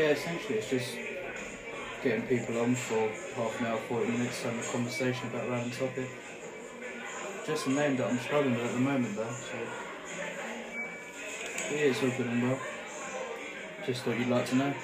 Yeah, 0.00 0.12
essentially 0.12 0.54
it's 0.54 0.70
just 0.70 0.96
getting 2.02 2.22
people 2.22 2.58
on 2.62 2.74
for 2.74 3.06
half 3.36 3.60
an 3.60 3.66
hour, 3.66 3.76
40 3.76 4.12
minutes, 4.12 4.42
having 4.42 4.58
a 4.58 4.62
conversation 4.62 5.28
about 5.28 5.44
a 5.44 5.50
random 5.50 5.70
topic. 5.72 6.08
Just 7.46 7.66
a 7.66 7.70
name 7.70 7.98
that 7.98 8.08
I'm 8.08 8.18
struggling 8.18 8.54
with 8.54 8.64
at 8.64 8.72
the 8.72 8.80
moment 8.80 9.14
though, 9.14 9.28
so 9.28 9.58
yeah, 11.70 11.90
it's 11.92 12.02
all 12.02 12.08
good 12.16 12.28
and 12.28 12.48
well. 12.48 12.58
Just 13.84 14.02
thought 14.04 14.18
you'd 14.18 14.28
like 14.28 14.46
to 14.46 14.56
know. 14.56 14.74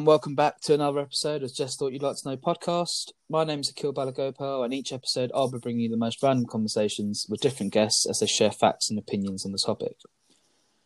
And 0.00 0.06
welcome 0.06 0.34
back 0.34 0.58
to 0.62 0.72
another 0.72 1.00
episode 1.00 1.42
of 1.42 1.54
Just 1.54 1.78
Thought 1.78 1.92
You'd 1.92 2.00
Like 2.00 2.16
to 2.16 2.30
Know 2.30 2.36
podcast. 2.38 3.12
My 3.28 3.44
name 3.44 3.60
is 3.60 3.68
Akil 3.68 3.92
Balagopal, 3.92 4.64
and 4.64 4.72
each 4.72 4.94
episode 4.94 5.30
I'll 5.34 5.50
be 5.50 5.58
bringing 5.58 5.82
you 5.82 5.90
the 5.90 5.98
most 5.98 6.22
random 6.22 6.46
conversations 6.46 7.26
with 7.28 7.42
different 7.42 7.74
guests 7.74 8.08
as 8.08 8.18
they 8.18 8.26
share 8.26 8.50
facts 8.50 8.88
and 8.88 8.98
opinions 8.98 9.44
on 9.44 9.52
the 9.52 9.58
topic. 9.58 9.96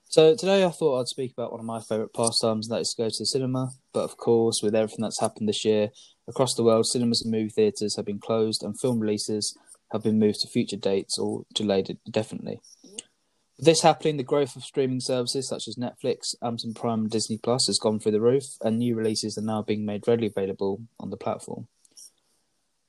So 0.09 0.35
today 0.35 0.65
I 0.65 0.71
thought 0.71 0.99
I'd 0.99 1.07
speak 1.07 1.31
about 1.31 1.53
one 1.53 1.61
of 1.61 1.65
my 1.65 1.79
favourite 1.79 2.13
pastimes, 2.13 2.67
and 2.67 2.75
that 2.75 2.81
is 2.81 2.93
to 2.95 3.03
go 3.05 3.09
to 3.09 3.17
the 3.17 3.25
cinema. 3.25 3.71
But 3.93 4.03
of 4.03 4.17
course, 4.17 4.63
with 4.65 4.75
everything 4.75 5.03
that's 5.03 5.21
happened 5.21 5.49
this 5.49 5.65
year 5.65 5.91
across 6.27 6.57
the 6.57 6.65
world, 6.65 6.87
cinemas 6.87 7.23
and 7.23 7.31
movie 7.31 7.51
theatres 7.51 7.95
have 7.95 8.07
been 8.07 8.19
closed, 8.19 8.65
and 8.65 8.77
film 8.81 8.99
releases 8.99 9.57
have 9.93 10.03
been 10.03 10.19
moved 10.19 10.41
to 10.41 10.49
future 10.49 10.77
dates 10.77 11.21
or 11.21 11.45
delayed 11.55 11.97
indefinitely. 12.05 12.59
With 13.57 13.67
this 13.67 13.83
happening, 13.83 14.17
the 14.17 14.25
growth 14.25 14.57
of 14.57 14.65
streaming 14.65 15.01
services 15.01 15.49
such 15.49 15.69
as 15.69 15.77
Netflix, 15.77 16.35
Amazon 16.43 16.75
Prime, 16.75 17.03
and 17.03 17.11
Disney 17.11 17.39
Plus 17.39 17.67
has 17.69 17.79
gone 17.79 18.01
through 18.01 18.13
the 18.13 18.21
roof, 18.21 18.45
and 18.61 18.79
new 18.79 18.97
releases 18.97 19.39
are 19.39 19.43
now 19.43 19.63
being 19.63 19.87
made 19.87 20.09
readily 20.09 20.27
available 20.27 20.83
on 20.99 21.11
the 21.11 21.17
platform. 21.17 21.69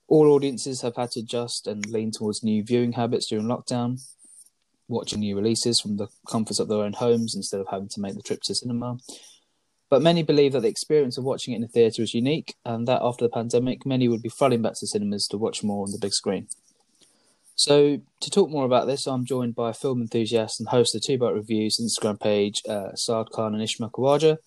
All 0.08 0.32
audiences 0.32 0.82
have 0.82 0.96
had 0.96 1.12
to 1.12 1.20
adjust 1.20 1.68
and 1.68 1.86
lean 1.86 2.12
towards 2.12 2.44
new 2.44 2.64
viewing 2.64 2.94
habits 2.94 3.28
during 3.28 3.46
lockdown, 3.46 4.02
watching 4.88 5.20
new 5.20 5.36
releases 5.36 5.80
from 5.80 5.98
the 5.98 6.08
comforts 6.28 6.60
of 6.60 6.68
their 6.68 6.80
own 6.80 6.94
homes 6.94 7.36
instead 7.36 7.60
of 7.60 7.68
having 7.70 7.90
to 7.90 8.02
make 8.02 8.16
the 8.16 8.22
trip 8.24 8.42
to 8.44 8.56
cinema. 8.56 8.98
But 9.90 10.02
many 10.02 10.24
believe 10.24 10.54
that 10.54 10.62
the 10.62 10.68
experience 10.68 11.18
of 11.18 11.24
watching 11.24 11.54
it 11.54 11.58
in 11.58 11.64
a 11.64 11.68
theatre 11.68 12.02
is 12.02 12.16
unique, 12.16 12.56
and 12.66 12.88
that 12.88 13.04
after 13.04 13.24
the 13.24 13.30
pandemic, 13.30 13.86
many 13.86 14.08
would 14.08 14.24
be 14.24 14.30
flooding 14.30 14.64
back 14.64 14.74
to 14.80 14.88
cinemas 14.88 15.28
to 15.28 15.38
watch 15.38 15.64
more 15.64 15.86
on 15.86 15.92
the 15.92 16.00
big 16.00 16.14
screen. 16.14 16.48
So, 17.58 18.02
to 18.20 18.30
talk 18.30 18.50
more 18.50 18.66
about 18.66 18.86
this, 18.86 19.08
I'm 19.08 19.24
joined 19.24 19.56
by 19.56 19.70
a 19.70 19.74
film 19.74 20.02
enthusiast 20.02 20.60
and 20.60 20.68
host 20.68 20.94
of 20.94 21.02
Two 21.02 21.18
Bite 21.18 21.34
Reviews 21.34 21.80
Instagram 21.80 22.20
page, 22.20 22.62
uh, 22.68 22.94
Saad 22.96 23.32
Khan 23.32 23.54
and 23.54 23.64
Ishmael 23.64 23.92
Kawaja. 23.92 24.38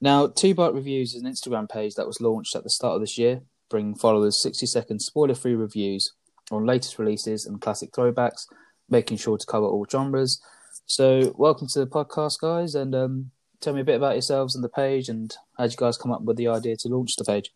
Now, 0.00 0.28
Two 0.28 0.54
Bite 0.54 0.72
Reviews 0.72 1.14
is 1.14 1.22
an 1.22 1.30
Instagram 1.30 1.68
page 1.68 1.96
that 1.96 2.06
was 2.06 2.20
launched 2.20 2.54
at 2.54 2.62
the 2.62 2.70
start 2.70 2.94
of 2.94 3.00
this 3.00 3.18
year, 3.18 3.40
bringing 3.68 3.96
followers 3.96 4.40
60 4.40 4.64
second 4.66 5.00
spoiler 5.00 5.34
free 5.34 5.56
reviews 5.56 6.12
on 6.52 6.64
latest 6.64 7.00
releases 7.00 7.46
and 7.46 7.60
classic 7.60 7.90
throwbacks, 7.90 8.46
making 8.88 9.16
sure 9.16 9.36
to 9.36 9.46
cover 9.46 9.66
all 9.66 9.84
genres. 9.90 10.40
So, 10.86 11.34
welcome 11.36 11.66
to 11.72 11.80
the 11.80 11.86
podcast, 11.88 12.38
guys, 12.40 12.76
and 12.76 12.94
um, 12.94 13.32
tell 13.60 13.74
me 13.74 13.80
a 13.80 13.84
bit 13.84 13.96
about 13.96 14.14
yourselves 14.14 14.54
and 14.54 14.62
the 14.62 14.68
page 14.68 15.08
and 15.08 15.34
how 15.58 15.64
did 15.64 15.72
you 15.72 15.78
guys 15.78 15.98
come 15.98 16.12
up 16.12 16.22
with 16.22 16.36
the 16.36 16.46
idea 16.46 16.76
to 16.76 16.88
launch 16.88 17.16
the 17.16 17.24
page? 17.24 17.50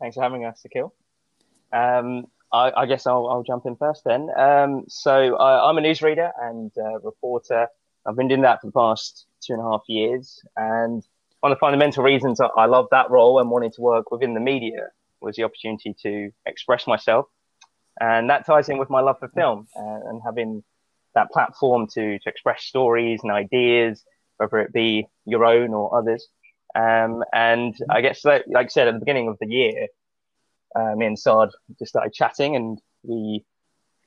Thanks 0.00 0.16
for 0.16 0.22
having 0.24 0.44
us, 0.44 0.64
Akil. 0.64 0.92
Um, 1.72 2.26
I, 2.56 2.82
I 2.82 2.86
guess 2.86 3.06
I'll, 3.06 3.28
I'll, 3.28 3.42
jump 3.42 3.66
in 3.66 3.76
first 3.76 4.02
then. 4.04 4.28
Um, 4.36 4.84
so 4.88 5.36
I, 5.36 5.68
am 5.68 5.78
a 5.78 5.80
newsreader 5.80 6.30
and 6.40 6.70
reporter. 7.02 7.68
I've 8.06 8.16
been 8.16 8.28
doing 8.28 8.42
that 8.42 8.60
for 8.60 8.68
the 8.68 8.72
past 8.72 9.26
two 9.42 9.52
and 9.52 9.62
a 9.62 9.64
half 9.64 9.82
years. 9.88 10.40
And 10.56 11.02
one 11.40 11.52
of 11.52 11.56
the 11.56 11.60
fundamental 11.60 12.02
reasons 12.02 12.40
I 12.40 12.66
love 12.66 12.86
that 12.90 13.10
role 13.10 13.38
and 13.38 13.50
wanting 13.50 13.72
to 13.72 13.80
work 13.80 14.10
within 14.10 14.34
the 14.34 14.40
media 14.40 14.88
was 15.20 15.36
the 15.36 15.44
opportunity 15.44 15.94
to 16.02 16.30
express 16.46 16.86
myself. 16.86 17.26
And 18.00 18.30
that 18.30 18.46
ties 18.46 18.68
in 18.68 18.78
with 18.78 18.90
my 18.90 19.00
love 19.00 19.18
for 19.18 19.28
film 19.28 19.66
uh, 19.76 20.08
and 20.08 20.20
having 20.24 20.62
that 21.14 21.30
platform 21.30 21.86
to, 21.94 22.18
to 22.18 22.28
express 22.28 22.62
stories 22.64 23.20
and 23.22 23.32
ideas, 23.32 24.04
whether 24.36 24.58
it 24.58 24.72
be 24.72 25.06
your 25.24 25.44
own 25.44 25.72
or 25.74 25.98
others. 25.98 26.28
Um, 26.74 27.24
and 27.32 27.74
I 27.90 28.02
guess, 28.02 28.24
like 28.24 28.44
I 28.54 28.66
said 28.66 28.88
at 28.88 28.94
the 28.94 29.00
beginning 29.00 29.28
of 29.28 29.38
the 29.40 29.48
year, 29.48 29.88
uh, 30.76 30.94
me 30.94 31.06
and 31.06 31.18
Saad 31.18 31.50
just 31.78 31.90
started 31.90 32.12
chatting 32.12 32.56
and 32.56 32.80
we 33.02 33.44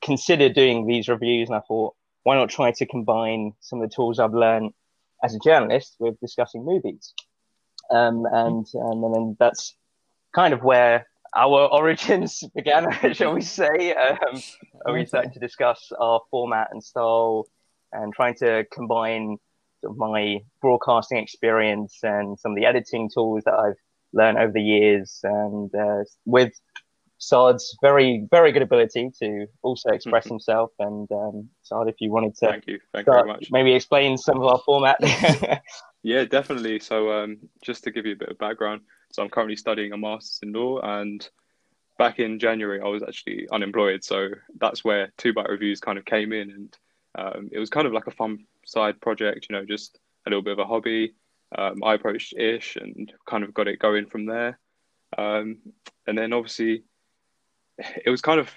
considered 0.02 0.54
doing 0.54 0.86
these 0.86 1.08
reviews. 1.08 1.50
And 1.50 1.56
I 1.56 1.62
thought, 1.68 1.96
why 2.24 2.36
not 2.36 2.50
try 2.50 2.72
to 2.72 2.86
combine 2.86 3.54
some 3.60 3.82
of 3.82 3.90
the 3.90 3.96
tools 3.96 4.20
I've 4.20 4.34
learned 4.34 4.74
as 5.24 5.36
a 5.36 5.40
journalist 5.40 5.96
with 6.00 6.20
discussing 6.20 6.66
movies? 6.66 7.14
Um, 7.90 8.26
and, 8.32 8.68
um, 8.76 9.04
and 9.04 9.16
then 9.16 9.38
that's 9.40 9.76
kind 10.34 10.54
of 10.54 10.64
where 10.64 11.08
our 11.36 11.68
origins 11.72 12.44
began, 12.56 12.92
shall 13.14 13.34
we 13.34 13.42
say. 13.42 13.94
Um, 13.94 14.42
we 14.94 15.06
started 15.06 15.34
to 15.34 15.40
discuss 15.40 15.92
our 16.00 16.22
format 16.30 16.70
and 16.72 16.84
style 16.84 17.46
and 17.92 18.14
trying 18.14 18.36
to 18.36 18.66
combine 18.72 19.38
sort 19.82 19.92
of 19.92 19.98
my 19.98 20.40
broadcasting 20.62 21.18
experience 21.18 22.00
and 22.04 22.38
some 22.38 22.52
of 22.52 22.58
the 22.58 22.66
editing 22.66 23.10
tools 23.12 23.44
that 23.46 23.54
I've 23.54 23.80
learned 24.14 24.38
over 24.38 24.52
the 24.52 24.62
years, 24.62 25.20
and 25.24 25.74
uh, 25.76 26.04
with 26.26 26.54
Saad's 27.18 27.78
very 27.82 28.28
very 28.32 28.52
good 28.52 28.62
ability 28.62 29.12
to 29.20 29.46
also 29.62 29.90
express 29.90 30.26
himself. 30.30 30.72
And 30.80 31.10
um, 31.12 31.50
Saad, 31.62 31.88
if 31.88 31.96
you 32.00 32.12
wanted 32.12 32.36
to, 32.38 32.48
thank 32.48 32.68
you, 32.68 32.80
thank 32.94 33.08
you 33.08 33.14
very 33.14 33.28
much. 33.28 33.50
Maybe 33.52 33.74
explain 33.74 34.18
some 34.18 34.38
of 34.42 34.44
our 34.44 34.60
format. 34.66 34.98
yeah, 36.04 36.26
definitely. 36.26 36.80
So 36.80 37.12
um, 37.12 37.38
just 37.64 37.84
to 37.84 37.92
give 37.92 38.06
you 38.06 38.14
a 38.14 38.18
bit 38.18 38.30
of 38.30 38.38
background, 38.38 38.82
so 39.12 39.22
I'm 39.22 39.30
currently 39.30 39.56
studying 39.56 39.92
a 39.92 39.98
master's 39.98 40.40
in 40.44 40.54
law, 40.54 40.80
and 40.80 41.28
back 41.98 42.20
in 42.20 42.40
January 42.40 42.82
I 42.82 42.88
was 42.88 43.04
actually 43.04 43.48
unemployed, 43.52 44.04
so 44.04 44.30
that's 44.58 44.84
where 44.84 45.12
Two 45.18 45.34
Bite 45.34 45.50
Reviews 45.50 45.80
kind 45.82 45.98
of 45.98 46.06
came 46.06 46.32
in, 46.32 46.50
and 46.52 46.78
um, 47.18 47.50
it 47.52 47.60
was 47.60 47.70
kind 47.70 47.86
of 47.86 47.94
like 47.94 48.08
a 48.08 48.12
fun 48.12 48.46
side 48.66 49.02
project, 49.02 49.48
you 49.50 49.56
know, 49.56 49.66
just 49.66 50.00
a 50.26 50.30
little 50.30 50.44
bit 50.44 50.54
of 50.54 50.60
a 50.60 50.66
hobby 50.66 51.14
um, 51.58 51.84
I 51.84 51.96
approached 51.96 52.34
Ish 52.38 52.76
and 52.76 53.12
kind 53.28 53.44
of 53.44 53.54
got 53.54 53.68
it 53.68 53.80
going 53.80 54.06
from 54.06 54.26
there. 54.26 54.60
Um, 55.18 55.60
and 56.06 56.18
then 56.18 56.34
obviously, 56.34 56.84
it 58.06 58.10
was 58.10 58.22
kind 58.22 58.40
of 58.40 58.50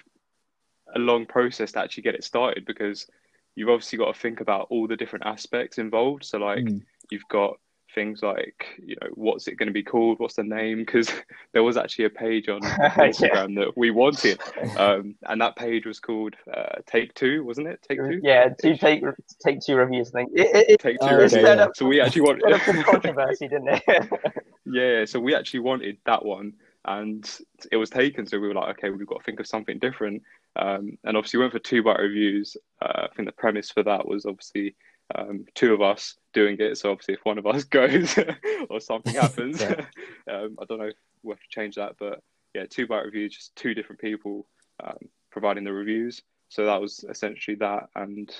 a 0.95 0.99
long 0.99 1.25
process 1.25 1.71
to 1.71 1.79
actually 1.79 2.03
get 2.03 2.15
it 2.15 2.23
started 2.23 2.65
because 2.65 3.07
you've 3.55 3.69
obviously 3.69 3.97
got 3.97 4.13
to 4.13 4.19
think 4.19 4.41
about 4.41 4.67
all 4.69 4.87
the 4.87 4.97
different 4.97 5.25
aspects 5.25 5.77
involved. 5.77 6.23
So, 6.25 6.37
like, 6.37 6.65
mm. 6.65 6.81
you've 7.09 7.27
got 7.29 7.57
things 7.93 8.21
like 8.21 8.65
you 8.83 8.95
know 9.01 9.07
what's 9.13 9.47
it 9.47 9.55
going 9.55 9.67
to 9.67 9.73
be 9.73 9.83
called? 9.83 10.19
What's 10.19 10.35
the 10.35 10.43
name? 10.43 10.79
Because 10.79 11.11
there 11.53 11.63
was 11.63 11.77
actually 11.77 12.05
a 12.05 12.09
page 12.09 12.49
on 12.49 12.61
instagram 12.61 13.55
yeah. 13.55 13.65
that 13.65 13.73
we 13.75 13.91
wanted 13.91 14.39
um, 14.77 15.15
and 15.23 15.41
that 15.41 15.55
page 15.55 15.85
was 15.85 15.99
called 15.99 16.35
uh, 16.53 16.77
take 16.85 17.13
two 17.13 17.43
wasn't 17.43 17.67
it? 17.67 17.85
Take 17.87 17.99
two? 17.99 18.19
Yeah 18.23 18.49
two 18.61 18.75
take 18.77 19.03
take 19.45 19.59
two 19.61 19.75
reviews 19.75 20.11
thing 20.11 20.27
it, 20.33 20.69
it, 20.69 20.79
take 20.79 20.99
two 20.99 21.07
oh, 21.07 21.15
reviews. 21.15 21.33
Yeah. 21.33 21.67
so 21.75 21.85
we 21.85 22.01
actually 22.01 22.21
wanted 22.23 22.85
controversy 22.85 23.47
didn't 23.47 23.81
it? 23.87 24.09
Yeah 24.65 25.05
so 25.05 25.19
we 25.19 25.35
actually 25.35 25.59
wanted 25.59 25.97
that 26.05 26.23
one 26.23 26.53
and 26.85 27.29
it 27.71 27.77
was 27.77 27.89
taken 27.89 28.25
so 28.25 28.39
we 28.39 28.47
were 28.47 28.53
like 28.53 28.77
okay 28.77 28.89
we've 28.89 29.07
got 29.07 29.19
to 29.19 29.23
think 29.23 29.39
of 29.39 29.47
something 29.47 29.79
different. 29.79 30.23
Um, 30.55 30.99
and 31.03 31.17
obviously 31.17 31.39
we 31.39 31.45
went 31.45 31.53
for 31.53 31.59
two 31.59 31.81
bite 31.83 31.99
reviews. 31.99 32.55
Uh, 32.81 33.07
i 33.11 33.15
think 33.15 33.27
the 33.27 33.33
premise 33.33 33.71
for 33.71 33.83
that 33.83 34.07
was 34.07 34.25
obviously 34.25 34.75
um, 35.15 35.45
two 35.55 35.73
of 35.73 35.81
us 35.81 36.15
doing 36.33 36.57
it. 36.59 36.77
So 36.77 36.91
obviously, 36.91 37.15
if 37.15 37.23
one 37.23 37.37
of 37.37 37.45
us 37.45 37.63
goes 37.79 38.17
or 38.69 38.79
something 38.79 39.15
happens, 39.21 39.61
um, 39.61 40.57
I 40.61 40.65
don't 40.67 40.79
know 40.79 40.85
if 40.85 40.95
we 41.23 41.31
have 41.31 41.39
to 41.39 41.49
change 41.49 41.75
that. 41.75 41.95
But 41.99 42.21
yeah, 42.53 42.65
two 42.69 42.87
bite 42.87 43.05
reviews, 43.05 43.35
just 43.35 43.55
two 43.55 43.73
different 43.73 44.01
people 44.01 44.47
um, 44.83 44.97
providing 45.31 45.63
the 45.63 45.73
reviews. 45.73 46.21
So 46.49 46.65
that 46.65 46.81
was 46.81 47.03
essentially 47.09 47.55
that. 47.57 47.89
And 47.95 48.33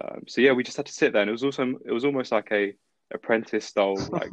um, 0.00 0.22
so 0.26 0.40
yeah, 0.40 0.52
we 0.52 0.64
just 0.64 0.76
had 0.76 0.86
to 0.86 0.92
sit 0.92 1.12
there, 1.12 1.22
and 1.22 1.28
it 1.28 1.32
was 1.32 1.44
also 1.44 1.74
it 1.84 1.92
was 1.92 2.04
almost 2.04 2.32
like 2.32 2.50
a 2.52 2.74
apprentice 3.12 3.66
style 3.66 3.96
like 4.10 4.30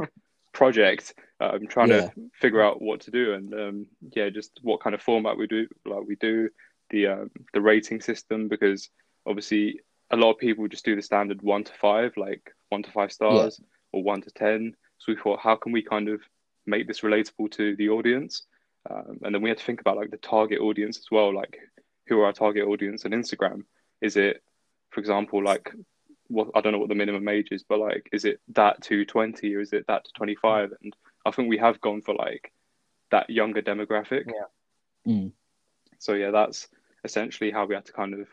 project. 0.53 1.13
Um, 1.41 1.67
trying 1.67 1.89
yeah. 1.89 2.07
to 2.07 2.11
figure 2.33 2.61
out 2.61 2.81
what 2.81 3.01
to 3.01 3.11
do, 3.11 3.33
and 3.33 3.53
um, 3.53 3.85
yeah, 4.15 4.29
just 4.29 4.59
what 4.61 4.81
kind 4.81 4.93
of 4.93 5.01
format 5.01 5.37
we 5.37 5.47
do, 5.47 5.67
like 5.85 6.05
we 6.05 6.15
do 6.15 6.49
the 6.89 7.07
um, 7.07 7.31
the 7.53 7.61
rating 7.61 8.01
system 8.01 8.47
because 8.47 8.89
obviously 9.25 9.79
a 10.11 10.17
lot 10.17 10.31
of 10.31 10.37
people 10.37 10.67
just 10.67 10.85
do 10.85 10.95
the 10.95 11.01
standard 11.01 11.41
one 11.41 11.63
to 11.63 11.73
five, 11.73 12.15
like 12.17 12.51
one 12.69 12.83
to 12.83 12.91
five 12.91 13.11
stars 13.11 13.59
yeah. 13.59 13.65
or 13.93 14.03
one 14.03 14.21
to 14.21 14.31
ten. 14.31 14.75
So 14.97 15.11
we 15.11 15.17
thought, 15.17 15.39
how 15.39 15.55
can 15.55 15.71
we 15.71 15.81
kind 15.81 16.09
of 16.09 16.21
make 16.65 16.87
this 16.87 17.01
relatable 17.01 17.51
to 17.51 17.75
the 17.75 17.89
audience? 17.89 18.43
Um, 18.89 19.19
and 19.23 19.33
then 19.33 19.41
we 19.41 19.49
had 19.49 19.57
to 19.57 19.63
think 19.63 19.81
about 19.81 19.97
like 19.97 20.11
the 20.11 20.17
target 20.17 20.59
audience 20.59 20.97
as 20.97 21.07
well, 21.11 21.33
like 21.33 21.57
who 22.07 22.19
are 22.19 22.25
our 22.25 22.33
target 22.33 22.67
audience 22.67 23.05
on 23.05 23.11
Instagram? 23.11 23.63
Is 24.01 24.17
it, 24.17 24.41
for 24.89 24.99
example, 24.99 25.43
like 25.43 25.71
what 26.27 26.49
I 26.55 26.61
don't 26.61 26.73
know 26.73 26.79
what 26.79 26.89
the 26.89 26.95
minimum 26.95 27.27
age 27.27 27.49
is, 27.51 27.63
but 27.63 27.79
like 27.79 28.09
is 28.11 28.25
it 28.25 28.39
that 28.49 28.81
to 28.83 29.05
twenty 29.05 29.55
or 29.55 29.61
is 29.61 29.73
it 29.73 29.85
that 29.87 30.05
to 30.05 30.11
twenty 30.13 30.35
five? 30.35 30.71
And 30.81 30.95
I 31.25 31.31
think 31.31 31.49
we 31.49 31.57
have 31.57 31.81
gone 31.81 32.01
for 32.01 32.15
like 32.15 32.51
that 33.11 33.29
younger 33.29 33.61
demographic. 33.61 34.25
Yeah. 34.27 35.13
Mm. 35.13 35.31
So 35.99 36.13
yeah, 36.13 36.31
that's 36.31 36.67
essentially 37.03 37.51
how 37.51 37.65
we 37.65 37.75
had 37.75 37.85
to 37.85 37.93
kind 37.93 38.13
of 38.13 38.27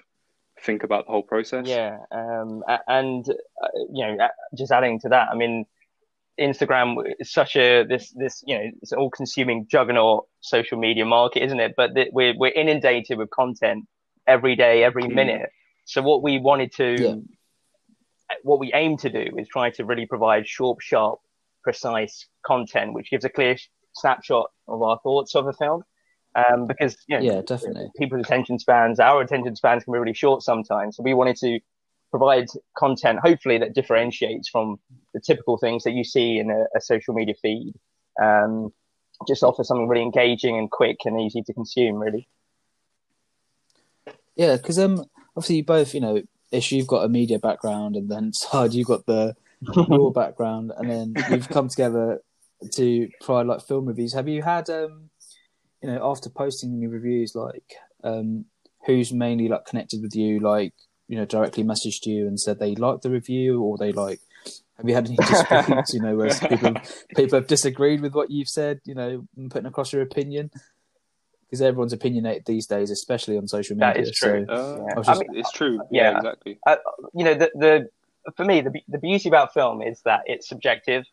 think 0.60 0.82
about 0.82 1.06
the 1.06 1.12
whole 1.12 1.22
process. 1.22 1.66
Yeah, 1.66 1.98
um, 2.10 2.62
and 2.88 3.28
uh, 3.28 3.68
you 3.92 4.06
know, 4.06 4.28
just 4.56 4.72
adding 4.72 5.00
to 5.00 5.08
that, 5.10 5.28
I 5.30 5.34
mean, 5.34 5.66
Instagram 6.38 6.96
is 7.18 7.32
such 7.32 7.56
a 7.56 7.84
this 7.84 8.10
this 8.10 8.42
you 8.46 8.58
know 8.58 8.70
it's 8.82 8.92
all 8.92 9.10
consuming 9.10 9.66
juggernaut 9.68 10.26
social 10.40 10.78
media 10.78 11.04
market, 11.04 11.42
isn't 11.44 11.60
it? 11.60 11.74
But 11.76 11.94
th- 11.94 12.10
we're 12.12 12.34
we're 12.36 12.52
inundated 12.52 13.18
with 13.18 13.30
content 13.30 13.86
every 14.26 14.56
day, 14.56 14.84
every 14.84 15.04
mm. 15.04 15.14
minute. 15.14 15.50
So 15.84 16.02
what 16.02 16.22
we 16.22 16.38
wanted 16.38 16.72
to, 16.74 16.96
yeah. 17.00 18.36
what 18.42 18.58
we 18.58 18.72
aim 18.74 18.96
to 18.98 19.08
do 19.08 19.36
is 19.38 19.48
try 19.48 19.70
to 19.70 19.84
really 19.84 20.06
provide 20.06 20.46
short, 20.48 20.82
sharp, 20.82 21.20
precise 21.62 22.26
content, 22.44 22.92
which 22.92 23.10
gives 23.10 23.24
a 23.24 23.28
clear 23.28 23.56
snapshot 23.94 24.50
of 24.68 24.82
our 24.82 24.98
thoughts 25.02 25.34
of 25.34 25.46
a 25.46 25.52
film. 25.52 25.84
Um, 26.36 26.66
because 26.66 26.96
you 27.08 27.16
know, 27.16 27.24
yeah, 27.24 27.40
definitely, 27.40 27.90
people's 27.96 28.26
attention 28.26 28.58
spans, 28.58 29.00
our 29.00 29.22
attention 29.22 29.56
spans 29.56 29.84
can 29.84 29.92
be 29.92 29.98
really 29.98 30.14
short 30.14 30.42
sometimes. 30.42 30.96
So 30.96 31.02
we 31.02 31.14
wanted 31.14 31.36
to 31.36 31.60
provide 32.10 32.46
content, 32.76 33.20
hopefully, 33.20 33.58
that 33.58 33.74
differentiates 33.74 34.48
from 34.48 34.78
the 35.14 35.20
typical 35.20 35.56
things 35.56 35.84
that 35.84 35.92
you 35.92 36.04
see 36.04 36.38
in 36.38 36.50
a, 36.50 36.64
a 36.76 36.80
social 36.80 37.14
media 37.14 37.34
feed. 37.40 37.74
Um, 38.22 38.72
just 39.26 39.42
offer 39.42 39.64
something 39.64 39.88
really 39.88 40.02
engaging 40.02 40.58
and 40.58 40.70
quick 40.70 40.98
and 41.06 41.18
easy 41.20 41.42
to 41.42 41.54
consume, 41.54 41.96
really. 41.96 42.28
Yeah, 44.34 44.56
because 44.56 44.78
um, 44.78 45.06
obviously 45.34 45.56
you 45.56 45.64
both, 45.64 45.94
you 45.94 46.00
know, 46.00 46.22
Ish, 46.52 46.72
you've 46.72 46.86
got 46.86 47.04
a 47.04 47.08
media 47.08 47.38
background, 47.38 47.96
and 47.96 48.10
then 48.10 48.32
Saad, 48.34 48.74
you've 48.74 48.88
got 48.88 49.06
the 49.06 49.34
law 49.62 50.10
background, 50.14 50.72
and 50.76 50.90
then 50.90 51.14
you've 51.30 51.48
come 51.48 51.68
together 51.68 52.20
to 52.72 53.08
provide 53.20 53.46
like 53.46 53.62
film 53.62 53.86
reviews. 53.86 54.12
Have 54.14 54.28
you 54.28 54.42
had 54.42 54.70
um, 54.70 55.10
you 55.82 55.88
know, 55.88 56.10
after 56.10 56.30
posting 56.30 56.80
your 56.80 56.90
reviews, 56.90 57.34
like 57.34 57.74
um, 58.04 58.46
who's 58.86 59.12
mainly 59.12 59.48
like 59.48 59.66
connected 59.66 60.02
with 60.02 60.14
you, 60.14 60.40
like 60.40 60.72
you 61.08 61.16
know, 61.16 61.24
directly 61.24 61.64
messaged 61.64 62.06
you 62.06 62.26
and 62.26 62.40
said 62.40 62.58
they 62.58 62.74
liked 62.74 63.02
the 63.02 63.10
review, 63.10 63.62
or 63.62 63.76
they 63.78 63.92
like 63.92 64.20
have 64.76 64.88
you 64.88 64.94
had 64.94 65.06
any 65.06 65.16
disputes? 65.16 65.94
you 65.94 66.00
know, 66.00 66.16
where 66.16 66.34
people 66.34 66.74
people 67.16 67.38
have 67.38 67.46
disagreed 67.46 68.00
with 68.00 68.14
what 68.14 68.30
you've 68.30 68.48
said, 68.48 68.80
you 68.84 68.94
know, 68.94 69.26
putting 69.50 69.66
across 69.66 69.92
your 69.92 70.02
opinion? 70.02 70.50
Because 71.44 71.62
everyone's 71.62 71.92
opinionated 71.92 72.44
these 72.44 72.66
days, 72.66 72.90
especially 72.90 73.38
on 73.38 73.46
social 73.46 73.76
media. 73.76 73.94
That 73.94 74.00
is 74.00 74.10
true. 74.10 74.44
So 74.48 74.86
uh, 74.90 74.94
just... 74.96 75.08
I 75.08 75.14
mean, 75.14 75.38
it's 75.38 75.52
true. 75.52 75.80
Yeah, 75.90 76.10
yeah 76.10 76.16
exactly. 76.16 76.58
Uh, 76.66 76.76
you 77.14 77.24
know, 77.24 77.34
the 77.34 77.50
the 77.54 77.88
for 78.36 78.44
me, 78.44 78.60
the 78.60 78.72
the 78.88 78.98
beauty 78.98 79.28
about 79.28 79.54
film 79.54 79.80
is 79.80 80.02
that 80.02 80.22
it's 80.26 80.48
subjective, 80.48 81.04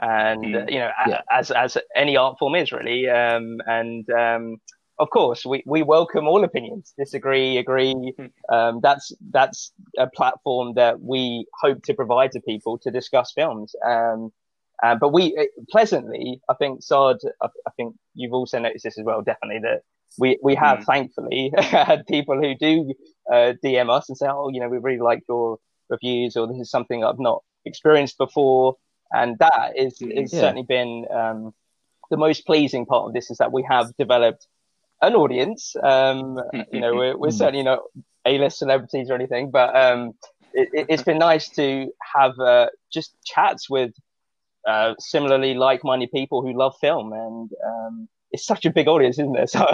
and 0.00 0.44
mm. 0.44 0.70
you 0.70 0.78
know, 0.78 0.90
yeah. 1.06 1.22
as 1.30 1.50
as 1.50 1.76
any 1.94 2.16
art 2.16 2.38
form 2.38 2.54
is 2.54 2.72
really, 2.72 3.08
um, 3.08 3.58
and 3.66 4.08
um, 4.10 4.56
of 4.98 5.10
course, 5.10 5.44
we, 5.46 5.62
we 5.64 5.82
welcome 5.82 6.26
all 6.26 6.42
opinions. 6.42 6.92
Disagree, 6.98 7.58
agree. 7.58 8.14
Hmm. 8.18 8.54
Um, 8.54 8.80
that's 8.82 9.12
that's 9.30 9.72
a 9.96 10.08
platform 10.08 10.74
that 10.74 11.00
we 11.00 11.46
hope 11.60 11.82
to 11.84 11.94
provide 11.94 12.32
to 12.32 12.40
people 12.40 12.78
to 12.78 12.90
discuss 12.90 13.32
films. 13.32 13.74
Um, 13.84 14.32
uh, 14.82 14.96
but 14.96 15.12
we 15.12 15.36
uh, 15.36 15.44
pleasantly, 15.70 16.40
I 16.48 16.54
think, 16.54 16.82
Saad, 16.82 17.18
I, 17.42 17.46
I, 17.66 17.70
think 17.76 17.96
you've 18.14 18.32
also 18.32 18.58
noticed 18.58 18.84
this 18.84 18.98
as 18.98 19.04
well. 19.04 19.22
Definitely 19.22 19.60
that 19.62 19.82
we 20.18 20.38
we 20.42 20.54
have 20.54 20.80
mm. 20.80 20.84
thankfully 20.84 21.52
had 21.58 22.06
people 22.06 22.36
who 22.40 22.54
do 22.54 22.94
uh, 23.30 23.54
DM 23.64 23.90
us 23.90 24.08
and 24.08 24.18
say, 24.18 24.26
"Oh, 24.28 24.48
you 24.48 24.60
know, 24.60 24.68
we 24.68 24.78
really 24.78 25.00
like 25.00 25.22
your 25.28 25.58
reviews," 25.88 26.36
or 26.36 26.46
"This 26.46 26.60
is 26.60 26.70
something 26.70 27.04
I've 27.04 27.18
not 27.18 27.42
experienced 27.64 28.18
before," 28.18 28.76
and 29.12 29.38
that 29.38 29.72
is 29.76 30.00
is 30.00 30.32
yeah. 30.32 30.40
certainly 30.40 30.62
been 30.62 31.06
um, 31.10 31.54
the 32.10 32.16
most 32.16 32.46
pleasing 32.46 32.86
part 32.86 33.06
of 33.06 33.14
this 33.14 33.30
is 33.30 33.38
that 33.38 33.52
we 33.52 33.64
have 33.68 33.94
developed 33.96 34.46
an 35.02 35.14
audience. 35.14 35.74
Um, 35.82 36.40
you 36.72 36.80
know, 36.80 36.94
we're, 36.94 37.16
we're 37.16 37.30
certainly 37.30 37.62
not 37.62 37.80
A-list 38.26 38.58
celebrities 38.58 39.10
or 39.10 39.14
anything, 39.14 39.50
but 39.50 39.74
um, 39.76 40.12
it, 40.52 40.90
has 40.90 41.02
been 41.02 41.18
nice 41.18 41.48
to 41.50 41.90
have 42.14 42.38
uh, 42.38 42.68
just 42.92 43.14
chats 43.24 43.68
with 43.68 43.92
uh, 44.66 44.94
similarly 44.98 45.54
like-minded 45.54 46.10
people 46.12 46.42
who 46.42 46.56
love 46.56 46.74
film, 46.80 47.12
and 47.12 47.50
um, 47.66 48.08
it's 48.32 48.44
such 48.44 48.66
a 48.66 48.70
big 48.70 48.88
audience, 48.88 49.18
isn't 49.18 49.36
it? 49.36 49.50
So 49.50 49.66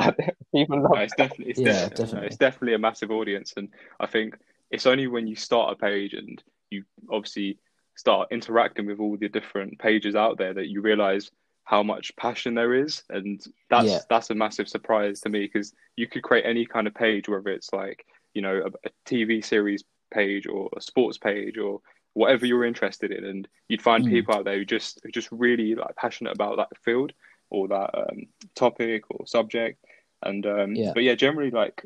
people 0.54 0.82
love. 0.82 0.92
No, 0.94 1.00
it's 1.00 1.14
definitely, 1.16 1.50
it's, 1.50 1.60
yeah, 1.60 1.72
definitely, 1.72 1.96
definitely. 1.96 2.26
it's 2.28 2.36
definitely 2.36 2.74
a 2.74 2.78
massive 2.78 3.10
audience, 3.10 3.54
and 3.56 3.68
I 3.98 4.06
think 4.06 4.36
it's 4.70 4.86
only 4.86 5.06
when 5.06 5.26
you 5.26 5.36
start 5.36 5.72
a 5.72 5.76
page 5.76 6.14
and 6.14 6.42
you 6.70 6.84
obviously 7.10 7.58
start 7.96 8.28
interacting 8.30 8.86
with 8.86 9.00
all 9.00 9.16
the 9.16 9.28
different 9.28 9.78
pages 9.78 10.14
out 10.14 10.38
there 10.38 10.54
that 10.54 10.68
you 10.68 10.80
realize 10.80 11.30
how 11.64 11.82
much 11.82 12.14
passion 12.16 12.54
there 12.54 12.74
is 12.74 13.02
and 13.08 13.46
that's 13.70 13.86
yeah. 13.86 13.98
that's 14.10 14.30
a 14.30 14.34
massive 14.34 14.68
surprise 14.68 15.20
to 15.20 15.30
me 15.30 15.40
because 15.40 15.72
you 15.96 16.06
could 16.06 16.22
create 16.22 16.44
any 16.44 16.66
kind 16.66 16.86
of 16.86 16.94
page 16.94 17.28
whether 17.28 17.48
it's 17.48 17.72
like 17.72 18.04
you 18.34 18.42
know 18.42 18.62
a, 18.66 18.88
a, 18.88 18.90
tv 19.06 19.42
series 19.42 19.82
page 20.12 20.46
or 20.46 20.68
a 20.76 20.80
sports 20.80 21.16
page 21.16 21.56
or 21.56 21.80
whatever 22.12 22.46
you're 22.46 22.64
interested 22.64 23.10
in 23.10 23.24
and 23.24 23.48
you'd 23.68 23.82
find 23.82 24.04
mm. 24.04 24.10
people 24.10 24.34
out 24.34 24.44
there 24.44 24.58
who 24.58 24.64
just 24.64 25.00
who 25.02 25.10
just 25.10 25.28
really 25.32 25.74
like 25.74 25.96
passionate 25.96 26.34
about 26.34 26.56
that 26.56 26.68
field 26.82 27.12
or 27.50 27.66
that 27.68 27.90
um, 27.94 28.26
topic 28.54 29.04
or 29.10 29.26
subject 29.26 29.82
and 30.22 30.46
um, 30.46 30.74
yeah. 30.74 30.92
but 30.94 31.02
yeah 31.02 31.14
generally 31.14 31.50
like 31.50 31.84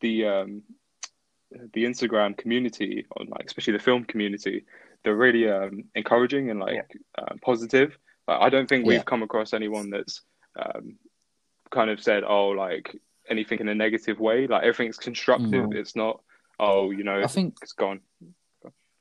the 0.00 0.26
um, 0.26 0.62
the 1.72 1.84
instagram 1.84 2.36
community 2.36 3.06
on 3.16 3.28
like 3.28 3.46
especially 3.46 3.72
the 3.72 3.78
film 3.78 4.04
community 4.04 4.64
they're 5.06 5.16
really 5.16 5.48
um, 5.48 5.84
encouraging 5.94 6.50
and 6.50 6.60
like 6.60 6.74
yeah. 6.74 6.82
uh, 7.16 7.34
positive 7.42 7.96
I 8.28 8.48
don't 8.48 8.68
think 8.68 8.86
we've 8.86 9.04
come 9.04 9.22
across 9.22 9.52
anyone 9.52 9.90
that's 9.90 10.22
um, 10.60 10.96
kind 11.70 11.90
of 11.90 12.02
said, 12.02 12.24
"Oh, 12.24 12.48
like 12.48 12.96
anything 13.28 13.60
in 13.60 13.68
a 13.68 13.74
negative 13.74 14.18
way." 14.18 14.46
Like 14.46 14.64
everything's 14.64 14.98
constructive. 14.98 15.66
Mm. 15.66 15.74
It's 15.74 15.94
not, 15.94 16.20
"Oh, 16.58 16.90
you 16.90 17.04
know, 17.04 17.22
I 17.22 17.28
think 17.28 17.54
it's 17.62 17.72
gone." 17.72 18.00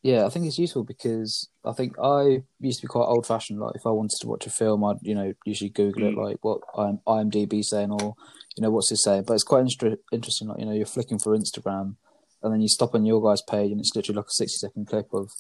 Yeah, 0.04 0.28
I 0.28 0.30
think 0.30 0.46
it's 0.46 0.60
useful 0.60 0.84
because 0.84 1.50
I 1.64 1.74
think 1.74 1.96
I 2.00 2.44
used 2.60 2.82
to 2.82 2.86
be 2.86 2.92
quite 2.92 3.06
old 3.06 3.26
fashioned. 3.26 3.60
Like 3.60 3.76
if 3.76 3.88
I 3.88 3.90
wanted 3.90 4.20
to 4.22 4.28
watch 4.28 4.46
a 4.46 4.52
film, 4.52 4.84
I'd 4.84 4.98
you 5.02 5.16
know 5.16 5.34
usually 5.44 5.72
Google 5.72 6.04
mm. 6.04 6.12
it, 6.12 6.18
like 6.18 6.38
what 6.42 6.62
I'm 6.78 7.00
IMDb 7.08 7.64
saying, 7.64 7.92
or 7.92 8.14
you 8.56 8.62
know 8.62 8.70
what's 8.70 8.92
it 8.92 8.98
saying. 8.98 9.24
But 9.26 9.34
it's 9.34 9.44
quite 9.44 9.62
inter- 9.62 9.98
interesting. 10.12 10.50
Like 10.50 10.60
you 10.60 10.68
know 10.68 10.74
you're 10.74 10.86
flicking 10.86 11.18
for 11.18 11.36
Instagram, 11.36 11.96
and 12.44 12.54
then 12.54 12.62
you 12.62 12.68
stop 12.68 12.94
on 12.94 13.08
your 13.08 13.24
guy's 13.24 13.42
page, 13.42 13.72
and 13.72 13.80
it's 13.80 13.96
literally 13.96 14.18
like 14.18 14.28
a 14.28 14.34
sixty 14.34 14.60
second 14.60 14.86
clip 14.86 15.12
of 15.12 15.32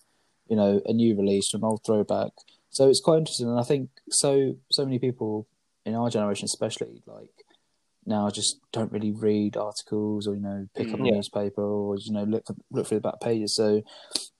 you 0.47 0.55
know 0.55 0.81
a 0.85 0.93
new 0.93 1.15
release, 1.15 1.53
an 1.53 1.63
old 1.63 1.81
throwback 1.85 2.31
so 2.75 2.89
it's 2.89 2.99
quite 2.99 3.19
interesting, 3.19 3.47
and 3.47 3.57
I 3.57 3.63
think 3.63 3.89
so. 4.09 4.57
So 4.69 4.83
many 4.83 4.99
people 4.99 5.47
in 5.85 5.95
our 5.95 6.09
generation, 6.09 6.43
especially, 6.43 7.01
like 7.07 7.45
now, 8.05 8.29
just 8.29 8.59
don't 8.73 8.91
really 8.91 9.13
read 9.13 9.55
articles 9.55 10.27
or 10.27 10.35
you 10.35 10.41
know 10.41 10.67
pick 10.75 10.89
up 10.89 10.95
a 10.95 10.97
mm, 10.97 11.07
yeah. 11.07 11.13
newspaper 11.13 11.63
or 11.63 11.95
you 11.97 12.11
know 12.11 12.25
look 12.25 12.45
for, 12.45 12.53
look 12.71 12.85
through 12.85 12.97
the 12.97 13.01
back 13.09 13.21
pages. 13.21 13.55
So 13.55 13.81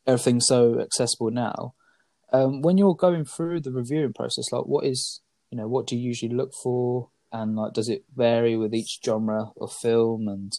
everything's 0.06 0.48
so 0.48 0.82
accessible 0.82 1.32
now. 1.32 1.76
Um, 2.34 2.62
when 2.62 2.78
you're 2.78 2.94
going 2.94 3.24
through 3.24 3.62
the 3.62 3.72
reviewing 3.72 4.12
process, 4.12 4.52
like 4.52 4.66
what 4.66 4.84
is 4.84 5.22
you 5.50 5.58
know 5.58 5.70
what 5.70 5.88
do 5.88 5.96
you 5.96 6.02
usually 6.02 6.36
look 6.36 6.54
for, 6.54 7.12
and 7.32 7.56
like 7.56 7.72
does 7.72 7.88
it 7.88 8.04
vary 8.18 8.58
with 8.58 8.74
each 8.74 9.00
genre 9.06 9.52
of 9.62 9.72
film 9.72 10.28
and 10.28 10.52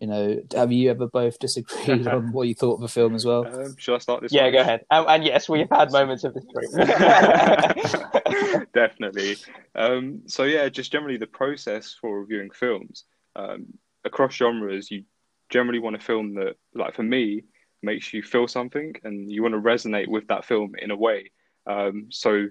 you 0.00 0.06
know, 0.06 0.40
have 0.54 0.72
you 0.72 0.90
ever 0.90 1.06
both 1.06 1.38
disagreed 1.38 2.08
on 2.08 2.32
what 2.32 2.48
you 2.48 2.54
thought 2.54 2.74
of 2.74 2.80
the 2.80 2.88
film 2.88 3.14
as 3.14 3.26
well? 3.26 3.46
Um, 3.46 3.76
should 3.76 3.94
I 3.94 3.98
start 3.98 4.22
this? 4.22 4.32
Yeah, 4.32 4.44
one? 4.44 4.52
go 4.52 4.60
ahead. 4.60 4.84
Um, 4.90 5.04
and 5.08 5.24
yes, 5.24 5.48
we've 5.48 5.68
had 5.70 5.92
moments 5.92 6.24
of 6.24 6.34
disagreement. 6.34 6.88
Definitely. 8.74 9.36
Um, 9.74 10.22
so 10.26 10.44
yeah, 10.44 10.68
just 10.70 10.90
generally 10.90 11.18
the 11.18 11.26
process 11.26 11.94
for 12.00 12.20
reviewing 12.20 12.50
films 12.50 13.04
um, 13.36 13.66
across 14.04 14.32
genres, 14.34 14.90
you 14.90 15.04
generally 15.50 15.80
want 15.80 15.96
a 15.96 16.00
film 16.00 16.34
that, 16.34 16.56
like 16.74 16.94
for 16.94 17.02
me, 17.02 17.44
makes 17.82 18.14
you 18.14 18.22
feel 18.22 18.48
something, 18.48 18.94
and 19.04 19.30
you 19.30 19.42
want 19.42 19.54
to 19.54 19.60
resonate 19.60 20.08
with 20.08 20.26
that 20.28 20.46
film 20.46 20.72
in 20.80 20.90
a 20.90 20.96
way. 20.96 21.30
Um, 21.66 22.06
so 22.10 22.46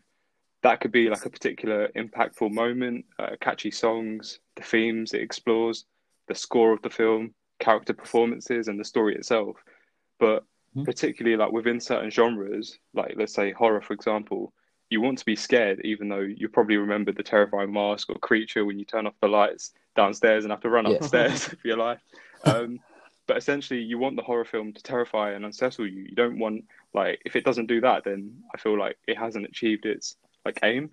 that 0.61 0.81
could 0.81 0.91
be 0.91 1.09
like 1.09 1.25
a 1.25 1.29
particular 1.29 1.89
impactful 1.95 2.51
moment, 2.51 3.05
uh, 3.17 3.31
catchy 3.41 3.71
songs, 3.71 4.39
the 4.55 4.63
themes 4.63 5.13
it 5.13 5.21
explores, 5.21 5.85
the 6.27 6.35
score 6.35 6.73
of 6.73 6.81
the 6.81 6.89
film, 6.89 7.33
character 7.59 7.93
performances 7.93 8.67
and 8.67 8.79
the 8.79 8.85
story 8.85 9.15
itself. 9.15 9.57
But 10.19 10.43
mm-hmm. 10.75 10.83
particularly 10.83 11.37
like 11.37 11.51
within 11.51 11.79
certain 11.79 12.09
genres, 12.09 12.79
like 12.93 13.13
let's 13.17 13.33
say 13.33 13.51
horror, 13.51 13.81
for 13.81 13.93
example, 13.93 14.53
you 14.89 15.01
want 15.01 15.19
to 15.19 15.25
be 15.25 15.35
scared, 15.35 15.81
even 15.83 16.09
though 16.09 16.19
you 16.19 16.49
probably 16.49 16.77
remember 16.77 17.11
the 17.11 17.23
terrifying 17.23 17.71
mask 17.71 18.09
or 18.09 18.15
creature 18.15 18.65
when 18.65 18.79
you 18.79 18.85
turn 18.85 19.05
off 19.05 19.13
the 19.21 19.27
lights 19.27 19.73
downstairs 19.95 20.43
and 20.43 20.51
have 20.51 20.61
to 20.61 20.69
run 20.69 20.87
yeah. 20.87 20.97
upstairs 20.97 21.43
for 21.61 21.67
your 21.67 21.77
life. 21.77 21.99
Um, 22.45 22.79
but 23.27 23.37
essentially, 23.37 23.81
you 23.81 23.99
want 23.99 24.15
the 24.15 24.23
horror 24.23 24.45
film 24.45 24.73
to 24.73 24.81
terrify 24.81 25.31
and 25.31 25.45
unsettle 25.45 25.85
you. 25.85 26.01
You 26.01 26.15
don't 26.15 26.39
want 26.39 26.65
like 26.95 27.21
if 27.25 27.35
it 27.35 27.45
doesn't 27.45 27.67
do 27.67 27.81
that, 27.81 28.03
then 28.03 28.41
I 28.53 28.57
feel 28.57 28.77
like 28.77 28.97
it 29.07 29.17
hasn't 29.17 29.45
achieved 29.45 29.85
its 29.85 30.15
like 30.43 30.59
aim 30.63 30.89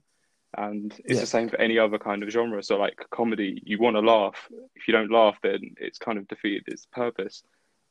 and 0.57 0.93
it's 1.05 1.15
yeah. 1.15 1.21
the 1.21 1.27
same 1.27 1.49
for 1.49 1.61
any 1.61 1.79
other 1.79 1.99
kind 1.99 2.23
of 2.23 2.31
genre. 2.31 2.63
So 2.63 2.77
like 2.77 3.05
comedy 3.11 3.63
you 3.65 3.79
want 3.79 3.97
to 3.97 4.01
laugh. 4.01 4.49
If 4.75 4.89
you 4.89 4.93
don't 4.93 5.11
laugh 5.11 5.39
then 5.43 5.75
it's 5.79 5.99
kind 5.99 6.19
of 6.19 6.29
defeated 6.29 6.65
its 6.67 6.87
purpose. 6.87 7.43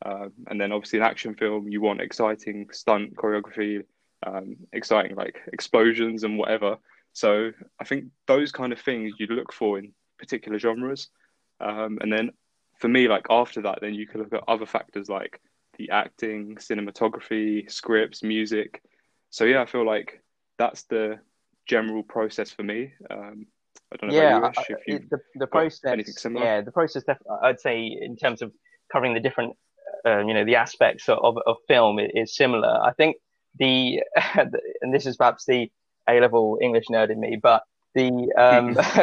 Um, 0.06 0.34
and 0.48 0.60
then 0.60 0.72
obviously 0.72 1.00
an 1.00 1.06
action 1.06 1.36
film 1.36 1.68
you 1.68 1.82
want 1.82 2.02
exciting 2.02 2.68
stunt 2.72 3.16
choreography 3.16 3.84
um, 4.26 4.58
exciting 4.74 5.16
like 5.16 5.40
explosions 5.54 6.24
and 6.24 6.38
whatever. 6.38 6.78
So 7.14 7.52
i 7.80 7.86
think 7.86 8.06
those 8.28 8.52
kind 8.52 8.74
of 8.74 8.80
things 8.80 9.14
you 9.20 9.28
look 9.28 9.54
for 9.54 9.80
in 9.80 9.94
particular 10.18 10.60
genres. 10.60 11.10
Um, 11.60 12.00
and 12.02 12.12
then 12.12 12.32
for 12.80 12.88
me, 12.88 13.08
like 13.08 13.26
after 13.30 13.62
that, 13.62 13.80
then 13.82 13.94
you 13.94 14.08
can 14.08 14.22
look 14.22 14.34
at 14.34 14.44
other 14.48 14.66
factors 14.66 15.10
like 15.10 15.42
the 15.78 15.90
acting, 15.90 16.56
cinematography, 16.56 17.70
scripts, 17.72 18.24
music. 18.24 18.82
So 19.30 19.46
yeah, 19.46 19.62
I 19.62 19.66
feel 19.66 19.86
like 19.86 20.22
that's 20.58 20.84
the 20.84 21.20
general 21.68 22.04
process 22.04 22.52
for 22.52 22.64
me. 22.64 22.94
Um, 23.10 23.48
I 23.94 23.98
don't 23.98 24.10
know 24.10 24.16
yeah, 24.16 24.38
about 24.38 24.56
you, 24.70 24.76
Ish, 24.76 24.82
if 24.88 25.02
you 25.02 25.08
the, 25.10 25.20
the 25.36 25.48
process. 25.48 25.92
anything 25.92 26.14
similar. 26.14 26.46
Yeah, 26.46 26.62
the 26.62 26.72
process. 26.72 27.04
Def- 27.04 27.18
I'd 27.44 27.60
say 27.60 27.86
in 27.86 28.16
terms 28.16 28.42
of 28.42 28.52
covering 28.92 29.14
the 29.14 29.20
different, 29.20 29.56
uh, 30.06 30.20
you 30.20 30.34
know, 30.34 30.46
the 30.46 30.56
aspects 30.56 31.08
of, 31.10 31.38
of 31.46 31.58
film 31.68 32.00
is 32.00 32.36
similar. 32.36 32.82
I 32.84 32.94
think 32.94 33.18
the, 33.60 34.02
and 34.82 34.94
this 34.94 35.06
is 35.06 35.18
perhaps 35.18 35.46
the 35.46 35.72
A 36.10 36.20
level 36.20 36.60
English 36.62 36.86
nerd 36.92 37.10
in 37.10 37.20
me, 37.20 37.38
but 37.42 37.64
the 37.94 38.12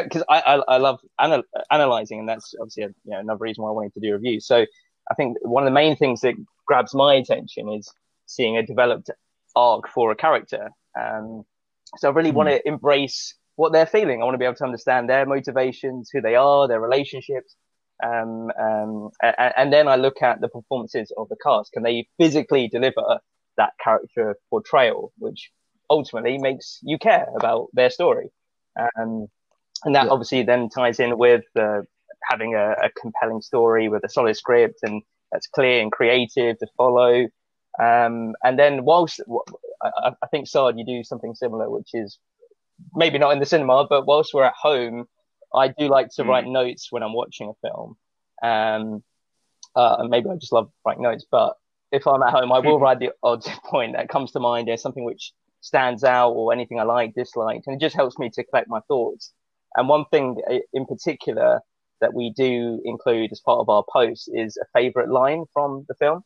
because 0.03 0.23
um, 0.23 0.25
I, 0.29 0.41
I, 0.41 0.55
I 0.69 0.77
love 0.77 1.01
anal- 1.21 1.45
analyzing, 1.71 2.21
and 2.21 2.29
that's 2.29 2.55
obviously 2.61 2.85
a, 2.85 2.89
you 2.89 3.13
know, 3.13 3.19
another 3.19 3.39
reason 3.41 3.65
why 3.65 3.71
I 3.71 3.73
wanted 3.73 3.95
to 3.95 4.01
do 4.01 4.13
reviews. 4.13 4.47
So 4.47 4.67
I 5.11 5.15
think 5.15 5.39
one 5.43 5.63
of 5.63 5.67
the 5.67 5.75
main 5.75 5.97
things 5.97 6.21
that 6.21 6.35
grabs 6.67 6.95
my 6.95 7.15
attention 7.15 7.69
is 7.71 7.91
seeing 8.27 8.57
a 8.57 8.65
developed 8.65 9.11
arc 9.57 9.89
for 9.89 10.11
a 10.11 10.17
character. 10.17 10.71
Um, 10.99 11.45
so 11.97 12.09
I 12.09 12.13
really 12.13 12.33
mm. 12.33 12.35
want 12.35 12.49
to 12.49 12.67
embrace 12.67 13.35
what 13.57 13.73
they're 13.73 13.87
feeling. 13.87 14.21
I 14.21 14.25
want 14.25 14.35
to 14.35 14.39
be 14.39 14.45
able 14.45 14.57
to 14.57 14.65
understand 14.65 15.09
their 15.09 15.27
motivations, 15.27 16.11
who 16.13 16.21
they 16.21 16.35
are, 16.35 16.69
their 16.69 16.81
relationships. 16.81 17.55
Um, 18.03 18.51
um, 18.59 19.11
and, 19.23 19.53
and, 19.57 19.73
then 19.73 19.87
I 19.87 19.95
look 19.97 20.23
at 20.23 20.41
the 20.41 20.49
performances 20.49 21.13
of 21.17 21.29
the 21.29 21.37
cast. 21.43 21.73
Can 21.73 21.85
they 21.85 22.09
physically 22.19 22.67
deliver 22.67 23.21
that 23.57 23.75
character 23.83 24.37
portrayal, 24.51 25.13
which 25.19 25.51
ultimately 25.89 26.39
makes 26.39 26.81
you 26.83 26.99
care 26.99 27.29
about 27.37 27.69
their 27.75 27.91
story? 27.91 28.31
Um, 28.79 29.29
and 29.85 29.95
that 29.95 30.07
yeah. 30.07 30.11
obviously 30.11 30.43
then 30.43 30.69
ties 30.69 30.99
in 30.99 31.17
with 31.19 31.45
uh, 31.59 31.83
having 32.29 32.55
a, 32.55 32.71
a, 32.83 32.91
compelling 33.01 33.43
story 33.43 33.89
with 33.89 34.05
a 34.05 34.09
solid 34.09 34.37
script 34.37 34.79
and 34.83 35.03
that's 35.31 35.47
clear 35.47 35.81
and 35.81 35.93
creative 35.93 36.59
to 36.59 36.67
follow. 36.77 37.29
Um, 37.81 38.35
and 38.43 38.59
then 38.59 38.85
whilst 38.85 39.21
I, 39.83 40.13
I, 40.23 40.27
think 40.29 40.49
Saad, 40.49 40.79
you 40.79 40.85
do 40.85 41.05
something 41.05 41.35
similar, 41.35 41.69
which 41.71 41.91
is 41.95 42.19
maybe 42.95 43.19
not 43.19 43.33
in 43.33 43.41
the 43.41 43.47
cinema, 43.47 43.87
but 43.89 44.07
whilst 44.07 44.35
we're 44.35 44.45
at 44.45 44.55
home, 44.61 45.07
I 45.55 45.69
do 45.69 45.89
like 45.89 46.09
to 46.17 46.25
mm. 46.25 46.29
write 46.29 46.47
notes 46.47 46.89
when 46.91 47.03
I'm 47.03 47.13
watching 47.13 47.51
a 47.51 47.69
film. 47.69 47.97
Um, 48.43 49.03
uh, 49.75 49.97
and 50.01 50.11
maybe 50.11 50.29
I 50.29 50.37
just 50.37 50.53
love 50.53 50.71
writing 50.85 51.03
notes, 51.03 51.27
but 51.31 51.57
if 51.91 52.07
I'm 52.07 52.23
at 52.23 52.33
home, 52.33 52.53
I 52.53 52.59
will 52.59 52.79
write 52.79 52.99
the 52.99 53.13
odd 53.23 53.45
point 53.65 53.95
that 53.95 54.09
comes 54.09 54.33
to 54.33 54.41
mind. 54.41 54.69
There's 54.69 54.83
something 54.83 55.05
which 55.05 55.33
stands 55.61 56.05
out 56.05 56.31
or 56.31 56.53
anything 56.53 56.81
I 56.81 56.85
like, 56.85 57.15
disliked, 57.15 57.67
and 57.67 57.77
it 57.77 57.85
just 57.85 57.97
helps 57.97 58.19
me 58.19 58.31
to 58.31 58.45
collect 58.45 58.69
my 58.69 58.81
thoughts. 58.89 59.33
And 59.77 59.89
one 59.89 60.05
thing 60.11 60.37
in 60.73 60.87
particular 60.87 61.61
that 62.01 62.13
we 62.13 62.31
do 62.37 62.81
include 62.85 63.33
as 63.33 63.41
part 63.41 63.61
of 63.61 63.69
our 63.69 63.85
post 63.91 64.29
is 64.33 64.59
a 64.59 64.67
favorite 64.79 65.09
line 65.09 65.45
from 65.53 65.87
the 65.89 65.95
film. 65.95 66.23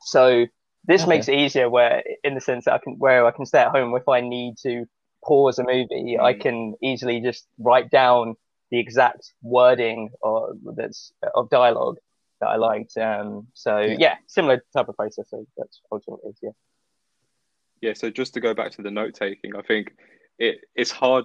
So 0.00 0.46
this 0.86 1.02
okay. 1.02 1.08
makes 1.08 1.28
it 1.28 1.34
easier 1.34 1.68
where, 1.68 2.02
in 2.22 2.34
the 2.34 2.40
sense 2.40 2.64
that 2.66 2.74
I 2.74 2.78
can, 2.78 2.98
where 2.98 3.26
I 3.26 3.30
can 3.30 3.46
stay 3.46 3.60
at 3.60 3.68
home 3.68 3.94
if 3.96 4.08
I 4.08 4.20
need 4.20 4.56
to 4.62 4.86
pause 5.24 5.58
a 5.58 5.64
movie, 5.64 6.16
mm. 6.18 6.20
I 6.20 6.34
can 6.34 6.74
easily 6.82 7.20
just 7.20 7.46
write 7.58 7.90
down 7.90 8.36
the 8.70 8.78
exact 8.78 9.32
wording 9.42 10.10
or 10.20 10.54
that's 10.76 11.12
of 11.34 11.50
dialogue 11.50 11.98
that 12.40 12.48
I 12.48 12.56
liked. 12.56 12.96
Um, 12.96 13.48
so 13.54 13.78
yeah. 13.78 13.96
yeah. 13.98 14.14
similar 14.26 14.62
type 14.74 14.88
of 14.88 14.96
process. 14.96 15.30
So 15.30 15.46
that's 15.56 15.80
ultimately 15.90 16.32
yeah. 16.42 16.50
Yeah. 17.80 17.92
So 17.94 18.10
just 18.10 18.34
to 18.34 18.40
go 18.40 18.54
back 18.54 18.72
to 18.72 18.82
the 18.82 18.90
note 18.90 19.14
taking, 19.14 19.56
I 19.56 19.62
think 19.62 19.94
it 20.38 20.60
it's 20.74 20.90
hard 20.90 21.24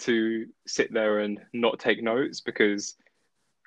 to 0.00 0.46
sit 0.66 0.92
there 0.92 1.20
and 1.20 1.40
not 1.52 1.78
take 1.78 2.02
notes 2.02 2.40
because 2.40 2.94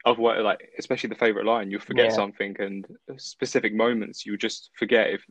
of 0.06 0.18
what 0.18 0.40
like 0.42 0.72
especially 0.78 1.10
the 1.10 1.16
favorite 1.16 1.46
line 1.46 1.70
you'll 1.70 1.80
forget 1.80 2.10
yeah. 2.10 2.16
something 2.16 2.56
and 2.60 2.86
specific 3.18 3.74
moments 3.74 4.26
you 4.26 4.36
just 4.38 4.72
forget 4.78 5.12
if 5.12 5.24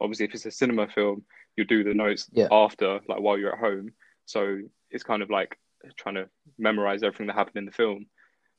obviously 0.00 0.26
if 0.26 0.34
it's 0.34 0.46
a 0.46 0.50
cinema 0.50 0.86
film 0.88 1.22
you 1.56 1.64
do 1.64 1.84
the 1.84 1.94
notes 1.94 2.28
yeah. 2.32 2.48
after 2.50 3.00
like 3.08 3.20
while 3.20 3.38
you're 3.38 3.52
at 3.52 3.58
home 3.58 3.90
so 4.26 4.58
it's 4.90 5.04
kind 5.04 5.22
of 5.22 5.30
like 5.30 5.58
trying 5.96 6.16
to 6.16 6.28
memorize 6.58 7.02
everything 7.02 7.26
that 7.26 7.36
happened 7.36 7.56
in 7.56 7.64
the 7.64 7.72
film 7.72 8.06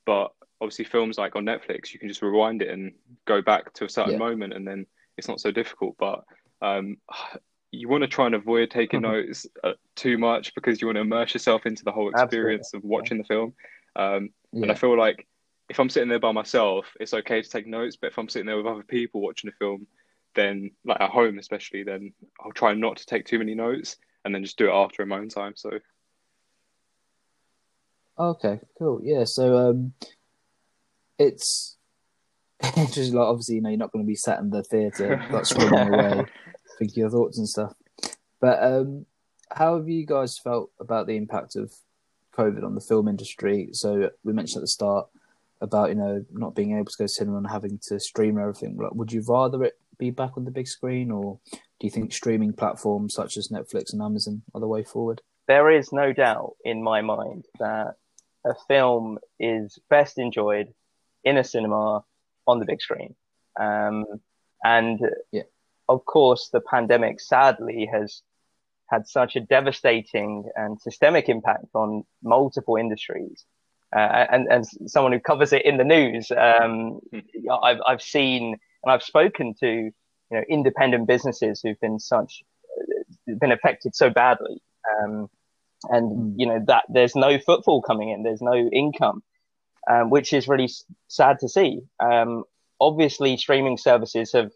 but 0.06 0.32
obviously 0.62 0.86
films 0.86 1.18
like 1.18 1.36
on 1.36 1.46
netflix 1.46 1.94
you 1.94 2.00
can 2.00 2.08
just 2.08 2.22
rewind 2.22 2.62
it 2.62 2.70
and 2.70 2.94
go 3.26 3.42
back 3.42 3.74
to 3.74 3.86
a 3.86 3.90
certain 3.90 4.14
yeah. 4.14 4.20
moment 4.20 4.54
and 4.54 4.68
then 4.68 4.86
it's 5.18 5.28
not 5.28 5.40
so 5.40 5.52
difficult 5.52 5.96
but 6.00 6.24
um, 6.62 6.98
you 7.72 7.90
want 7.90 8.02
to 8.02 8.08
try 8.08 8.26
and 8.26 8.36
avoid 8.36 8.72
taking 8.72 9.02
notes 9.12 9.46
uh, 9.64 9.74
too 9.96 10.18
much 10.18 10.56
because 10.56 10.80
you 10.82 10.88
want 10.88 10.96
to 10.96 11.02
immerse 11.02 11.34
yourself 11.34 11.66
into 11.66 11.84
the 11.84 11.92
whole 11.92 12.10
experience 12.10 12.68
Absolutely. 12.68 12.88
of 12.88 12.90
watching 12.90 13.18
the 13.18 13.24
film 13.26 13.54
um, 13.98 14.30
and 14.54 14.72
i 14.72 14.74
feel 14.74 14.98
like 14.98 15.28
if 15.70 15.80
I'm 15.80 15.90
sitting 15.90 16.10
there 16.10 16.20
by 16.20 16.32
myself, 16.32 16.86
it's 17.00 17.14
okay 17.14 17.42
to 17.42 17.50
take 17.50 17.68
notes. 17.68 17.98
But 17.98 18.08
if 18.08 18.18
I'm 18.18 18.30
sitting 18.30 18.46
there 18.46 18.58
with 18.58 18.66
other 18.66 18.84
people 18.84 19.22
watching 19.22 19.50
a 19.50 19.54
film, 19.54 19.88
then 20.36 20.72
like 20.86 21.02
at 21.02 21.10
home 21.10 21.40
especially, 21.40 21.84
then 21.84 22.14
I'll 22.40 22.52
try 22.52 22.74
not 22.74 22.98
to 22.98 23.06
take 23.06 23.26
too 23.26 23.40
many 23.40 23.56
notes 23.56 23.98
and 24.24 24.34
then 24.34 24.44
just 24.44 24.58
do 24.58 24.68
it 24.68 24.74
after 24.74 25.04
in 25.04 25.10
my 25.10 25.18
own 25.18 25.30
time. 25.30 25.54
So. 25.56 25.72
Okay, 28.18 28.60
cool. 28.80 29.02
Yeah, 29.04 29.26
so 29.26 29.70
um, 29.70 29.94
it's 31.20 31.78
just 32.92 33.14
like 33.14 33.28
obviously 33.28 33.56
you 33.56 33.62
know 33.62 33.70
you're 33.70 33.78
not 33.78 33.92
going 33.92 34.04
to 34.04 34.08
be 34.08 34.16
sat 34.16 34.40
in 34.40 34.50
the 34.50 34.64
theatre 34.64 35.24
like 35.32 35.46
screaming 35.46 35.94
away, 35.94 36.26
thinking 36.80 37.02
your 37.02 37.10
thoughts 37.10 37.38
and 37.38 37.48
stuff. 37.48 37.74
But 38.40 38.64
um, 38.64 39.06
how 39.52 39.78
have 39.78 39.90
you 39.90 40.06
guys 40.06 40.38
felt 40.38 40.72
about 40.80 41.08
the 41.08 41.18
impact 41.18 41.56
of 41.56 41.74
COVID 42.36 42.64
on 42.64 42.76
the 42.76 42.82
film 42.82 43.08
industry? 43.08 43.70
So 43.74 44.10
we 44.24 44.34
mentioned 44.34 44.62
at 44.62 44.64
the 44.64 44.68
start 44.68 45.08
about 45.62 45.90
you 45.90 45.96
know 45.96 46.24
not 46.32 46.56
being 46.56 46.74
able 46.74 46.86
to 46.86 46.98
go 46.98 47.06
to 47.06 47.10
cinema 47.10 47.38
and 47.38 47.50
having 47.50 47.80
to 47.88 48.00
stream 48.00 48.38
everything. 48.38 48.78
Like, 48.78 48.94
would 48.94 49.12
you 49.12 49.24
rather 49.28 49.64
it 49.64 49.74
be 49.98 50.12
back 50.12 50.32
on 50.38 50.46
the 50.46 50.52
big 50.52 50.68
screen, 50.68 51.12
or 51.12 51.40
do 51.52 51.88
you 51.88 51.90
think 51.90 52.14
streaming 52.14 52.54
platforms 52.54 53.14
such 53.14 53.38
as 53.38 53.50
Netflix 53.50 53.94
and 53.94 54.02
Amazon 54.02 54.44
are 54.54 54.62
the 54.62 54.68
way 54.68 54.84
forward? 54.84 55.22
There 55.48 55.72
is 55.72 55.92
no 55.92 56.14
doubt 56.14 56.56
in 56.64 56.84
my 56.84 57.02
mind 57.02 57.46
that 57.60 57.96
a 58.46 58.54
film 58.68 59.18
is 59.40 59.78
best 59.90 60.18
enjoyed 60.18 60.74
in 61.24 61.38
a 61.38 61.44
cinema 61.44 62.04
on 62.46 62.60
the 62.60 62.66
big 62.66 62.82
screen. 62.82 63.16
Um, 63.60 64.06
and 64.64 65.00
yeah. 65.32 65.44
of 65.90 66.06
course, 66.06 66.50
the 66.52 66.62
pandemic 66.62 67.20
sadly 67.20 67.90
has 67.92 68.22
had 68.90 69.08
such 69.08 69.36
a 69.36 69.42
devastating 69.42 70.50
and 70.56 70.80
systemic 70.80 71.28
impact 71.28 71.68
on 71.74 72.04
multiple 72.24 72.78
industries 72.78 73.46
uh, 73.96 74.26
and 74.32 74.48
and 74.50 74.66
someone 74.88 75.14
who 75.14 75.20
covers 75.20 75.54
it 75.54 75.66
in 75.66 75.78
the 75.78 75.84
news. 75.84 76.32
Um, 76.32 77.00
hmm. 77.12 77.20
I've 77.64 77.80
I've 77.86 78.02
seen 78.02 78.58
and 78.84 78.92
I've 78.92 79.04
spoken 79.04 79.54
to 79.60 79.68
you 79.68 79.92
know 80.32 80.44
independent 80.50 81.08
businesses 81.08 81.62
who've 81.62 81.80
been 81.80 82.00
such 82.00 82.44
been 83.40 83.52
affected 83.52 83.96
so 83.96 84.10
badly, 84.10 84.62
um, 84.92 85.30
and 85.90 86.12
mm. 86.12 86.34
you 86.38 86.46
know 86.46 86.64
that 86.68 86.84
there's 86.90 87.16
no 87.16 87.40
footfall 87.40 87.82
coming 87.82 88.10
in, 88.10 88.24
there's 88.24 88.42
no 88.42 88.56
income, 88.56 89.24
um, 89.90 90.10
which 90.10 90.34
is 90.34 90.48
really 90.48 90.70
sad 91.08 91.40
to 91.40 91.50
see. 91.50 91.82
Um, 92.00 92.44
obviously, 92.80 93.38
streaming 93.38 93.78
services 93.78 94.32
have, 94.34 94.52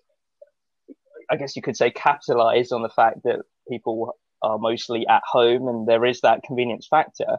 I 1.30 1.36
guess 1.36 1.56
you 1.56 1.62
could 1.62 1.78
say, 1.78 1.92
capitalized 1.92 2.74
on 2.74 2.82
the 2.82 2.90
fact 2.90 3.24
that 3.24 3.40
people 3.70 4.18
are 4.42 4.58
mostly 4.58 5.06
at 5.08 5.22
home 5.30 5.68
and 5.68 5.88
there 5.88 6.06
is 6.06 6.22
that 6.22 6.44
convenience 6.44 6.88
factor. 6.88 7.38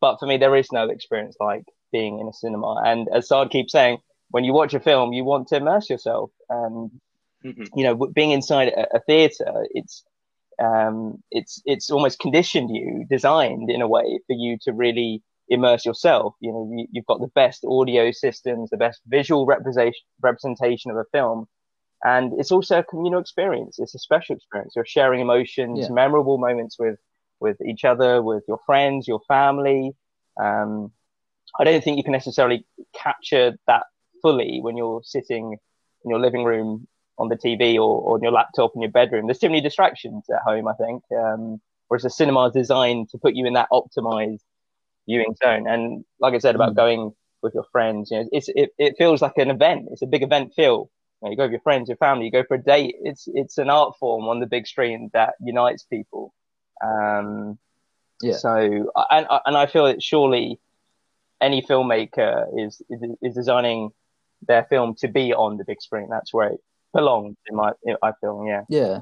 But 0.00 0.18
for 0.18 0.26
me, 0.26 0.36
there 0.36 0.56
is 0.56 0.70
no 0.72 0.88
experience 0.88 1.36
like 1.40 1.64
being 1.92 2.18
in 2.18 2.28
a 2.28 2.32
cinema. 2.32 2.82
And 2.84 3.08
as 3.12 3.28
Saad 3.28 3.50
keeps 3.50 3.72
saying, 3.72 3.98
when 4.30 4.44
you 4.44 4.52
watch 4.52 4.74
a 4.74 4.80
film, 4.80 5.12
you 5.12 5.24
want 5.24 5.48
to 5.48 5.56
immerse 5.56 5.88
yourself. 5.88 6.30
And 6.48 6.90
mm-hmm. 7.44 7.64
you 7.74 7.84
know, 7.84 7.94
being 7.94 8.30
inside 8.30 8.68
a, 8.68 8.96
a 8.96 9.00
theater, 9.00 9.66
it's 9.70 10.04
um, 10.62 11.22
it's 11.30 11.62
it's 11.64 11.90
almost 11.90 12.18
conditioned 12.18 12.70
you, 12.74 13.06
designed 13.08 13.70
in 13.70 13.80
a 13.80 13.88
way 13.88 14.18
for 14.26 14.34
you 14.34 14.58
to 14.62 14.72
really 14.72 15.22
immerse 15.48 15.86
yourself. 15.86 16.34
You 16.40 16.52
know, 16.52 16.70
you, 16.72 16.86
have 16.96 17.06
got 17.06 17.20
the 17.20 17.32
best 17.34 17.64
audio 17.64 18.10
systems, 18.10 18.70
the 18.70 18.76
best 18.76 19.00
visual 19.06 19.46
representation 19.46 20.02
representation 20.20 20.90
of 20.90 20.96
a 20.96 21.04
film, 21.12 21.46
and 22.04 22.32
it's 22.38 22.52
also 22.52 22.80
a 22.80 22.84
communal 22.84 23.20
experience. 23.20 23.78
It's 23.78 23.94
a 23.94 23.98
special 23.98 24.36
experience. 24.36 24.74
You're 24.76 24.84
sharing 24.84 25.20
emotions, 25.20 25.80
yeah. 25.80 25.88
memorable 25.90 26.38
moments 26.38 26.76
with 26.78 26.98
with 27.40 27.60
each 27.60 27.84
other, 27.84 28.22
with 28.22 28.44
your 28.48 28.60
friends, 28.66 29.08
your 29.08 29.20
family. 29.28 29.92
Um, 30.40 30.92
I 31.58 31.64
don't 31.64 31.82
think 31.82 31.96
you 31.96 32.04
can 32.04 32.12
necessarily 32.12 32.66
capture 32.94 33.58
that 33.66 33.84
fully 34.22 34.60
when 34.60 34.76
you're 34.76 35.02
sitting 35.04 35.56
in 36.04 36.10
your 36.10 36.20
living 36.20 36.44
room 36.44 36.86
on 37.18 37.28
the 37.28 37.36
TV 37.36 37.74
or, 37.74 38.00
or 38.00 38.14
on 38.14 38.22
your 38.22 38.32
laptop 38.32 38.72
in 38.74 38.82
your 38.82 38.90
bedroom. 38.90 39.26
There's 39.26 39.38
too 39.38 39.48
many 39.48 39.60
distractions 39.60 40.24
at 40.30 40.42
home, 40.42 40.68
I 40.68 40.74
think. 40.74 41.02
Um, 41.16 41.60
whereas 41.88 42.04
a 42.04 42.10
cinema 42.10 42.46
is 42.46 42.52
designed 42.52 43.08
to 43.10 43.18
put 43.18 43.34
you 43.34 43.46
in 43.46 43.54
that 43.54 43.68
optimized 43.72 44.40
viewing 45.08 45.34
zone. 45.42 45.66
And 45.66 46.04
like 46.20 46.34
I 46.34 46.38
said 46.38 46.54
about 46.54 46.72
mm. 46.72 46.76
going 46.76 47.12
with 47.42 47.54
your 47.54 47.64
friends, 47.72 48.10
you 48.10 48.18
know, 48.18 48.28
it's, 48.32 48.48
it, 48.54 48.70
it 48.78 48.96
feels 48.98 49.22
like 49.22 49.36
an 49.36 49.50
event. 49.50 49.88
It's 49.90 50.02
a 50.02 50.06
big 50.06 50.22
event 50.22 50.52
feel. 50.54 50.90
You, 51.22 51.26
know, 51.26 51.30
you 51.30 51.36
go 51.36 51.44
with 51.44 51.52
your 51.52 51.60
friends, 51.60 51.88
your 51.88 51.96
family, 51.96 52.26
you 52.26 52.30
go 52.30 52.44
for 52.44 52.54
a 52.54 52.62
date. 52.62 52.96
It's, 53.02 53.28
it's 53.32 53.58
an 53.58 53.70
art 53.70 53.94
form 53.98 54.28
on 54.28 54.38
the 54.38 54.46
big 54.46 54.66
screen 54.66 55.10
that 55.14 55.34
unites 55.40 55.84
people. 55.84 56.34
Um, 56.84 57.58
yeah. 58.22 58.36
So, 58.36 58.90
and 59.10 59.26
and 59.46 59.56
I 59.56 59.66
feel 59.66 59.84
that 59.86 60.02
surely 60.02 60.58
any 61.40 61.62
filmmaker 61.62 62.46
is 62.58 62.82
is, 62.90 63.00
is 63.22 63.34
designing 63.34 63.90
their 64.46 64.64
film 64.64 64.94
to 64.96 65.08
be 65.08 65.32
on 65.32 65.56
the 65.56 65.64
big 65.64 65.80
screen. 65.80 66.08
That's 66.10 66.32
where 66.32 66.50
it 66.50 66.60
belongs 66.94 67.36
in 67.48 67.56
my 67.56 67.72
I 68.02 68.12
feel 68.20 68.44
yeah 68.46 68.62
Yeah. 68.68 69.00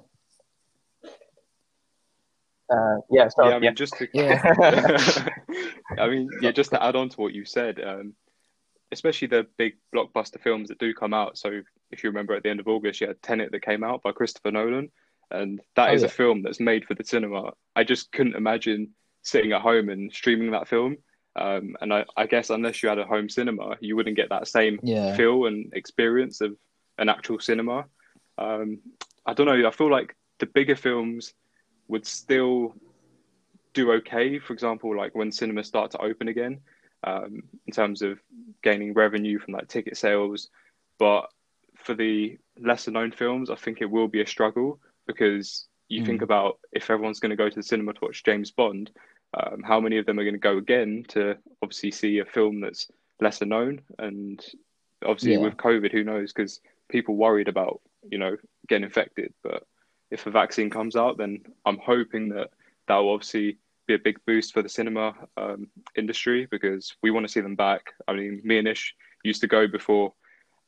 uh, 2.70 2.96
yeah 3.10 3.28
so 3.28 3.48
yeah, 3.48 3.56
I 3.56 3.58
yeah, 3.58 3.70
just 3.70 3.94
to, 3.98 4.08
Yeah. 4.12 5.28
I 5.98 6.08
mean, 6.08 6.28
yeah, 6.40 6.50
just 6.50 6.70
to 6.70 6.82
add 6.82 6.96
on 6.96 7.08
to 7.10 7.20
what 7.20 7.32
you 7.32 7.44
said, 7.44 7.80
um, 7.80 8.14
especially 8.92 9.28
the 9.28 9.46
big 9.56 9.74
blockbuster 9.94 10.40
films 10.40 10.68
that 10.68 10.78
do 10.78 10.92
come 10.92 11.14
out. 11.14 11.38
So, 11.38 11.62
if 11.90 12.02
you 12.02 12.10
remember, 12.10 12.34
at 12.34 12.42
the 12.42 12.50
end 12.50 12.60
of 12.60 12.66
August, 12.66 13.00
you 13.00 13.06
had 13.06 13.22
Tenet 13.22 13.52
that 13.52 13.62
came 13.62 13.84
out 13.84 14.02
by 14.02 14.12
Christopher 14.12 14.50
Nolan, 14.50 14.90
and 15.30 15.60
that 15.74 15.90
Oh, 15.90 15.92
is 15.94 16.02
yeah. 16.02 16.06
a 16.06 16.10
film 16.10 16.42
that's 16.42 16.60
made 16.60 16.84
for 16.84 16.94
the 16.94 17.04
cinema. 17.04 17.52
I 17.74 17.84
just 17.84 18.12
couldn't 18.12 18.36
imagine 18.36 18.90
sitting 19.22 19.52
at 19.52 19.62
home 19.62 19.88
and 19.88 20.12
streaming 20.12 20.52
that 20.52 20.68
film. 20.68 20.96
Um, 21.34 21.76
and 21.80 21.92
I, 21.92 22.04
I 22.16 22.26
guess 22.26 22.50
unless 22.50 22.82
you 22.82 22.88
had 22.88 22.98
a 22.98 23.04
home 23.04 23.28
cinema, 23.28 23.76
you 23.80 23.96
wouldn't 23.96 24.16
get 24.16 24.30
that 24.30 24.48
same 24.48 24.78
Yeah. 24.82 25.14
feel 25.16 25.46
and 25.46 25.72
experience 25.74 26.40
of 26.40 26.56
an 26.98 27.08
actual 27.08 27.40
cinema. 27.40 27.86
Um, 28.38 28.78
I 29.26 29.34
don't 29.34 29.46
know. 29.46 29.66
I 29.66 29.70
feel 29.70 29.90
like 29.90 30.16
the 30.38 30.46
bigger 30.46 30.76
films 30.76 31.34
would 31.88 32.06
still 32.06 32.74
do 33.74 33.92
okay. 33.92 34.38
For 34.38 34.52
example, 34.52 34.96
like 34.96 35.14
when 35.14 35.30
cinemas 35.32 35.66
start 35.66 35.90
to 35.90 35.98
open 36.00 36.28
again, 36.28 36.60
um, 37.04 37.42
in 37.66 37.72
terms 37.72 38.02
of 38.02 38.18
gaining 38.62 38.94
revenue 38.94 39.38
from 39.38 39.54
like 39.54 39.68
ticket 39.68 39.96
sales. 39.96 40.48
But 40.98 41.28
for 41.76 41.94
the 41.94 42.38
lesser 42.58 42.90
known 42.90 43.12
films, 43.12 43.50
I 43.50 43.56
think 43.56 43.80
it 43.80 43.90
will 43.90 44.08
be 44.08 44.22
a 44.22 44.26
struggle 44.26 44.80
because 45.06 45.68
you 45.88 46.02
Mm. 46.02 46.06
think 46.06 46.22
about 46.22 46.58
if 46.72 46.90
everyone's 46.90 47.20
going 47.20 47.30
to 47.30 47.36
go 47.36 47.48
to 47.48 47.54
the 47.56 47.62
cinema 47.62 47.92
to 47.92 48.00
watch 48.02 48.24
James 48.24 48.50
Bond, 48.50 48.90
um, 49.34 49.62
how 49.62 49.80
many 49.80 49.98
of 49.98 50.06
them 50.06 50.18
are 50.18 50.24
going 50.24 50.34
to 50.34 50.38
go 50.38 50.56
again 50.58 51.04
to 51.08 51.36
obviously 51.62 51.90
see 51.90 52.18
a 52.18 52.24
film 52.24 52.60
that's 52.60 52.90
lesser 53.20 53.44
known? 53.46 53.80
And 53.98 54.44
obviously 55.04 55.32
Yeah. 55.32 55.38
with 55.38 55.56
COVID, 55.56 55.92
who 55.92 56.04
knows? 56.04 56.32
Because 56.32 56.60
people 56.88 57.16
worried 57.16 57.48
about 57.48 57.80
you 58.10 58.18
know 58.18 58.36
getting 58.68 58.84
infected. 58.84 59.32
But 59.42 59.66
if 60.10 60.26
a 60.26 60.30
vaccine 60.30 60.70
comes 60.70 60.96
out, 60.96 61.18
then 61.18 61.44
I'm 61.64 61.78
hoping 61.78 62.28
that 62.30 62.50
that 62.88 62.96
will 62.96 63.12
obviously 63.14 63.58
be 63.86 63.94
a 63.94 63.98
big 63.98 64.18
boost 64.26 64.52
for 64.52 64.62
the 64.62 64.68
cinema 64.68 65.14
um, 65.36 65.68
industry 65.96 66.46
because 66.50 66.96
we 67.02 67.10
want 67.10 67.26
to 67.26 67.32
see 67.32 67.40
them 67.40 67.54
back. 67.56 67.92
I 68.08 68.12
mean, 68.14 68.40
me 68.44 68.58
and 68.58 68.68
Ish 68.68 68.94
used 69.22 69.40
to 69.42 69.46
go 69.46 69.66
before 69.68 70.12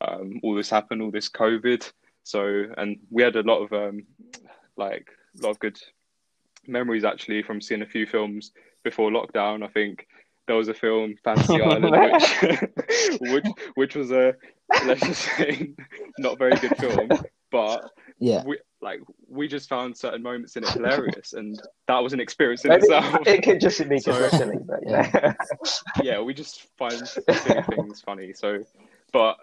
um, 0.01 0.39
all 0.43 0.55
this 0.55 0.69
happened, 0.69 1.01
all 1.01 1.11
this 1.11 1.29
COVID. 1.29 1.91
So, 2.23 2.65
and 2.77 2.97
we 3.09 3.23
had 3.23 3.35
a 3.35 3.43
lot 3.43 3.59
of 3.63 3.73
um, 3.73 4.03
like 4.77 5.07
a 5.39 5.43
lot 5.43 5.51
of 5.51 5.59
good 5.59 5.79
memories 6.67 7.03
actually 7.05 7.41
from 7.43 7.61
seeing 7.61 7.81
a 7.81 7.85
few 7.85 8.05
films 8.05 8.51
before 8.83 9.09
lockdown. 9.11 9.63
I 9.63 9.67
think 9.67 10.07
there 10.47 10.55
was 10.55 10.67
a 10.67 10.73
film, 10.73 11.15
Fantasy 11.23 11.61
Island, 11.61 11.91
which 11.91 13.19
which 13.21 13.45
which 13.75 13.95
was 13.95 14.11
a 14.11 14.33
let's 14.85 15.01
just 15.01 15.21
say 15.37 15.71
not 16.19 16.37
very 16.37 16.55
good 16.57 16.75
film, 16.77 17.09
but 17.51 17.89
Yeah. 18.19 18.43
we 18.45 18.59
like 18.81 18.99
we 19.27 19.47
just 19.47 19.67
found 19.67 19.97
certain 19.97 20.21
moments 20.21 20.55
in 20.55 20.63
it 20.63 20.69
hilarious, 20.69 21.33
and 21.33 21.59
that 21.87 21.99
was 21.99 22.13
an 22.13 22.19
experience 22.19 22.63
in 22.65 22.69
maybe 22.69 22.83
itself. 22.83 23.27
it 23.27 23.41
could 23.43 23.59
just 23.59 23.87
be 23.89 23.99
So- 23.99 24.27
silly 24.29 24.57
but 24.65 24.79
yeah, 24.85 25.33
yeah, 26.01 26.21
we 26.21 26.33
just 26.33 26.67
find 26.77 26.97
things 27.07 28.01
funny. 28.01 28.33
So, 28.33 28.63
but 29.11 29.37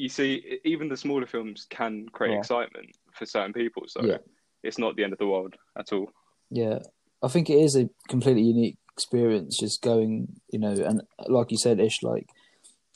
you 0.00 0.08
see, 0.08 0.58
even 0.64 0.88
the 0.88 0.96
smaller 0.96 1.26
films 1.26 1.66
can 1.68 2.08
create 2.08 2.32
Yeah. 2.32 2.38
excitement 2.38 2.96
for 3.12 3.26
certain 3.26 3.52
people. 3.52 3.82
So 3.86 4.02
Yeah. 4.04 4.18
it's 4.62 4.78
not 4.78 4.96
the 4.96 5.04
end 5.04 5.12
of 5.12 5.18
the 5.18 5.26
world 5.26 5.54
at 5.76 5.92
all. 5.92 6.10
Yeah, 6.50 6.78
I 7.22 7.28
think 7.28 7.50
it 7.50 7.58
is 7.58 7.76
a 7.76 7.88
completely 8.08 8.42
unique 8.42 8.78
experience 8.94 9.58
just 9.58 9.82
going, 9.82 10.40
you 10.52 10.58
know, 10.58 10.72
and 10.72 11.02
like 11.28 11.50
you 11.50 11.58
said, 11.58 11.78
Ish, 11.80 12.02
like 12.02 12.28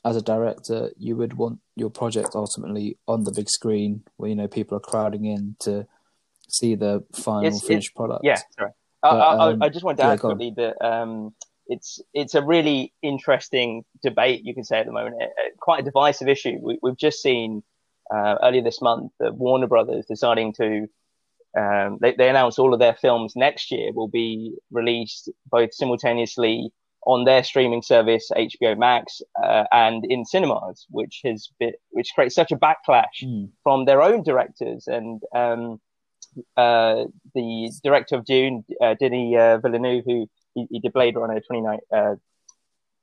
as 0.04 0.16
a 0.16 0.22
director, 0.22 0.90
you 0.98 1.16
would 1.16 1.34
want 1.34 1.60
your 1.76 1.90
project 1.90 2.30
ultimately 2.34 2.96
on 3.06 3.24
the 3.24 3.32
big 3.32 3.48
screen 3.50 4.04
where, 4.16 4.28
you 4.30 4.36
know, 4.36 4.48
people 4.48 4.76
are 4.76 4.80
crowding 4.80 5.24
in 5.26 5.56
to 5.60 5.86
see 6.48 6.74
the 6.74 7.04
final 7.12 7.44
It's- 7.46 7.66
finished 7.66 7.94
product. 7.96 8.22
yeah 8.24 8.38
sorry 8.58 8.70
I, 9.02 9.10
But, 9.10 9.20
I, 9.20 9.50
um, 9.52 9.62
I 9.62 9.68
just 9.68 9.84
want 9.84 9.98
to 9.98 10.04
yeah, 10.04 10.12
add 10.12 10.20
go 10.20 10.28
quickly 10.28 10.50
that 10.56 10.74
um, 10.84 11.34
it's 11.66 12.00
it's 12.12 12.34
a 12.34 12.42
really 12.42 12.92
interesting 13.02 13.84
debate 14.02 14.44
you 14.44 14.54
can 14.54 14.64
say 14.64 14.78
at 14.78 14.86
the 14.86 14.92
moment. 14.92 15.16
Uh, 15.20 15.24
uh, 15.24 15.48
quite 15.60 15.80
a 15.80 15.84
divisive 15.84 16.28
issue. 16.28 16.58
We, 16.60 16.78
we've 16.82 16.96
just 16.96 17.22
seen 17.22 17.62
uh, 18.14 18.36
earlier 18.42 18.62
this 18.62 18.82
month 18.82 19.12
that 19.20 19.34
Warner 19.34 19.66
Brothers 19.66 20.06
deciding 20.06 20.52
to 20.54 20.86
um, 21.56 21.98
they, 22.00 22.14
they 22.14 22.28
announced 22.28 22.58
all 22.58 22.74
of 22.74 22.80
their 22.80 22.94
films 22.94 23.34
next 23.36 23.70
year 23.70 23.92
will 23.92 24.08
be 24.08 24.54
released 24.72 25.30
both 25.50 25.72
simultaneously 25.72 26.70
on 27.06 27.24
their 27.24 27.44
streaming 27.44 27.82
service 27.82 28.30
HBO 28.34 28.76
Max 28.78 29.20
uh, 29.42 29.64
and 29.72 30.04
in 30.06 30.24
cinemas, 30.24 30.86
which 30.90 31.20
has 31.24 31.48
been, 31.60 31.72
which 31.90 32.10
creates 32.14 32.34
such 32.34 32.50
a 32.50 32.56
backlash 32.56 33.22
Mm. 33.22 33.50
from 33.62 33.84
their 33.84 34.02
own 34.02 34.22
directors. 34.22 34.86
And 34.88 35.22
um, 35.34 35.80
uh, 36.56 37.04
the 37.34 37.70
director 37.82 38.16
of 38.16 38.24
Dune, 38.24 38.64
uh, 38.80 38.94
Denis 38.94 39.36
uh, 39.38 39.58
Villeneuve, 39.58 40.04
who 40.06 40.28
he, 40.54 40.66
he 40.70 40.80
did 40.80 40.92
Blade 40.92 41.16
Runner 41.16 41.40
29, 41.40 41.78
uh, 41.92 42.14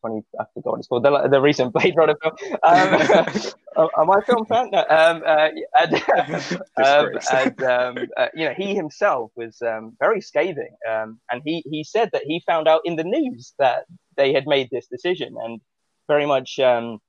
20, 0.02 0.26
I 0.40 0.44
forgot 0.54 0.72
what 0.72 0.80
it's 0.80 0.88
called, 0.88 1.04
the, 1.04 1.28
the 1.30 1.42
recent 1.42 1.74
Blade 1.74 1.96
Runner 1.96 2.16
film. 2.22 2.36
Um, 2.64 3.88
am 3.98 4.12
I 4.12 4.20
a 4.20 4.22
film 4.22 4.46
fan? 4.46 4.70
No, 4.72 4.80
um, 4.90 5.24
uh, 5.26 5.50
and, 5.80 5.96
um, 6.84 7.20
and 7.32 7.64
um, 7.64 7.98
uh, 8.18 8.28
you 8.34 8.46
know, 8.46 8.54
he 8.58 8.76
himself 8.76 9.32
was 9.36 9.62
um, 9.62 9.96
very 10.00 10.22
scathing, 10.22 10.76
um, 10.90 11.20
and 11.32 11.42
he 11.46 11.64
he 11.70 11.84
said 11.84 12.10
that 12.14 12.24
he 12.24 12.42
found 12.46 12.68
out 12.68 12.82
in 12.86 12.96
the 12.96 13.04
news 13.04 13.54
that 13.60 13.86
they 14.18 14.34
had 14.34 14.48
made 14.48 14.70
this 14.72 14.88
decision, 14.88 15.36
and 15.44 15.62
very 16.08 16.26
much 16.26 16.60
um, 16.60 17.00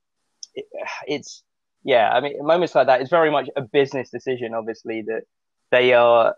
it, 0.54 0.64
it's 1.06 1.42
yeah. 1.84 2.10
I 2.10 2.20
mean, 2.20 2.44
moments 2.44 2.74
like 2.74 2.86
that 2.86 3.02
is 3.02 3.10
very 3.10 3.30
much 3.30 3.48
a 3.56 3.62
business 3.62 4.10
decision. 4.10 4.54
Obviously, 4.54 5.02
that 5.02 5.22
they 5.70 5.94
are 5.94 6.34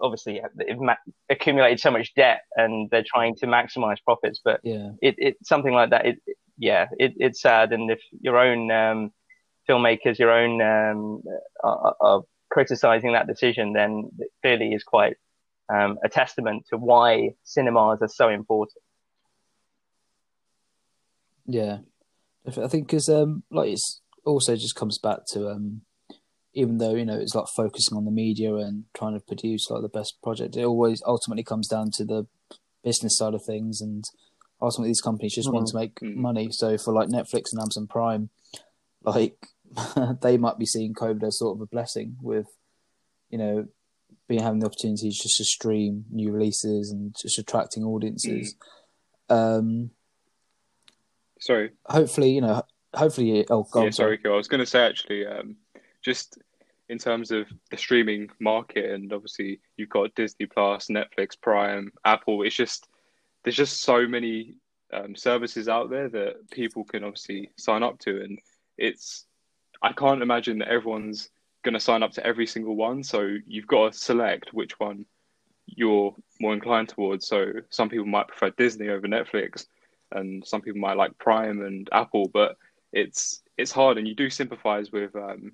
obviously 0.00 0.40
they've 0.54 0.78
ma- 0.78 0.94
accumulated 1.30 1.80
so 1.80 1.90
much 1.90 2.14
debt, 2.14 2.42
and 2.56 2.88
they're 2.90 3.04
trying 3.06 3.34
to 3.36 3.46
maximize 3.46 3.96
profits, 4.04 4.40
but 4.44 4.60
Yeah. 4.62 4.90
it, 5.00 5.14
it 5.18 5.36
something 5.42 5.72
like 5.72 5.90
that. 5.90 6.06
It, 6.06 6.18
yeah, 6.58 6.86
it, 6.98 7.14
it's 7.16 7.40
sad, 7.40 7.72
and 7.72 7.90
if 7.90 8.00
your 8.20 8.38
own 8.38 8.70
um, 8.70 9.12
filmmakers, 9.68 10.18
your 10.18 10.30
own 10.30 10.60
um, 10.62 11.22
are, 11.64 11.94
are 12.00 12.22
criticizing 12.50 13.12
that 13.12 13.26
decision, 13.26 13.72
then 13.72 14.10
it 14.18 14.28
clearly 14.42 14.72
is 14.74 14.84
quite 14.84 15.16
um, 15.72 15.98
a 16.04 16.08
testament 16.08 16.64
to 16.70 16.76
why 16.76 17.30
cinemas 17.44 17.98
are 18.02 18.08
so 18.08 18.28
important. 18.28 18.82
Yeah, 21.46 21.78
I 22.46 22.68
think 22.68 22.86
because 22.86 23.08
um, 23.08 23.42
like 23.50 23.70
it's 23.70 24.00
also 24.24 24.54
just 24.54 24.76
comes 24.76 24.98
back 24.98 25.20
to 25.32 25.48
um, 25.50 25.82
even 26.54 26.78
though 26.78 26.94
you 26.94 27.04
know 27.04 27.18
it's 27.18 27.34
like 27.34 27.46
focusing 27.56 27.96
on 27.96 28.04
the 28.04 28.10
media 28.10 28.54
and 28.56 28.84
trying 28.94 29.14
to 29.14 29.24
produce 29.24 29.70
like 29.70 29.82
the 29.82 29.88
best 29.88 30.20
project, 30.22 30.56
it 30.56 30.64
always 30.64 31.02
ultimately 31.06 31.42
comes 31.44 31.68
down 31.68 31.90
to 31.94 32.04
the 32.04 32.26
business 32.84 33.16
side 33.16 33.34
of 33.34 33.44
things, 33.44 33.80
and 33.80 34.04
ultimately 34.60 34.90
these 34.90 35.00
companies 35.00 35.34
just 35.34 35.50
want 35.52 35.66
to 35.68 35.76
make 35.76 35.94
Mhm. 36.00 36.16
money. 36.16 36.48
So 36.52 36.76
for 36.78 36.92
like 36.92 37.08
Netflix 37.08 37.52
and 37.52 37.60
Amazon 37.60 37.86
Prime, 37.86 38.30
like 39.02 39.36
they 40.20 40.36
might 40.36 40.58
be 40.58 40.66
seeing 40.66 40.92
COVID 40.94 41.22
as 41.22 41.38
sort 41.38 41.56
of 41.56 41.62
a 41.62 41.66
blessing 41.66 42.16
with 42.20 42.46
you 43.30 43.38
know 43.38 43.66
being 44.28 44.42
having 44.42 44.60
the 44.60 44.66
opportunity 44.66 45.08
just 45.10 45.36
to 45.36 45.44
stream 45.44 46.04
new 46.10 46.30
releases 46.30 46.90
and 46.90 47.14
just 47.20 47.38
attracting 47.38 47.82
audiences. 47.84 48.54
Um, 49.28 49.90
Sorry, 51.40 51.70
hopefully, 51.86 52.30
you 52.30 52.40
know, 52.40 52.62
hopefully, 52.94 53.44
oh, 53.50 53.64
go 53.72 53.80
yeah, 53.80 53.86
on, 53.86 53.92
sorry, 53.92 54.16
Kill. 54.18 54.34
I 54.34 54.36
was 54.36 54.46
going 54.46 54.60
to 54.60 54.66
say 54.66 54.86
actually, 54.86 55.26
um, 55.26 55.56
just 56.02 56.38
in 56.88 56.98
terms 56.98 57.30
of 57.30 57.46
the 57.70 57.76
streaming 57.76 58.28
market, 58.40 58.90
and 58.90 59.12
obviously 59.12 59.60
you've 59.76 59.88
got 59.88 60.14
Disney 60.14 60.46
Plus, 60.46 60.88
Netflix, 60.88 61.40
Prime, 61.40 61.92
Apple. 62.04 62.42
It's 62.42 62.54
just 62.54 62.88
there's 63.42 63.56
just 63.56 63.82
so 63.82 64.06
many 64.06 64.56
um, 64.92 65.16
services 65.16 65.68
out 65.68 65.90
there 65.90 66.08
that 66.08 66.50
people 66.50 66.84
can 66.84 67.04
obviously 67.04 67.50
sign 67.56 67.82
up 67.82 67.98
to, 68.00 68.22
and 68.22 68.38
it's 68.76 69.26
I 69.82 69.92
can't 69.92 70.22
imagine 70.22 70.58
that 70.58 70.68
everyone's 70.68 71.30
going 71.64 71.74
to 71.74 71.80
sign 71.80 72.02
up 72.02 72.12
to 72.12 72.26
every 72.26 72.46
single 72.46 72.76
one. 72.76 73.02
So 73.02 73.36
you've 73.46 73.66
got 73.66 73.92
to 73.92 73.98
select 73.98 74.52
which 74.52 74.78
one 74.78 75.06
you're 75.66 76.14
more 76.40 76.52
inclined 76.52 76.88
towards. 76.88 77.26
So 77.26 77.52
some 77.70 77.88
people 77.88 78.06
might 78.06 78.28
prefer 78.28 78.50
Disney 78.50 78.88
over 78.88 79.06
Netflix, 79.06 79.66
and 80.10 80.46
some 80.46 80.60
people 80.60 80.80
might 80.80 80.96
like 80.96 81.16
Prime 81.18 81.62
and 81.62 81.88
Apple, 81.92 82.28
but 82.28 82.56
it's 82.92 83.42
it's 83.56 83.72
hard, 83.72 83.98
and 83.98 84.06
you 84.06 84.14
do 84.14 84.28
sympathize 84.28 84.92
with 84.92 85.14
um, 85.16 85.52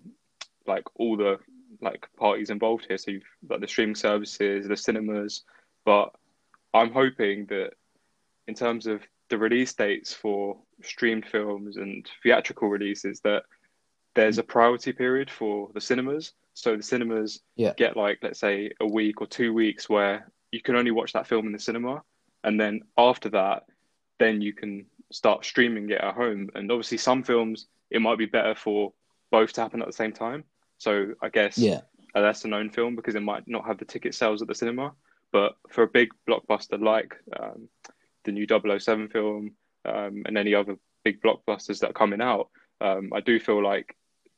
like 0.68 0.85
all 0.96 1.16
the 1.16 1.38
like 1.81 2.07
parties 2.16 2.50
involved 2.50 2.87
here. 2.88 2.98
So 2.98 3.11
you've 3.12 3.22
like 3.48 3.61
the 3.61 3.68
streaming 3.68 3.94
services, 3.94 4.68
the 4.68 4.76
cinemas, 4.76 5.44
but 5.85 6.14
I'm 6.74 6.92
hoping 6.92 7.46
that 7.46 7.70
in 8.46 8.54
terms 8.54 8.87
of 8.87 9.02
the 9.31 9.38
release 9.38 9.74
dates 9.74 10.12
for 10.14 10.57
streamed 10.83 11.26
films 11.26 11.76
and 11.76 12.09
theatrical 12.22 12.68
releases, 12.68 13.20
that 13.20 13.42
there's 14.14 14.38
a 14.38 14.42
priority 14.42 14.92
period 14.92 15.31
for 15.31 15.68
the 15.74 15.81
cinemas. 15.81 16.33
So 16.54 16.76
the 16.76 16.83
cinemas 16.83 17.40
Yeah. 17.57 17.74
get 17.76 17.96
like 17.96 18.18
let's 18.22 18.40
say 18.40 18.72
a 18.81 18.87
week 18.87 19.20
or 19.20 19.26
two 19.26 19.52
weeks 19.52 19.88
where 19.88 20.31
you 20.50 20.61
can 20.61 20.76
only 20.76 20.90
watch 20.90 21.12
that 21.12 21.26
film 21.26 21.46
in 21.46 21.52
the 21.52 21.59
cinema, 21.59 22.02
and 22.44 22.59
then 22.61 22.81
after 22.96 23.28
that, 23.31 23.64
then 24.18 24.40
you 24.40 24.52
can 24.52 24.87
start 25.12 25.44
streaming 25.44 25.90
it 25.90 26.00
at 26.00 26.14
home. 26.14 26.50
And 26.54 26.70
obviously, 26.72 26.98
some 26.98 27.22
films 27.22 27.66
it 27.90 28.00
might 28.02 28.18
be 28.18 28.26
better 28.26 28.54
for 28.54 28.92
both 29.31 29.52
to 29.52 29.61
happen 29.61 29.81
at 29.83 29.87
the 29.87 29.92
same 29.92 30.12
time. 30.12 30.44
So 30.79 31.14
I 31.21 31.29
guess 31.29 31.59
Yeah. 31.59 31.83
a 32.14 32.21
lesser 32.21 32.49
known 32.49 32.71
film 32.71 32.97
because 32.97 33.14
it 33.14 33.23
might 33.23 33.47
not 33.47 33.67
have 33.67 33.79
the 33.79 33.85
ticket 33.85 34.14
sales 34.14 34.41
at 34.43 34.49
the 34.49 34.55
cinema. 34.55 34.95
But 35.31 35.57
for 35.69 35.83
a 35.83 35.88
big 35.88 36.11
blockbuster 36.29 36.81
like 36.81 37.14
um, 37.38 37.69
the 38.25 38.33
new 38.33 38.47
007 38.47 39.09
film 39.09 39.55
um, 39.85 40.23
and 40.25 40.38
any 40.38 40.55
other 40.55 40.79
big 41.05 41.21
blockbusters 41.21 41.81
that 41.81 41.91
are 41.91 41.93
coming 41.93 42.23
out, 42.23 42.49
um, 42.81 43.11
I 43.12 43.21
do 43.21 43.38
feel 43.38 43.62
like 43.62 43.95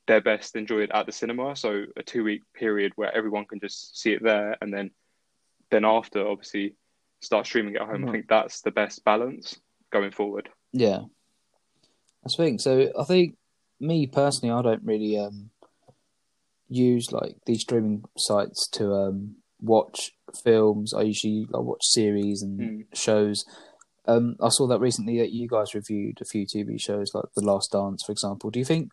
they're 0.07 0.21
best 0.21 0.57
enjoyed 0.57 0.91
at 0.91 1.07
the 1.07 1.13
cinema. 1.13 1.55
So 1.55 1.85
a 1.97 2.03
two 2.03 2.25
week 2.25 2.43
period 2.55 2.93
where 2.97 3.15
everyone 3.15 3.45
can 3.45 3.61
just 3.61 3.99
see 4.01 4.13
it 4.13 4.23
there 4.23 4.57
and 4.61 4.75
then 4.75 4.91
then 5.71 5.85
after 5.85 6.27
obviously 6.27 6.75
start 7.21 7.47
streaming 7.47 7.77
at 7.77 7.83
home. 7.83 8.09
I 8.09 8.13
think 8.13 8.27
that's 8.29 8.63
the 8.63 8.73
best 8.73 9.05
balance 9.05 9.61
going 9.91 10.11
forward. 10.11 10.49
Yeah, 10.73 11.03
I 12.27 12.29
think. 12.29 12.61
So 12.61 12.91
I 12.99 13.05
think 13.05 13.37
me 13.79 14.07
personally, 14.09 14.53
I 14.53 14.63
don't 14.63 14.83
really 14.83 15.17
um 15.19 15.51
use 16.71 17.11
like 17.13 17.35
these 17.47 17.63
streaming 17.63 18.05
sites 18.17 18.67
to 18.69 18.95
um 18.95 19.35
watch 19.61 20.13
films. 20.43 20.95
I 20.95 21.03
usually 21.03 21.47
like 21.51 21.65
watch 21.65 21.85
series 21.85 22.41
and 22.43 22.61
Mm. 22.61 22.97
shows. 22.97 23.45
Um, 24.07 24.37
I 24.41 24.49
saw 24.49 24.67
that 24.69 24.81
recently 24.81 25.19
that 25.19 25.33
you 25.33 25.47
guys 25.47 25.75
reviewed 25.75 26.19
a 26.21 26.25
few 26.25 26.47
TV 26.47 26.81
shows 26.81 27.15
like 27.15 27.27
The 27.37 27.45
Last 27.45 27.73
Dance, 27.73 28.03
for 28.03 28.13
example. 28.13 28.51
Do 28.51 28.59
you 28.59 28.65
think 28.65 28.93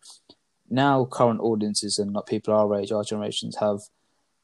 now 0.69 1.05
current 1.05 1.39
audiences 1.39 1.97
and 1.97 2.11
like 2.13 2.25
people 2.25 2.53
our 2.53 2.75
age, 2.75 2.91
our 2.91 3.03
generations 3.03 3.57
have 3.59 3.79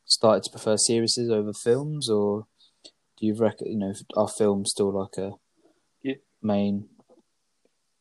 started 0.05 0.43
to 0.43 0.51
prefer 0.51 0.77
series 0.77 1.17
over 1.17 1.51
films, 1.53 2.09
or 2.09 2.45
do 3.19 3.25
you 3.25 3.35
reckon 3.35 3.67
you 3.67 3.77
know 3.77 3.93
are 4.15 4.27
films 4.29 4.71
still 4.71 4.91
like 4.91 5.17
a 5.17 5.31
Yeah. 6.01 6.15
main, 6.41 6.87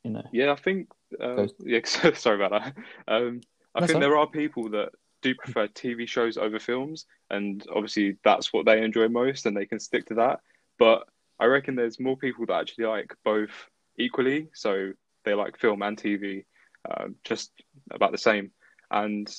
you 0.04 0.12
know? 0.12 0.24
Yeah, 0.32 0.52
I 0.52 0.56
think. 0.56 0.88
Uh, 1.20 1.48
yeah, 1.64 1.80
sorry 1.84 2.36
about 2.44 2.52
that. 2.64 2.74
Um, 3.08 3.40
I 3.74 3.80
That's 3.80 3.92
think 3.92 3.96
all 3.96 4.00
there 4.00 4.16
are 4.16 4.26
people 4.26 4.68
that 4.70 4.90
do 5.22 5.34
prefer 5.34 5.68
TV 5.68 6.06
shows 6.06 6.36
over 6.36 6.58
films, 6.58 7.06
and 7.30 7.64
obviously 7.74 8.18
that's 8.24 8.52
what 8.52 8.66
they 8.66 8.82
enjoy 8.82 9.08
most, 9.08 9.46
and 9.46 9.56
they 9.56 9.66
can 9.66 9.80
stick 9.80 10.06
to 10.06 10.14
that. 10.14 10.40
But 10.78 11.04
I 11.40 11.46
reckon 11.46 11.74
there's 11.74 12.00
more 12.00 12.16
people 12.16 12.44
that 12.46 12.60
actually 12.60 12.86
like 12.86 13.14
both 13.24 13.50
equally, 13.98 14.48
so 14.54 14.92
they 15.24 15.34
like 15.34 15.58
film 15.58 15.82
and 15.82 15.96
TV, 15.96 16.44
um, 16.90 17.14
just 17.24 17.52
about 17.90 18.12
the 18.12 18.18
same. 18.18 18.50
And 18.90 19.32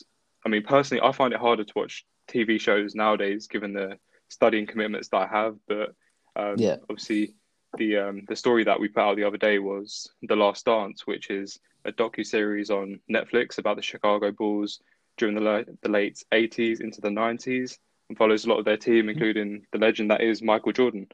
I 0.46 0.50
mean, 0.50 0.64
personally, 0.64 1.02
I 1.04 1.12
find 1.12 1.34
it 1.34 1.40
harder 1.40 1.64
to 1.64 1.74
watch 1.76 2.06
TV 2.28 2.60
shows 2.60 2.96
nowadays, 2.96 3.48
given 3.48 3.74
the 3.74 3.98
studying 4.30 4.66
commitments 4.66 5.10
that 5.10 5.18
I 5.18 5.28
have. 5.28 5.56
But 5.68 5.94
um, 6.36 6.56
Yeah. 6.58 6.78
obviously, 6.90 7.36
the 7.78 7.98
um, 7.98 8.26
the 8.28 8.36
story 8.36 8.64
that 8.64 8.80
we 8.80 8.88
put 8.88 9.02
out 9.02 9.16
the 9.16 9.24
other 9.24 9.38
day 9.38 9.60
was 9.60 10.10
The 10.24 10.36
Last 10.36 10.66
Dance, 10.66 11.06
which 11.06 11.30
is 11.30 11.60
a 11.86 11.92
docu 11.92 12.26
series 12.26 12.70
on 12.70 13.00
Netflix 13.12 13.58
about 13.58 13.76
the 13.76 13.82
Chicago 13.82 14.32
Bulls 14.32 14.80
during 15.18 15.36
the, 15.36 15.66
the 15.82 15.90
late 15.90 16.24
80s 16.32 16.82
into 16.82 17.02
the 17.02 17.10
90s 17.10 17.78
and 18.10 18.18
follows 18.18 18.46
a 18.46 18.50
lot 18.50 18.60
of 18.60 18.66
their 18.66 18.78
team, 18.78 19.10
including 19.10 19.66
the 19.72 19.78
legend 19.80 20.12
that 20.12 20.22
is 20.22 20.42
Michael 20.42 20.72
Jordan. 20.72 21.08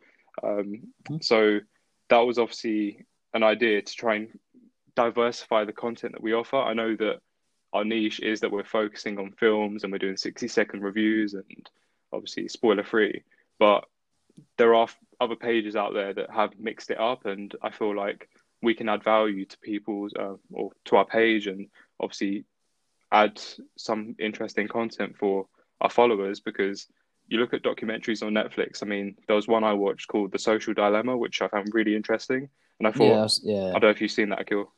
Um, 0.43 0.93
Mhm. 1.09 1.23
so 1.23 1.59
that 2.09 2.19
was 2.19 2.39
obviously 2.39 3.05
an 3.33 3.43
idea 3.43 3.81
to 3.81 3.93
try 3.93 4.15
and 4.15 4.39
diversify 4.95 5.65
the 5.65 5.73
content 5.73 6.13
that 6.13 6.21
we 6.23 6.33
offer. 6.33 6.57
I 6.57 6.73
know 6.73 6.95
that 6.95 7.19
our 7.73 7.85
niche 7.85 8.19
is 8.21 8.39
that 8.39 8.51
we're 8.51 8.63
focusing 8.63 9.19
on 9.19 9.31
films 9.33 9.83
and 9.83 9.91
we're 9.91 9.99
doing 9.99 10.17
60 10.17 10.47
second 10.47 10.81
reviews 10.81 11.33
and 11.35 11.69
obviously 12.11 12.47
spoiler 12.47 12.83
free, 12.83 13.23
but 13.59 13.85
there 14.57 14.73
are 14.73 14.87
other 15.19 15.35
pages 15.35 15.75
out 15.75 15.93
there 15.93 16.13
that 16.13 16.29
have 16.31 16.57
mixed 16.57 16.89
it 16.89 16.99
up, 16.99 17.25
and 17.25 17.53
I 17.61 17.69
feel 17.71 17.95
like 17.95 18.29
we 18.61 18.73
can 18.73 18.89
add 18.89 19.03
value 19.03 19.45
to 19.45 19.57
people's 19.59 20.13
uh, 20.17 20.35
or 20.51 20.71
to 20.85 20.95
our 20.95 21.05
page, 21.05 21.45
and 21.47 21.67
obviously 21.99 22.45
add 23.11 23.41
some 23.77 24.15
interesting 24.19 24.67
content 24.67 25.17
for 25.17 25.47
our 25.81 25.89
followers. 25.89 26.39
Because 26.39 26.87
you 27.27 27.39
look 27.39 27.53
at 27.53 27.63
documentaries 27.63 28.23
on 28.25 28.33
Netflix. 28.33 28.81
I 28.81 28.85
mean, 28.87 29.15
there 29.27 29.35
was 29.35 29.47
one 29.47 29.63
I 29.63 29.73
watched 29.73 30.07
called 30.07 30.31
The 30.31 30.39
Social 30.39 30.73
Dilemma, 30.73 31.15
which 31.15 31.41
I 31.41 31.47
found 31.47 31.69
really 31.73 31.95
interesting, 31.95 32.49
and 32.79 32.87
I 32.87 32.91
thought, 32.91 33.03
Yeah, 33.05 33.19
I 33.19 33.21
was- 33.23 33.41
yeah. 33.43 33.67
I 33.69 33.71
don't 33.73 33.83
know 33.83 33.89
if 33.89 34.01
you've 34.01 34.11
seen 34.11 34.29
that, 34.29 34.41
Akil. 34.41 34.71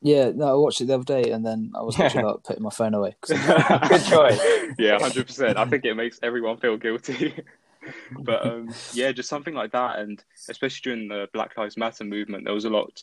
Yeah, 0.00 0.32
no, 0.34 0.48
I 0.48 0.54
watched 0.54 0.80
it 0.82 0.86
the 0.86 0.94
other 0.94 1.04
day, 1.22 1.30
and 1.30 1.44
then 1.46 1.72
I 1.74 1.82
was 1.82 1.98
like 1.98 2.12
putting 2.44 2.62
my 2.62 2.70
phone 2.70 2.92
away. 2.94 3.16
Good 3.26 4.04
choice. 4.04 4.40
yeah, 4.78 4.98
hundred 4.98 5.26
percent. 5.26 5.56
I 5.56 5.64
think 5.64 5.84
it 5.86 5.94
makes 5.94 6.18
everyone 6.22 6.58
feel 6.58 6.76
guilty. 6.76 7.34
but 8.20 8.44
um, 8.46 8.74
yeah, 8.92 9.12
just 9.12 9.30
something 9.30 9.54
like 9.54 9.72
that, 9.72 9.98
and 9.98 10.22
especially 10.50 10.80
during 10.82 11.08
the 11.08 11.28
Black 11.32 11.56
Lives 11.56 11.76
Matter 11.78 12.04
movement, 12.04 12.44
there 12.44 12.52
was 12.52 12.66
a 12.66 12.70
lot, 12.70 13.02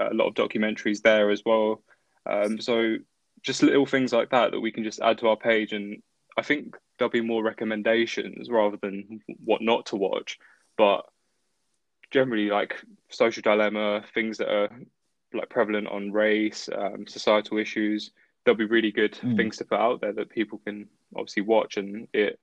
a 0.00 0.14
lot 0.14 0.28
of 0.28 0.34
documentaries 0.34 1.02
there 1.02 1.30
as 1.30 1.42
well. 1.44 1.82
Um, 2.24 2.58
so 2.60 2.96
just 3.42 3.62
little 3.62 3.86
things 3.86 4.12
like 4.12 4.30
that 4.30 4.50
that 4.52 4.60
we 4.60 4.72
can 4.72 4.84
just 4.84 5.00
add 5.00 5.18
to 5.18 5.28
our 5.28 5.36
page, 5.36 5.72
and 5.72 6.02
I 6.36 6.42
think 6.42 6.76
there'll 6.98 7.10
be 7.10 7.20
more 7.20 7.42
recommendations 7.42 8.50
rather 8.50 8.76
than 8.76 9.20
what 9.44 9.62
not 9.62 9.86
to 9.86 9.96
watch. 9.96 10.38
But 10.76 11.04
generally, 12.10 12.48
like 12.48 12.76
social 13.10 13.42
dilemma, 13.42 14.04
things 14.14 14.38
that 14.38 14.48
are 14.52 14.70
like 15.32 15.48
prevalent 15.50 15.88
on 15.88 16.10
race, 16.12 16.68
um, 16.74 17.06
societal 17.06 17.58
issues, 17.58 18.12
there'll 18.44 18.56
be 18.58 18.64
really 18.64 18.90
good 18.92 19.12
Mm. 19.12 19.36
things 19.36 19.56
to 19.58 19.64
put 19.64 19.78
out 19.78 20.00
there 20.00 20.12
that 20.14 20.30
people 20.30 20.58
can 20.64 20.88
obviously 21.14 21.42
watch, 21.42 21.76
and 21.76 22.08
it 22.12 22.38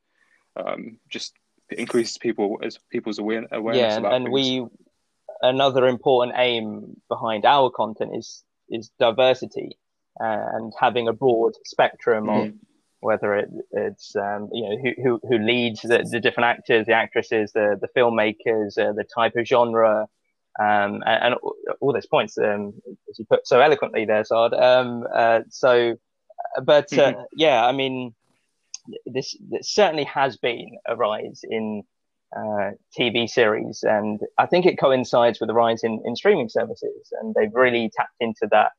um, 0.55 0.99
just 1.09 1.33
increases 1.69 2.17
people 2.17 2.59
as 2.63 2.77
people's 2.89 3.19
aware- 3.19 3.47
awareness 3.51 3.81
yeah, 3.91 3.97
and, 3.97 4.05
about 4.05 4.13
and 4.13 4.31
we 4.31 4.65
another 5.41 5.87
important 5.87 6.37
aim 6.37 7.01
behind 7.09 7.45
our 7.45 7.69
content 7.69 8.15
is 8.15 8.43
is 8.69 8.89
diversity 8.99 9.77
and 10.19 10.73
having 10.79 11.07
a 11.07 11.13
broad 11.13 11.53
spectrum 11.65 12.29
of 12.29 12.47
Mhm. 12.47 12.57
whether 13.01 13.35
it, 13.35 13.49
it's 13.71 14.15
um, 14.15 14.49
you 14.51 14.63
know 14.63 14.77
who 14.77 14.91
who, 15.03 15.19
who 15.27 15.37
leads 15.37 15.81
the, 15.81 16.07
the 16.09 16.19
different 16.19 16.47
actors, 16.47 16.85
the 16.85 16.93
actresses, 16.93 17.51
the 17.51 17.77
the 17.79 17.89
filmmakers, 17.95 18.77
uh, 18.77 18.93
the 18.93 19.03
type 19.03 19.35
of 19.35 19.45
genre. 19.45 20.07
Um, 20.57 21.03
and, 21.05 21.33
and 21.33 21.35
all 21.81 21.91
those 21.91 22.05
points, 22.05 22.37
um, 22.37 22.73
as 23.09 23.19
you 23.19 23.25
put 23.25 23.45
so 23.45 23.59
eloquently 23.59 24.05
there, 24.05 24.23
Saad. 24.23 24.53
Um, 24.53 25.05
uh, 25.13 25.41
so, 25.49 25.97
but 26.63 26.97
uh, 26.97 27.25
yeah, 27.35 27.65
I 27.65 27.73
mean, 27.73 28.15
this, 29.05 29.35
this 29.51 29.69
certainly 29.69 30.05
has 30.05 30.37
been 30.37 30.77
a 30.87 30.95
rise 30.95 31.41
in 31.43 31.83
uh, 32.33 32.71
TV 32.97 33.29
series, 33.29 33.83
and 33.83 34.21
I 34.37 34.45
think 34.45 34.65
it 34.65 34.79
coincides 34.79 35.41
with 35.41 35.47
the 35.47 35.53
rise 35.53 35.83
in, 35.83 36.01
in 36.05 36.15
streaming 36.15 36.47
services, 36.47 37.11
and 37.19 37.35
they've 37.35 37.53
really 37.53 37.91
tapped 37.93 38.15
into 38.21 38.47
that 38.51 38.71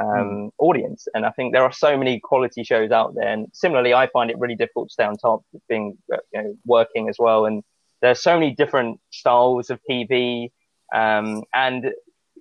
um, 0.00 0.50
audience. 0.58 1.06
And 1.14 1.26
I 1.26 1.30
think 1.30 1.52
there 1.52 1.62
are 1.62 1.72
so 1.72 1.96
many 1.96 2.20
quality 2.20 2.64
shows 2.64 2.90
out 2.90 3.14
there, 3.14 3.28
and 3.28 3.48
similarly, 3.52 3.94
I 3.94 4.08
find 4.08 4.30
it 4.30 4.38
really 4.38 4.56
difficult 4.56 4.88
to 4.88 4.92
stay 4.92 5.04
on 5.04 5.16
top, 5.16 5.42
being 5.68 5.98
uh, 6.12 6.18
you 6.32 6.42
know, 6.42 6.54
working 6.64 7.08
as 7.08 7.16
well. 7.18 7.46
And 7.46 7.62
there 8.00 8.10
are 8.10 8.16
so 8.16 8.38
many 8.38 8.54
different 8.54 9.00
styles 9.10 9.70
of 9.70 9.80
TV, 9.88 10.50
um, 10.94 11.42
and 11.54 11.92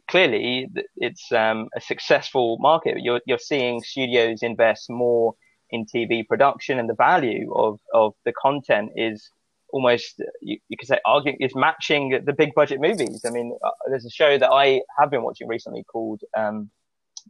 clearly 0.10 0.68
it's 0.98 1.32
um, 1.32 1.70
a 1.76 1.82
successful 1.82 2.58
market. 2.60 2.98
You're 3.00 3.22
you're 3.26 3.38
seeing 3.40 3.82
studios 3.82 4.44
invest 4.44 4.90
more 4.90 5.36
in 5.70 5.86
TV 5.86 6.28
production, 6.28 6.80
and 6.80 6.90
the 6.90 6.96
value 6.96 7.54
of 7.54 7.80
of 7.94 8.14
the 8.26 8.34
content 8.34 8.92
is 8.96 9.30
almost 9.72 10.22
you, 10.42 10.58
you 10.68 10.78
could 10.78 10.88
say 10.88 11.00
arguing 11.06 11.38
is 11.40 11.56
matching 11.56 12.20
the 12.26 12.34
big 12.34 12.54
budget 12.56 12.80
movies. 12.82 13.24
I 13.26 13.30
mean, 13.30 13.58
uh, 13.64 13.70
there's 13.90 14.06
a 14.06 14.10
show 14.10 14.38
that 14.38 14.52
I 14.52 14.82
have 15.00 15.10
been 15.10 15.24
watching 15.24 15.48
recently 15.48 15.84
called 15.84 16.22
um, 16.38 16.70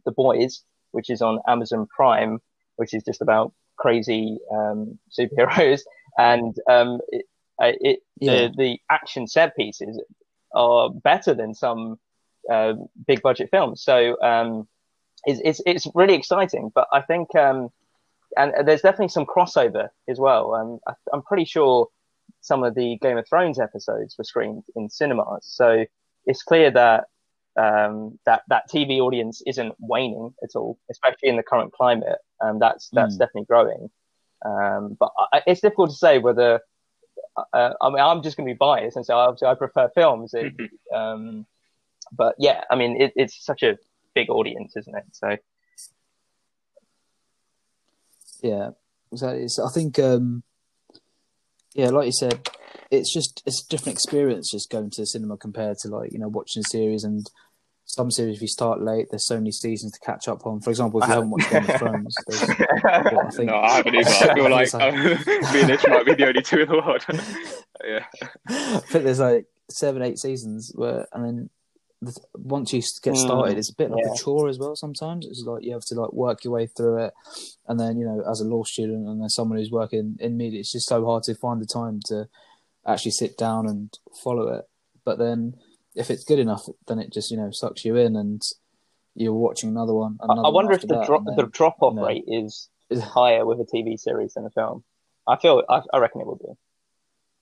The 0.04 0.12
Boys, 0.12 0.62
which 0.92 1.10
is 1.10 1.22
on 1.22 1.40
Amazon 1.48 1.86
Prime, 1.94 2.38
which 2.76 2.94
is 2.94 3.02
just 3.04 3.22
about 3.22 3.52
crazy 3.76 4.38
um, 4.52 4.98
superheroes, 5.10 5.80
and 6.18 6.54
um, 6.70 7.00
it, 7.08 7.26
uh, 7.62 7.72
it 7.80 8.00
Yeah. 8.20 8.48
the 8.48 8.54
the 8.56 8.78
action 8.90 9.26
set 9.26 9.56
pieces 9.56 10.00
are 10.54 10.90
better 10.90 11.34
than 11.34 11.54
some 11.54 11.98
uh, 12.50 12.74
big 13.06 13.22
budget 13.22 13.48
films. 13.50 13.82
So 13.82 14.20
um, 14.22 14.68
it's, 15.24 15.40
it's 15.44 15.60
it's 15.66 15.86
really 15.94 16.14
exciting. 16.14 16.70
But 16.74 16.88
I 16.92 17.00
think 17.02 17.34
um, 17.36 17.68
and 18.36 18.66
there's 18.66 18.82
definitely 18.82 19.08
some 19.08 19.26
crossover 19.26 19.88
as 20.08 20.18
well. 20.18 20.54
Um, 20.54 20.78
I, 20.86 20.94
I'm 21.12 21.22
pretty 21.22 21.44
sure 21.44 21.88
some 22.40 22.64
of 22.64 22.74
the 22.74 22.98
Game 23.00 23.18
of 23.18 23.26
Thrones 23.28 23.60
episodes 23.60 24.16
were 24.18 24.24
screened 24.24 24.64
in 24.76 24.88
cinemas, 24.88 25.44
so 25.46 25.84
it's 26.26 26.42
clear 26.42 26.70
that 26.70 27.04
um, 27.56 28.18
that 28.26 28.42
that 28.48 28.70
TV 28.70 29.00
audience 29.00 29.42
isn't 29.46 29.74
waning 29.78 30.34
at 30.42 30.50
all, 30.54 30.78
especially 30.90 31.28
in 31.28 31.36
the 31.36 31.42
current 31.42 31.72
climate. 31.72 32.18
Um, 32.40 32.58
that's 32.58 32.88
that's 32.92 33.16
Mm. 33.16 33.18
definitely 33.18 33.44
growing. 33.46 33.90
Um, 34.44 34.96
but 34.98 35.10
I, 35.32 35.42
it's 35.46 35.60
difficult 35.60 35.90
to 35.90 35.96
say 35.96 36.18
whether. 36.18 36.60
Uh, 37.52 37.72
I 37.80 37.88
mean, 37.88 38.00
I'm 38.00 38.22
just 38.22 38.36
going 38.36 38.46
to 38.48 38.52
be 38.54 38.58
biased 38.58 38.96
and 38.96 39.06
say 39.06 39.14
obviously 39.14 39.48
I 39.48 39.54
prefer 39.54 39.88
films. 39.94 40.34
It, 40.34 40.52
um, 40.94 41.46
but 42.12 42.34
yeah, 42.38 42.64
I 42.70 42.74
mean, 42.76 43.00
it, 43.00 43.12
it's 43.16 43.42
such 43.44 43.62
a 43.62 43.78
big 44.14 44.28
audience, 44.28 44.76
isn't 44.76 44.94
it? 44.96 45.04
So 45.12 45.36
Yeah, 48.42 48.70
so 49.14 49.28
it's, 49.28 49.58
I 49.58 49.68
think, 49.70 49.98
um, 50.00 50.42
yeah, 51.74 51.90
like 51.90 52.06
you 52.06 52.12
said, 52.12 52.48
it's 52.92 53.12
just 53.12 53.42
it's 53.46 53.64
a 53.64 53.68
different 53.68 53.94
experience 53.96 54.50
just 54.52 54.70
going 54.70 54.90
to 54.90 55.02
the 55.02 55.06
cinema 55.06 55.36
compared 55.36 55.78
to 55.78 55.88
like 55.88 56.12
you 56.12 56.18
know 56.20 56.28
watching 56.28 56.60
a 56.60 56.68
series 56.70 57.02
and 57.02 57.28
some 57.84 58.10
series, 58.12 58.36
if 58.36 58.42
you 58.42 58.48
start 58.48 58.80
late, 58.80 59.08
there's 59.10 59.26
so 59.26 59.34
many 59.36 59.50
seasons 59.50 59.92
to 59.92 59.98
catch 60.06 60.28
up 60.28 60.46
on. 60.46 60.60
For 60.60 60.70
example, 60.70 61.02
if 61.02 61.08
you 61.08 61.14
haven't 61.14 61.30
watched 61.30 61.50
Game 61.50 61.64
of 61.68 61.76
Thrones, 61.76 62.16
there's, 62.28 62.40
what, 62.48 63.26
I 63.26 63.30
think, 63.30 63.50
No, 63.50 63.56
I 63.56 63.70
haven't 63.72 63.94
either. 63.96 64.08
I 64.08 64.34
feel 64.34 64.44
like 64.50 64.72
like- 64.72 64.82
um, 64.82 64.94
me 65.52 65.60
and 65.62 65.70
Ish 65.72 65.86
might 65.88 66.06
be 66.06 66.14
the 66.14 66.28
only 66.28 66.42
two 66.42 66.60
in 66.60 66.68
the 66.68 66.76
world. 66.76 67.04
yeah. 67.84 68.04
I 68.48 68.78
think 68.86 69.04
there's 69.04 69.18
like 69.20 69.46
seven, 69.68 70.00
eight 70.00 70.18
seasons 70.18 70.70
where, 70.74 71.06
and 71.12 71.24
then 71.24 71.50
the, 72.00 72.16
once 72.34 72.72
you 72.72 72.78
s- 72.78 72.98
get 73.00 73.14
Mm, 73.14 73.24
started, 73.26 73.58
it's 73.58 73.70
a 73.70 73.74
bit 73.76 73.90
like 73.90 74.04
yeah. 74.06 74.12
a 74.12 74.16
chore 74.16 74.48
as 74.48 74.58
well. 74.60 74.76
Sometimes 74.76 75.26
it's 75.26 75.42
like 75.44 75.64
you 75.64 75.72
have 75.72 75.84
to 75.86 76.00
like 76.00 76.12
work 76.12 76.44
your 76.44 76.52
way 76.54 76.68
through 76.68 76.98
it, 77.04 77.12
and 77.66 77.78
then 77.80 77.98
you 77.98 78.06
know, 78.06 78.22
as 78.30 78.40
a 78.40 78.44
law 78.44 78.62
student 78.62 79.06
and 79.08 79.22
as 79.24 79.34
someone 79.34 79.58
who's 79.58 79.72
working 79.72 80.16
in 80.20 80.36
media, 80.36 80.60
it's 80.60 80.72
just 80.72 80.88
so 80.88 81.04
hard 81.04 81.24
to 81.24 81.34
find 81.34 81.60
the 81.60 81.66
time 81.66 82.00
to 82.06 82.28
actually 82.86 83.12
sit 83.12 83.36
down 83.36 83.66
and 83.66 83.96
follow 84.22 84.48
it. 84.48 84.64
But 85.04 85.18
then, 85.18 85.54
if 85.94 86.10
it's 86.10 86.24
good 86.24 86.38
enough, 86.38 86.66
then 86.86 86.98
it 86.98 87.12
just 87.12 87.30
you 87.30 87.36
know 87.36 87.50
sucks 87.50 87.84
you 87.84 87.96
in, 87.96 88.16
and 88.16 88.42
you're 89.14 89.32
watching 89.32 89.70
another 89.70 89.94
one. 89.94 90.18
I, 90.20 90.24
Another 90.24 90.46
I 90.46 90.50
wonder 90.50 90.70
one 90.70 90.80
if 90.80 90.88
the 90.88 91.04
drop 91.04 91.24
the 91.24 91.46
drop 91.46 91.76
off 91.80 91.94
you 91.94 92.00
know. 92.00 92.06
rate 92.06 92.24
is 92.26 92.68
is 92.90 93.02
higher 93.02 93.44
with 93.44 93.60
a 93.60 93.64
TV 93.64 93.98
series 93.98 94.34
than 94.34 94.46
a 94.46 94.50
film. 94.50 94.84
I 95.26 95.36
feel 95.36 95.62
I, 95.68 95.82
I 95.92 95.98
reckon 95.98 96.20
it 96.20 96.26
will 96.26 96.36
be. 96.36 96.56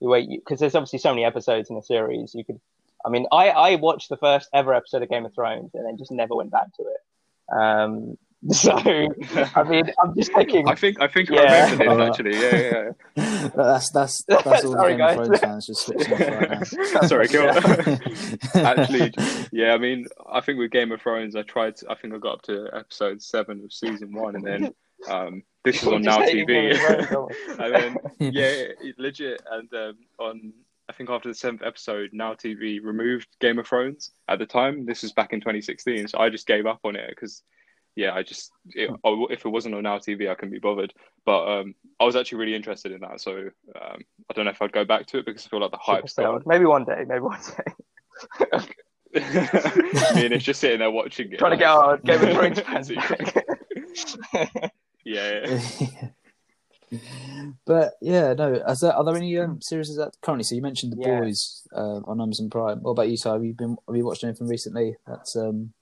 The 0.01 0.09
way 0.09 0.27
because 0.27 0.61
there's 0.61 0.75
obviously 0.75 0.99
so 0.99 1.11
many 1.11 1.25
episodes 1.25 1.71
in 1.71 1.77
a 1.77 1.83
series, 1.83 2.35
you 2.35 2.45
could. 2.45 2.61
I 3.05 3.11
mean, 3.11 3.27
I 3.33 3.51
I 3.51 3.75
watched 3.77 4.09
the 4.09 4.17
first 4.17 4.49
ever 4.53 4.75
episode 4.75 5.03
of 5.03 5.09
Game 5.09 5.27
of 5.27 5.35
Thrones 5.35 5.71
and 5.75 5.87
then 5.87 5.99
just 5.99 6.11
never 6.11 6.35
went 6.35 6.51
back 6.51 6.73
to 6.77 6.83
it. 6.83 7.57
Um, 7.57 8.17
so 8.53 8.73
I 8.73 9.63
mean, 9.65 9.93
I'm 10.03 10.15
just 10.15 10.33
thinking. 10.33 10.67
I 10.67 10.75
think 10.75 11.01
I 11.01 11.09
think 11.09 11.29
Yeah. 11.29 11.41
I 11.41 11.71
remember 11.73 11.77
this 11.77 11.89
Alright. 11.89 12.09
actually. 12.09 12.37
Yeah, 12.37 12.57
yeah. 12.57 12.91
yeah. 13.17 13.49
that's 13.57 13.91
that's 13.91 14.23
that's 14.25 14.47
all 14.65 14.73
Sorry, 14.73 14.93
the 14.93 14.99
Game 14.99 15.09
of 15.09 15.17
guys. 15.17 15.17
Thrones 15.17 15.41
fans 15.41 15.67
just 15.67 15.85
switching 15.85 16.13
off 16.15 16.21
right 16.21 16.51
now. 16.95 17.01
Sorry, 17.03 17.29
Gil. 17.29 17.45
Yeah. 17.45 17.99
Actually, 18.55 19.13
yeah, 19.53 19.75
I 19.75 19.79
mean, 19.79 20.07
I 20.33 20.41
think 20.41 20.59
with 20.59 20.71
Game 20.71 20.91
of 20.91 21.03
Thrones, 21.03 21.37
I 21.37 21.43
tried. 21.43 21.77
To, 21.77 21.91
I 21.91 21.97
think 21.97 22.15
I 22.15 22.19
got 22.19 22.35
up 22.37 22.43
to 22.43 22.69
episode 22.73 23.23
seven 23.23 23.63
of 23.63 23.73
season 23.73 24.13
one, 24.13 24.37
and 24.37 24.47
then 24.47 24.75
um, 25.09 25.43
this 25.65 25.83
is 25.83 25.89
on 25.89 26.01
Now 26.01 26.21
hating 26.21 26.47
Game 26.47 26.71
of 26.71 26.77
TV. 26.79 27.09
Thrones, 27.09 27.35
and 27.59 27.75
then 27.75 27.97
yeah, 28.33 28.65
legit. 28.97 29.43
And 29.51 29.73
um, 29.75 29.97
on 30.19 30.53
I 30.89 30.93
think 30.93 31.11
after 31.11 31.29
the 31.29 31.35
seventh 31.35 31.63
episode, 31.63 32.11
Now 32.13 32.33
TV 32.35 32.83
removed 32.83 33.29
Game 33.39 33.59
of 33.59 33.67
Thrones 33.69 34.13
at 34.29 34.39
the 34.39 34.47
time. 34.47 34.87
This 34.87 35.03
was 35.03 35.13
back 35.13 35.33
in 35.33 35.41
2016, 35.41 36.09
so 36.09 36.19
I 36.19 36.31
just 36.31 36.47
gave 36.47 36.67
up 36.67 36.81
on 36.85 36.97
it 36.97 37.11
because 37.11 37.43
yeah, 37.97 38.15
I 38.15 38.23
just 38.23 38.51
it, 38.71 38.91
oh, 39.05 39.27
if 39.27 39.45
it 39.45 39.49
wasn't 39.49 39.75
on 39.75 39.83
Now 39.83 39.99
TV, 39.99 40.31
I 40.31 40.35
couldn't 40.35 40.53
be 40.53 40.59
bothered. 40.59 40.93
But 41.27 41.47
um, 41.49 41.75
I 41.99 42.05
was 42.05 42.17
actually 42.17 42.39
really 42.39 42.55
interested 42.55 42.93
in 42.93 43.01
that, 43.01 43.21
so 43.21 43.37
um, 43.37 44.01
I 44.29 44.33
don't 44.35 44.45
know 44.45 44.51
if 44.51 44.63
I'd 44.63 44.73
go 44.73 44.85
back 44.85 45.07
to 45.09 45.19
it 45.19 45.27
because 45.27 45.47
I 45.47 45.49
feel 45.49 45.61
like 45.61 45.71
the 45.71 45.77
hype's 45.79 46.15
gone. 46.15 46.43
Maybe 46.47 46.65
one 46.65 46.85
day. 46.85 47.05
Maybe 47.07 47.21
one 47.21 47.39
day. 47.41 48.59
Me 49.13 49.21
and 50.25 50.33
it's 50.35 50.45
just 50.45 50.61
sitting 50.61 50.79
there 50.79 50.91
watching 50.91 51.33
it. 51.33 51.39
Trying 51.39 51.53
to 51.53 51.57
get 51.57 51.69
our 51.69 51.97
Game 52.05 52.23
of 52.23 52.33
Thrones 52.33 52.61
fans 52.61 52.89
back. 52.91 53.47
yeah, 55.05 55.47
yeah. 55.47 56.99
but 57.67 57.95
yeah, 58.01 58.35
no. 58.35 58.53
Is 58.55 58.81
there, 58.81 58.93
are 58.93 59.05
there 59.05 59.17
any 59.17 59.37
um, 59.39 59.61
series 59.61 59.95
that 59.97 60.13
currently? 60.23 60.45
So 60.45 60.55
you 60.55 60.63
mentioned 60.63 60.93
the 60.93 61.01
Yeah. 61.01 61.21
boys 61.21 61.67
uh, 61.75 62.01
on 62.05 62.21
Amazon 62.21 62.51
Prime. 62.51 62.79
What 62.83 62.93
about 62.93 63.09
you? 63.09 63.17
So 63.17 63.33
have 63.33 63.45
you 63.45 63.53
been? 63.53 63.77
Have 63.89 63.97
you 63.97 64.05
watched 64.05 64.23
anything 64.23 64.47
recently? 64.47 64.97
That's 65.09 65.35
um, 65.35 65.73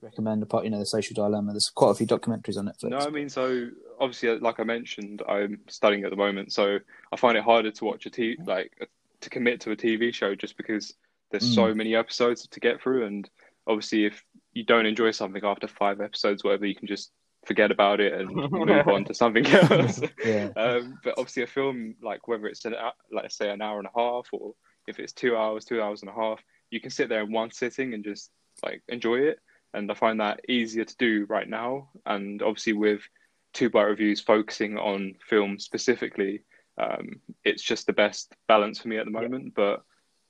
recommend 0.00 0.42
apart. 0.42 0.64
You 0.64 0.70
know, 0.70 0.78
the 0.78 0.86
Social 0.86 1.14
Dilemma. 1.14 1.52
There's 1.52 1.70
quite 1.74 1.90
a 1.90 1.94
few 1.94 2.06
documentaries 2.06 2.56
on 2.56 2.66
Netflix. 2.66 2.90
No, 2.90 2.98
I 2.98 3.10
mean, 3.10 3.28
so 3.28 3.68
obviously, 4.00 4.30
uh, 4.30 4.38
like 4.40 4.60
I 4.60 4.64
mentioned, 4.64 5.22
I'm 5.28 5.60
studying 5.68 6.04
at 6.04 6.10
the 6.10 6.16
moment, 6.16 6.52
so 6.52 6.78
I 7.12 7.16
find 7.16 7.36
it 7.36 7.44
harder 7.44 7.70
to 7.70 7.84
watch 7.84 8.06
a 8.06 8.10
t 8.10 8.36
mm. 8.36 8.46
like 8.46 8.88
to 9.20 9.30
commit 9.30 9.60
to 9.62 9.72
a 9.72 9.76
TV 9.76 10.12
show 10.14 10.34
just 10.34 10.56
because 10.56 10.94
there's 11.30 11.54
so 11.54 11.72
mm. 11.72 11.76
many 11.76 11.94
episodes 11.94 12.46
to 12.46 12.60
get 12.60 12.80
through, 12.80 13.06
and 13.06 13.28
obviously, 13.66 14.04
if 14.04 14.22
you 14.52 14.64
don't 14.64 14.86
enjoy 14.86 15.10
something 15.10 15.44
after 15.44 15.68
five 15.68 16.00
episodes, 16.00 16.42
whatever, 16.44 16.66
you 16.66 16.74
can 16.74 16.88
just 16.88 17.10
forget 17.46 17.70
about 17.70 18.00
it 18.00 18.12
and 18.12 18.34
move 18.52 18.88
on 18.88 19.04
to 19.04 19.14
something 19.14 19.46
else. 19.46 20.00
Yeah. 20.24 20.50
um, 20.56 20.98
but 21.04 21.14
obviously, 21.18 21.42
a 21.42 21.46
film 21.46 21.94
like 22.02 22.28
whether 22.28 22.46
it's 22.46 22.64
an 22.64 22.74
hou- 22.74 23.16
like 23.16 23.30
say 23.30 23.50
an 23.50 23.62
hour 23.62 23.78
and 23.78 23.88
a 23.88 23.98
half, 23.98 24.28
or 24.32 24.54
if 24.86 24.98
it's 24.98 25.12
two 25.12 25.36
hours, 25.36 25.64
two 25.64 25.82
hours 25.82 26.02
and 26.02 26.10
a 26.10 26.14
half, 26.14 26.42
you 26.70 26.80
can 26.80 26.90
sit 26.90 27.08
there 27.08 27.22
in 27.22 27.32
one 27.32 27.50
sitting 27.50 27.94
and 27.94 28.04
just 28.04 28.30
like 28.62 28.82
enjoy 28.88 29.16
it. 29.16 29.38
And 29.74 29.90
I 29.90 29.94
find 29.94 30.20
that 30.20 30.40
easier 30.48 30.84
to 30.84 30.96
do 30.96 31.26
right 31.28 31.48
now. 31.48 31.90
And 32.06 32.42
obviously, 32.42 32.72
with 32.72 33.02
two 33.52 33.70
bite 33.70 33.82
reviews 33.82 34.20
focusing 34.20 34.78
on 34.78 35.14
film 35.28 35.58
specifically, 35.58 36.42
um, 36.78 37.20
it's 37.44 37.62
just 37.62 37.86
the 37.86 37.92
best 37.92 38.34
balance 38.46 38.80
for 38.80 38.88
me 38.88 38.98
at 38.98 39.04
the 39.04 39.10
moment. 39.10 39.54
But 39.54 39.82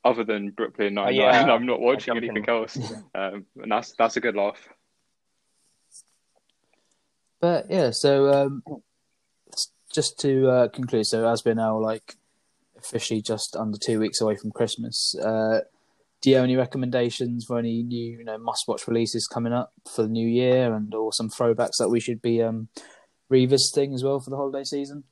other 0.05 0.24
than 0.24 0.51
Brooklyn 0.51 0.94
Nine 0.94 1.07
Nine, 1.07 1.14
yeah, 1.14 1.53
I'm 1.53 1.66
not 1.66 1.81
watching 1.81 2.14
jump 2.14 2.22
in. 2.22 2.31
anything 2.31 2.48
else, 2.48 2.77
um, 3.14 3.46
and 3.57 3.70
that's 3.70 3.94
that's 3.98 4.16
a 4.16 4.20
good 4.20 4.37
laugh. 4.37 4.68
But 7.40 7.66
yeah, 7.70 7.90
so 7.90 8.33
um, 8.33 8.62
just 9.92 10.18
to 10.20 10.48
uh, 10.48 10.68
conclude, 10.68 11.07
so 11.07 11.29
as 11.29 11.44
we're 11.44 11.55
now 11.55 11.79
like 11.79 12.16
officially 12.77 13.20
just 13.20 13.57
under 13.57 13.79
two 13.79 14.01
weeks 14.01 14.20
away 14.20 14.37
from 14.37 14.51
Christmas, 14.51 15.14
uh, 15.16 15.61
do 16.20 16.31
you 16.31 16.37
have 16.37 16.44
any 16.44 16.57
recommendations 16.57 17.44
for 17.44 17.59
any 17.59 17.83
new, 17.83 18.18
you 18.18 18.24
know, 18.24 18.38
must-watch 18.38 18.88
releases 18.88 19.26
coming 19.26 19.52
up 19.52 19.72
for 19.94 20.02
the 20.02 20.09
new 20.09 20.26
year, 20.26 20.74
and 20.74 20.94
or 20.94 21.12
some 21.12 21.31
throwbacks 21.31 21.76
that 21.78 21.88
we 21.88 22.00
should 22.00 22.20
be 22.20 22.42
um, 22.42 22.68
revisiting 23.28 23.94
as 23.94 24.02
well 24.02 24.20
for 24.20 24.31
the 24.31 24.37
holiday 24.37 24.64
season? 24.64 25.04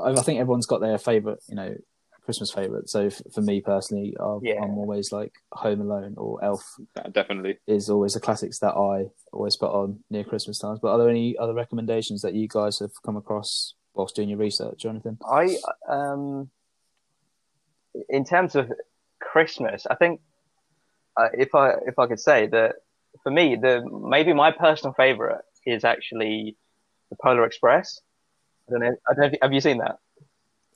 I, 0.00 0.10
I 0.10 0.22
think 0.22 0.40
everyone's 0.40 0.66
got 0.66 0.80
their 0.80 0.98
favorite, 0.98 1.38
you 1.48 1.54
know, 1.54 1.74
Christmas 2.24 2.50
favorite. 2.52 2.90
So 2.90 3.06
f- 3.06 3.22
for 3.32 3.40
me 3.40 3.60
personally, 3.60 4.14
I'm, 4.20 4.40
Yeah. 4.42 4.62
I'm 4.62 4.76
always 4.76 5.12
like 5.12 5.32
Home 5.52 5.80
Alone 5.80 6.14
or 6.18 6.44
Elf 6.44 6.62
Yeah, 6.96 7.08
definitely. 7.10 7.58
is 7.66 7.88
always 7.88 8.12
the 8.14 8.20
classics 8.20 8.58
that 8.58 8.74
I 8.74 9.06
always 9.32 9.56
put 9.56 9.70
on 9.70 10.00
near 10.10 10.24
Christmas 10.24 10.58
times. 10.58 10.78
But 10.80 10.88
are 10.88 10.98
there 10.98 11.08
any 11.08 11.38
other 11.38 11.54
recommendations 11.54 12.20
that 12.22 12.34
you 12.34 12.48
guys 12.48 12.80
have 12.80 12.90
come 13.04 13.16
across 13.16 13.74
whilst 13.94 14.16
doing 14.16 14.28
your 14.28 14.38
research 14.38 14.80
Jonathan? 14.80 15.18
I 15.24 15.56
um, 15.88 16.50
in 18.08 18.24
terms 18.24 18.54
of 18.56 18.70
Christmas, 19.20 19.86
I 19.90 19.94
think 19.94 20.20
uh, 21.18 21.28
if 21.34 21.54
I 21.54 21.66
if 21.90 21.98
I 21.98 22.06
could 22.06 22.20
say 22.20 22.46
that 22.48 22.76
for 23.22 23.30
me, 23.30 23.56
the 23.56 23.74
maybe 24.14 24.32
my 24.32 24.50
personal 24.52 24.94
favorite 24.94 25.42
is 25.66 25.84
actually 25.84 26.56
the 27.10 27.16
Polar 27.22 27.44
Express. 27.44 28.00
I 28.68 28.72
don't 28.72 28.80
know. 28.80 28.96
I 29.08 29.14
don't 29.14 29.32
know 29.32 29.38
have 29.42 29.52
you 29.52 29.60
seen 29.60 29.78
that? 29.78 29.96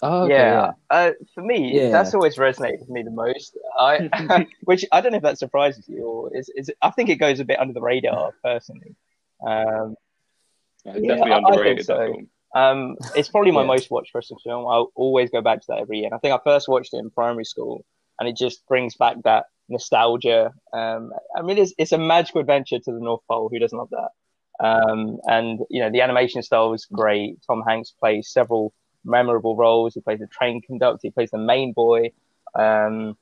Oh, 0.04 0.22
okay, 0.24 0.32
yeah. 0.34 0.72
Uh, 0.90 1.12
for 1.34 1.42
me, 1.44 1.58
Yeah. 1.78 1.92
that's 1.92 2.12
always 2.12 2.36
resonated 2.36 2.80
with 2.80 2.88
me 2.90 3.02
the 3.04 3.10
most. 3.12 3.56
I, 3.78 4.46
which 4.64 4.84
I 4.90 5.00
don't 5.00 5.12
know 5.12 5.18
if 5.18 5.22
that 5.22 5.38
surprises 5.38 5.88
you 5.88 6.02
or 6.04 6.36
is, 6.36 6.50
is 6.56 6.70
I 6.82 6.90
think 6.90 7.08
it 7.08 7.16
goes 7.16 7.38
a 7.38 7.44
bit 7.44 7.60
under 7.60 7.72
the 7.72 7.80
radar 7.80 8.32
personally. 8.42 8.96
Um, 9.46 9.94
Yeah, 10.84 10.94
Yeah, 10.96 11.08
definitely 11.14 11.32
I- 11.32 11.48
I 11.54 11.62
think 11.62 11.82
so. 11.82 12.16
um, 12.54 12.96
it's 13.14 13.28
probably 13.28 13.52
my 13.52 13.60
Yeah. 13.62 13.68
most 13.74 13.90
watched 13.92 14.10
Christmas 14.12 14.42
film. 14.42 14.66
I'll 14.66 14.90
always 14.96 15.30
go 15.30 15.40
back 15.40 15.60
to 15.60 15.66
that 15.68 15.78
every 15.78 15.98
year. 15.98 16.06
And 16.06 16.14
I 16.14 16.18
think 16.18 16.34
I 16.34 16.40
first 16.42 16.68
watched 16.68 16.92
it 16.94 16.98
in 16.98 17.10
primary 17.10 17.44
school, 17.44 17.84
and 18.18 18.28
it 18.28 18.36
just 18.36 18.66
brings 18.66 18.96
back 18.96 19.16
that 19.22 19.46
nostalgia. 19.68 20.52
Um, 20.72 21.12
I 21.36 21.42
mean, 21.42 21.58
it's 21.58 21.74
it's 21.78 21.92
a 21.92 21.98
magical 21.98 22.40
adventure 22.40 22.78
to 22.78 22.92
the 22.92 23.00
North 23.00 23.22
Pole. 23.28 23.48
Who 23.50 23.58
doesn't 23.58 23.76
love 23.76 23.90
that? 23.90 24.10
Um, 24.64 25.18
and 25.24 25.60
you 25.70 25.80
know, 25.80 25.90
the 25.90 26.02
animation 26.02 26.42
style 26.42 26.70
was 26.70 26.86
great. 26.86 27.38
Tom 27.46 27.62
Hanks 27.66 27.92
plays 27.98 28.28
several 28.30 28.72
memorable 29.04 29.56
roles. 29.56 29.94
He 29.94 30.00
plays 30.00 30.20
the 30.20 30.26
train 30.26 30.60
conductor. 30.62 31.00
He 31.02 31.10
plays 31.10 31.30
the 31.30 31.38
main 31.38 31.72
boy. 31.72 32.12
Um, 32.54 33.16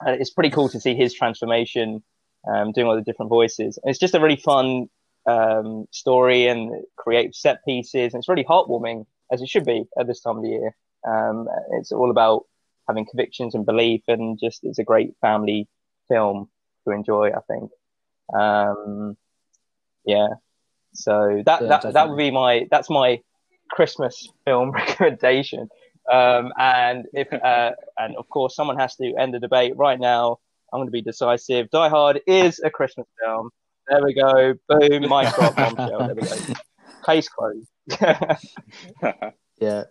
and 0.00 0.20
it's 0.20 0.30
pretty 0.30 0.50
cool 0.50 0.68
to 0.68 0.80
see 0.80 0.94
his 0.94 1.12
transformation, 1.12 2.02
um, 2.48 2.72
doing 2.72 2.86
all 2.86 2.94
the 2.94 3.02
different 3.02 3.30
voices. 3.30 3.78
And 3.82 3.90
it's 3.90 3.98
just 3.98 4.14
a 4.14 4.20
really 4.20 4.36
fun 4.36 4.88
um, 5.26 5.86
story 5.90 6.46
and 6.46 6.84
creative 6.96 7.34
set 7.34 7.64
pieces. 7.64 8.14
And 8.14 8.20
it's 8.20 8.28
really 8.28 8.44
heartwarming, 8.44 9.06
as 9.32 9.42
it 9.42 9.48
should 9.48 9.64
be 9.64 9.84
at 9.98 10.06
this 10.06 10.20
time 10.20 10.36
of 10.36 10.42
the 10.42 10.48
year. 10.48 10.76
Um, 11.06 11.48
it's 11.72 11.92
all 11.92 12.10
about 12.10 12.44
having 12.88 13.06
convictions 13.06 13.54
and 13.54 13.66
belief, 13.66 14.02
and 14.08 14.38
just 14.40 14.60
it's 14.64 14.78
a 14.78 14.84
great 14.84 15.14
family 15.20 15.68
film 16.08 16.48
to 16.86 16.92
enjoy. 16.92 17.30
I 17.30 17.40
think. 17.48 17.70
Um, 18.34 19.16
yeah. 20.04 20.28
So 20.94 21.42
that 21.46 21.62
Yeah, 21.62 21.68
that 21.68 21.92
that 21.92 22.08
would 22.08 22.18
be 22.18 22.30
my 22.30 22.66
that's 22.70 22.90
my 22.90 23.20
Christmas 23.70 24.28
film 24.44 24.70
recommendation. 24.80 25.68
Um, 26.10 26.52
and 26.58 27.06
if 27.12 27.32
uh, 27.32 27.72
and 27.98 28.16
of 28.16 28.28
course 28.28 28.56
someone 28.56 28.78
has 28.78 28.96
to 28.96 29.14
end 29.18 29.34
the 29.34 29.40
debate 29.40 29.76
right 29.76 29.98
now. 30.00 30.38
I'm 30.70 30.80
going 30.80 30.88
to 30.88 30.92
be 30.92 31.00
decisive. 31.00 31.70
Die 31.70 31.88
Hard 31.88 32.20
is 32.26 32.60
a 32.62 32.68
Christmas 32.68 33.06
film. 33.18 33.48
There 33.88 34.04
we 34.04 34.12
go. 34.12 34.52
Boom. 34.68 35.08
Mic 35.08 35.34
drop. 35.34 35.56
Bombshell. 35.56 36.06
There 36.06 36.14
we 36.14 36.20
go. 36.20 36.36
Case 37.06 37.30
closed. 37.30 37.70
Yeah. 39.60 39.84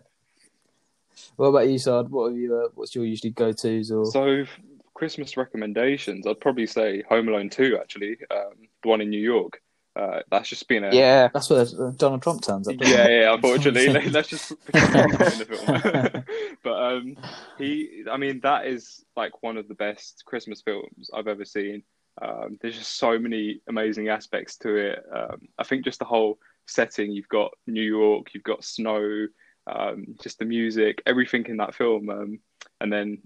What 1.36 1.46
about 1.46 1.68
you, 1.68 1.78
Saad? 1.78 2.10
What 2.10 2.30
have 2.30 2.38
you? 2.38 2.56
Uh, 2.56 2.68
what's 2.74 2.94
your 2.94 3.04
usually 3.04 3.30
go-tos 3.30 3.90
or? 3.90 4.06
So, 4.06 4.24
f- 4.24 4.60
Christmas 4.98 5.36
recommendations, 5.36 6.26
I'd 6.26 6.40
probably 6.40 6.66
say 6.66 7.02
Home 7.08 7.28
Alone 7.28 7.50
2, 7.50 7.78
actually, 7.80 8.16
um, 8.32 8.54
the 8.82 8.88
one 8.88 9.00
in 9.00 9.10
New 9.10 9.20
York. 9.20 9.62
Uh, 9.94 10.20
that's 10.28 10.48
just 10.48 10.66
been 10.66 10.82
a. 10.82 10.92
yeah. 10.92 11.28
That's 11.32 11.48
where 11.48 11.64
Donald 11.96 12.20
Trump 12.22 12.42
turns 12.42 12.66
up. 12.68 12.74
Yeah, 12.80 13.08
yeah, 13.08 13.34
unfortunately. 13.34 13.88
Let- 13.88 14.06
Let's 14.12 14.28
just 14.28 14.52
pretend 14.64 15.12
he's 15.12 15.18
not 15.20 15.32
in 15.32 15.38
the 15.38 15.44
film. 15.44 16.24
but 16.64 16.72
um, 16.72 17.16
he, 17.58 18.02
I 18.10 18.16
mean, 18.16 18.40
that 18.42 18.66
is 18.66 19.04
like 19.16 19.40
one 19.42 19.56
of 19.56 19.68
the 19.68 19.74
best 19.74 20.24
Christmas 20.26 20.62
films 20.62 21.10
I've 21.14 21.28
ever 21.28 21.44
seen. 21.44 21.84
Um, 22.20 22.58
there's 22.60 22.76
just 22.78 22.96
so 22.98 23.18
many 23.20 23.60
amazing 23.68 24.08
aspects 24.08 24.56
to 24.58 24.74
it. 24.74 25.04
Um, 25.12 25.48
I 25.58 25.62
think 25.62 25.84
just 25.84 26.00
the 26.00 26.04
whole 26.04 26.38
setting. 26.66 27.12
You've 27.12 27.28
got 27.28 27.52
New 27.68 27.82
York, 27.82 28.34
you've 28.34 28.42
got 28.42 28.64
snow, 28.64 29.26
um, 29.68 30.16
just 30.20 30.38
the 30.40 30.44
music, 30.44 31.02
everything 31.06 31.46
in 31.46 31.56
that 31.58 31.74
film, 31.74 32.08
um, 32.10 32.40
and 32.80 32.92
then 32.92 33.18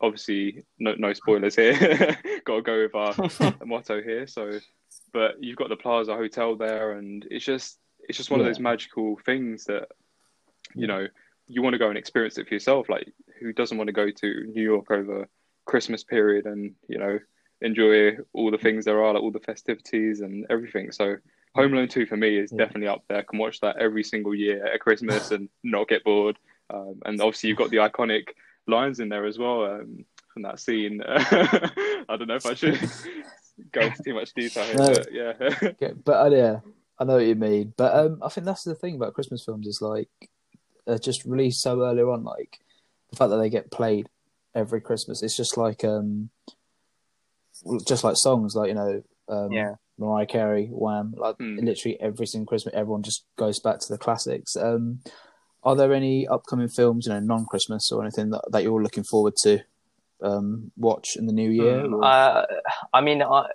obviously 0.00 0.64
no, 0.78 0.94
no 0.98 1.12
spoilers 1.12 1.56
here. 1.56 1.74
got 2.44 2.56
to 2.56 2.62
go 2.62 2.82
with 2.82 2.94
our 2.94 3.54
motto 3.66 4.02
here. 4.02 4.26
So, 4.26 4.58
but 5.12 5.42
you've 5.42 5.56
got 5.56 5.68
the 5.68 5.76
Plaza 5.76 6.14
Hotel 6.14 6.56
there, 6.56 6.92
and 6.92 7.26
it's 7.30 7.44
just 7.44 7.78
it's 8.00 8.16
just 8.16 8.30
one 8.30 8.40
yeah. 8.40 8.46
of 8.46 8.50
those 8.50 8.60
magical 8.60 9.18
things 9.24 9.64
that 9.64 9.88
you 10.74 10.86
know 10.86 11.06
you 11.46 11.62
want 11.62 11.74
to 11.74 11.78
go 11.78 11.88
and 11.88 11.98
experience 11.98 12.38
it 12.38 12.48
for 12.48 12.54
yourself. 12.54 12.88
Like, 12.88 13.12
who 13.40 13.52
doesn't 13.52 13.78
want 13.78 13.88
to 13.88 13.92
go 13.92 14.10
to 14.10 14.44
New 14.54 14.62
York 14.62 14.90
over 14.90 15.28
Christmas 15.66 16.04
period 16.04 16.46
and 16.46 16.74
you 16.88 16.98
know 16.98 17.18
enjoy 17.60 18.16
all 18.32 18.50
the 18.50 18.58
things 18.58 18.84
there 18.84 19.02
are, 19.02 19.14
like 19.14 19.22
all 19.22 19.32
the 19.32 19.40
festivities 19.40 20.20
and 20.20 20.46
everything. 20.48 20.92
So 20.92 21.16
Home 21.54 21.72
Alone 21.74 21.88
Two 21.88 22.06
for 22.06 22.16
me 22.16 22.38
is 22.38 22.52
yeah. 22.52 22.58
definitely 22.58 22.88
up 22.88 23.04
there. 23.08 23.18
I 23.18 23.22
can 23.22 23.38
watch 23.38 23.60
that 23.60 23.78
every 23.78 24.04
single 24.04 24.34
year 24.34 24.66
at 24.66 24.80
Christmas 24.80 25.30
and 25.30 25.48
not 25.64 25.88
get 25.88 26.04
bored. 26.04 26.38
Um, 26.70 27.00
and 27.06 27.20
obviously 27.20 27.48
you've 27.48 27.58
got 27.58 27.70
the 27.70 27.78
iconic 27.78 28.28
lines 28.68 29.00
in 29.00 29.08
there 29.08 29.24
as 29.24 29.38
well 29.38 29.64
um, 29.64 30.04
from 30.32 30.42
that 30.42 30.60
scene. 30.60 31.02
I 31.06 32.16
don't 32.16 32.28
know 32.28 32.36
if 32.36 32.46
I 32.46 32.54
should 32.54 32.78
go 33.72 33.80
into 33.80 34.02
too 34.02 34.14
much 34.14 34.32
detail 34.34 34.64
here, 34.64 34.76
no. 34.76 34.94
but 34.94 35.12
yeah. 35.12 35.32
okay, 35.70 35.92
but 36.04 36.26
uh, 36.26 36.36
yeah, 36.36 36.60
I 36.98 37.04
know 37.04 37.14
what 37.14 37.26
you 37.26 37.34
mean. 37.34 37.72
But 37.76 37.94
um, 37.94 38.18
I 38.22 38.28
think 38.28 38.44
that's 38.44 38.64
the 38.64 38.74
thing 38.74 38.94
about 38.94 39.14
Christmas 39.14 39.44
films 39.44 39.66
is 39.66 39.80
like 39.80 40.08
they're 40.86 40.98
just 40.98 41.24
released 41.24 41.62
so 41.62 41.82
early 41.82 42.02
on. 42.02 42.24
Like 42.24 42.58
the 43.10 43.16
fact 43.16 43.30
that 43.30 43.38
they 43.38 43.50
get 43.50 43.70
played 43.70 44.08
every 44.54 44.80
Christmas, 44.80 45.22
it's 45.22 45.36
just 45.36 45.56
like 45.56 45.84
um, 45.84 46.30
just 47.86 48.04
like 48.04 48.16
songs, 48.16 48.54
like 48.54 48.68
you 48.68 48.74
know, 48.74 49.02
um, 49.28 49.52
yeah. 49.52 49.74
Mariah 49.98 50.26
Carey, 50.26 50.66
Wham, 50.66 51.14
like 51.16 51.36
mm. 51.38 51.62
literally 51.62 52.00
every 52.00 52.26
single 52.26 52.46
Christmas, 52.46 52.74
everyone 52.74 53.02
just 53.02 53.24
goes 53.36 53.58
back 53.58 53.80
to 53.80 53.92
the 53.92 53.98
classics. 53.98 54.56
Um, 54.56 55.00
are 55.62 55.76
there 55.76 55.92
any 55.92 56.26
upcoming 56.26 56.68
films, 56.68 57.06
you 57.06 57.12
know, 57.12 57.20
non-Christmas 57.20 57.90
or 57.92 58.02
anything 58.02 58.30
that, 58.30 58.42
that 58.52 58.62
you're 58.62 58.82
looking 58.82 59.04
forward 59.04 59.34
to 59.42 59.60
um, 60.22 60.70
watch 60.76 61.16
in 61.16 61.26
the 61.26 61.32
new 61.32 61.50
year? 61.50 61.82
Mm, 61.82 62.04
uh, 62.04 62.46
I 62.92 63.00
mean, 63.00 63.22
I, 63.22 63.46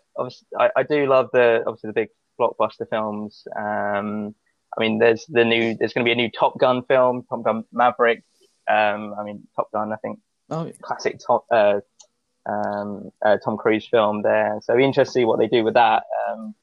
I, 0.59 0.69
I 0.75 0.83
do 0.83 1.05
love 1.05 1.29
the 1.33 1.63
obviously 1.65 1.89
the 1.89 1.93
big 1.93 2.09
blockbuster 2.39 2.89
films. 2.89 3.47
Um, 3.55 4.35
I 4.77 4.81
mean, 4.81 4.99
there's 4.99 5.25
the 5.27 5.45
new, 5.45 5.75
there's 5.75 5.93
going 5.93 6.05
to 6.05 6.07
be 6.07 6.13
a 6.13 6.15
new 6.15 6.31
Top 6.31 6.57
Gun 6.59 6.83
film, 6.83 7.25
Top 7.29 7.43
Gun 7.43 7.63
Maverick. 7.71 8.23
Um, 8.67 9.13
I 9.19 9.23
mean, 9.23 9.47
Top 9.55 9.71
Gun, 9.71 9.93
I 9.93 9.97
think, 9.97 10.19
oh, 10.49 10.65
yeah. 10.65 10.71
classic 10.81 11.19
top, 11.25 11.45
uh, 11.51 11.81
um, 12.45 13.11
uh, 13.23 13.37
Tom 13.43 13.57
Cruise 13.57 13.87
film 13.87 14.23
there. 14.23 14.59
So 14.63 14.77
interesting 14.77 15.05
to 15.05 15.11
see 15.11 15.25
what 15.25 15.39
they 15.39 15.47
do 15.47 15.63
with 15.63 15.75
that. 15.75 16.03
Um, 16.27 16.55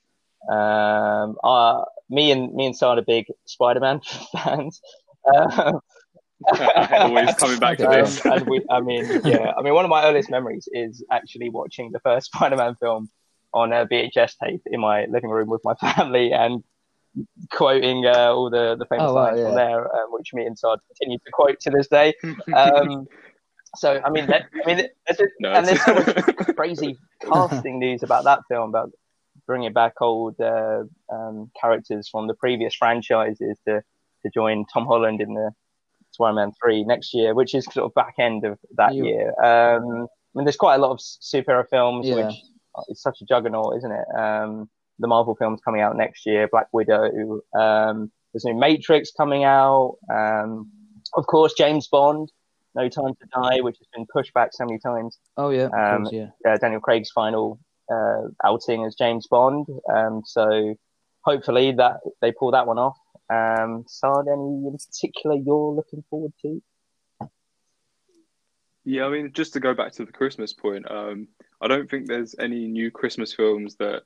um, 0.50 1.37
uh, 1.44 1.85
me 2.09 2.33
and 2.33 2.53
me 2.55 2.66
and 2.66 2.76
Saad 2.76 2.98
are 2.98 3.03
big 3.03 3.26
Spider-Man 3.46 4.00
fans. 4.33 4.81
Um, 6.54 7.11
Always 7.11 7.35
coming 7.35 7.59
back 7.59 7.76
to 7.78 7.87
this. 7.90 8.24
Um, 8.24 8.33
and 8.33 8.48
we, 8.48 8.64
I 8.70 8.80
mean, 8.80 9.04
yeah, 9.24 9.52
I 9.59 9.61
mean, 9.61 9.74
one 9.74 9.85
of 9.85 9.90
my 9.90 10.04
earliest 10.04 10.30
memories 10.30 10.68
is 10.72 11.04
actually 11.11 11.50
watching 11.50 11.90
the 11.92 12.00
first 12.00 12.33
Spider-Man 12.35 12.76
film 12.76 13.11
on 13.52 13.72
a 13.72 13.87
VHS 13.87 14.37
tape 14.42 14.62
in 14.66 14.80
my 14.80 15.04
living 15.06 15.28
room 15.28 15.50
with 15.50 15.61
my 15.64 15.74
family 15.74 16.33
and 16.33 16.64
quoting 17.50 18.06
uh, 18.06 18.33
all 18.33 18.48
the 18.48 18.76
the 18.78 18.87
famous 18.87 19.11
oh, 19.11 19.14
wow, 19.14 19.24
lines 19.24 19.38
yeah. 19.38 19.46
from 19.46 19.54
there, 19.54 19.94
um, 19.94 20.12
which 20.12 20.33
me 20.33 20.46
and 20.46 20.59
Saad 20.59 20.78
continue 20.87 21.18
to 21.18 21.30
quote 21.33 21.61
to 21.61 21.70
this 21.70 21.88
day. 21.88 22.14
Um, 22.54 23.06
so 23.76 24.00
I 24.04 24.11
mean, 24.11 24.26
that, 24.26 24.46
I 24.64 24.66
mean, 24.66 24.88
there's 25.06 25.20
a, 25.20 25.24
no, 25.40 25.52
and 25.52 25.66
there's 25.66 25.85
so 25.85 25.94
much 25.94 26.56
crazy 26.56 26.98
casting 27.20 27.78
news 27.78 28.02
about 28.02 28.24
that 28.24 28.40
film 28.48 28.70
about 28.70 28.92
bringing 29.46 29.72
back 29.72 29.94
old 30.00 30.40
uh, 30.40 30.85
um, 31.12 31.50
characters 31.61 32.09
from 32.09 32.26
the 32.26 32.35
previous 32.35 32.74
franchises 32.74 33.59
to 33.66 33.83
to 34.22 34.30
join 34.33 34.64
Tom 34.72 34.87
Holland 34.87 35.20
in 35.20 35.35
the 35.35 35.50
Spider-Man 36.12 36.52
three 36.62 36.85
next 36.85 37.14
year, 37.14 37.35
which 37.35 37.54
is 37.54 37.64
sort 37.66 37.87
of 37.87 37.94
back 37.94 38.14
end 38.18 38.44
of 38.44 38.59
that 38.76 38.94
yeah. 38.94 39.02
year. 39.02 39.28
Um, 39.42 40.06
I 40.06 40.38
mean, 40.38 40.44
there's 40.44 40.56
quite 40.56 40.76
a 40.76 40.78
lot 40.78 40.90
of 40.92 40.98
superhero 40.98 41.64
films, 41.68 42.06
yeah. 42.06 42.26
which 42.26 42.35
is 42.88 43.02
such 43.02 43.20
a 43.20 43.24
juggernaut, 43.24 43.76
isn't 43.78 43.92
it? 43.92 44.04
Um, 44.16 44.68
the 44.98 45.09
Marvel 45.09 45.35
films 45.35 45.61
coming 45.64 45.80
out 45.80 45.96
next 45.96 46.26
year, 46.26 46.48
Black 46.48 46.68
Widow. 46.72 47.40
Um, 47.59 48.12
there's 48.33 48.44
new 48.44 48.54
Matrix 48.54 49.11
coming 49.16 49.44
out. 49.44 49.96
Um, 50.12 50.70
of 51.16 51.26
course, 51.26 51.54
James 51.54 51.88
Bond. 51.88 52.30
No 52.76 52.88
Time 52.88 53.14
to 53.20 53.26
Die, 53.35 53.61
which 53.62 53.78
has 53.78 53.88
been 53.92 54.06
pushed 54.12 54.33
back 54.33 54.50
so 54.52 54.64
many 54.64 54.78
times. 54.78 55.18
Oh 55.37 55.50
yeah, 55.50 55.64
um, 55.64 56.04
course, 56.04 56.12
yeah. 56.12 56.28
Uh, 56.48 56.56
Daniel 56.56 56.80
Craig's 56.80 57.11
final 57.11 57.59
uh, 57.92 58.28
outing 58.44 58.85
as 58.85 58.94
James 58.94 59.26
Bond. 59.26 59.66
Um, 59.92 60.22
so 60.24 60.76
hopefully 61.22 61.72
that 61.72 61.96
they 62.20 62.30
pull 62.30 62.52
that 62.52 62.68
one 62.68 62.78
off. 62.78 62.96
Um, 63.30 63.84
Saad, 63.86 64.26
any 64.26 64.66
in 64.66 64.76
particular 64.76 65.36
you're 65.36 65.72
looking 65.72 66.04
forward 66.10 66.32
to? 66.42 66.62
Yeah, 68.84 69.04
I 69.04 69.10
mean, 69.10 69.32
just 69.32 69.52
to 69.52 69.60
go 69.60 69.74
back 69.74 69.92
to 69.92 70.04
the 70.04 70.12
Christmas 70.12 70.52
point, 70.52 70.90
um, 70.90 71.28
I 71.60 71.68
don't 71.68 71.88
think 71.88 72.06
there's 72.06 72.34
any 72.38 72.66
new 72.66 72.90
Christmas 72.90 73.32
films 73.32 73.76
that 73.76 74.02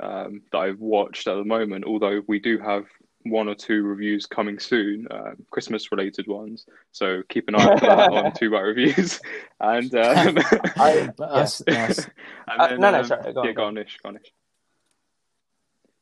um, 0.00 0.42
that 0.52 0.58
I've 0.58 0.80
watched 0.80 1.26
at 1.28 1.36
the 1.36 1.44
moment. 1.44 1.84
Although 1.84 2.22
we 2.26 2.38
do 2.38 2.58
have 2.58 2.84
one 3.22 3.48
or 3.48 3.54
two 3.54 3.82
reviews 3.82 4.26
coming 4.26 4.58
soon, 4.58 5.06
uh, 5.10 5.32
Christmas 5.50 5.90
related 5.92 6.26
ones. 6.26 6.66
So 6.92 7.22
keep 7.28 7.48
an 7.48 7.54
eye 7.54 7.62
out 7.62 7.80
for 7.80 7.86
that 7.86 8.12
on 8.12 8.32
Two 8.38 8.50
Bite 8.50 8.60
Reviews. 8.60 9.20
And 9.60 9.92
um, 9.96 10.38
I, 10.76 11.10
yes, 11.18 11.62
yes. 11.66 12.08
and 12.46 12.60
uh, 12.60 12.68
then, 12.68 12.74
uh, 12.74 12.76
no, 12.76 12.90
no, 12.92 12.98
um, 13.00 13.04
sorry. 13.06 13.32
Go 13.32 13.40
on, 13.40 13.46
yeah, 13.46 13.52
garnish, 13.52 13.98
garnish. 14.00 14.32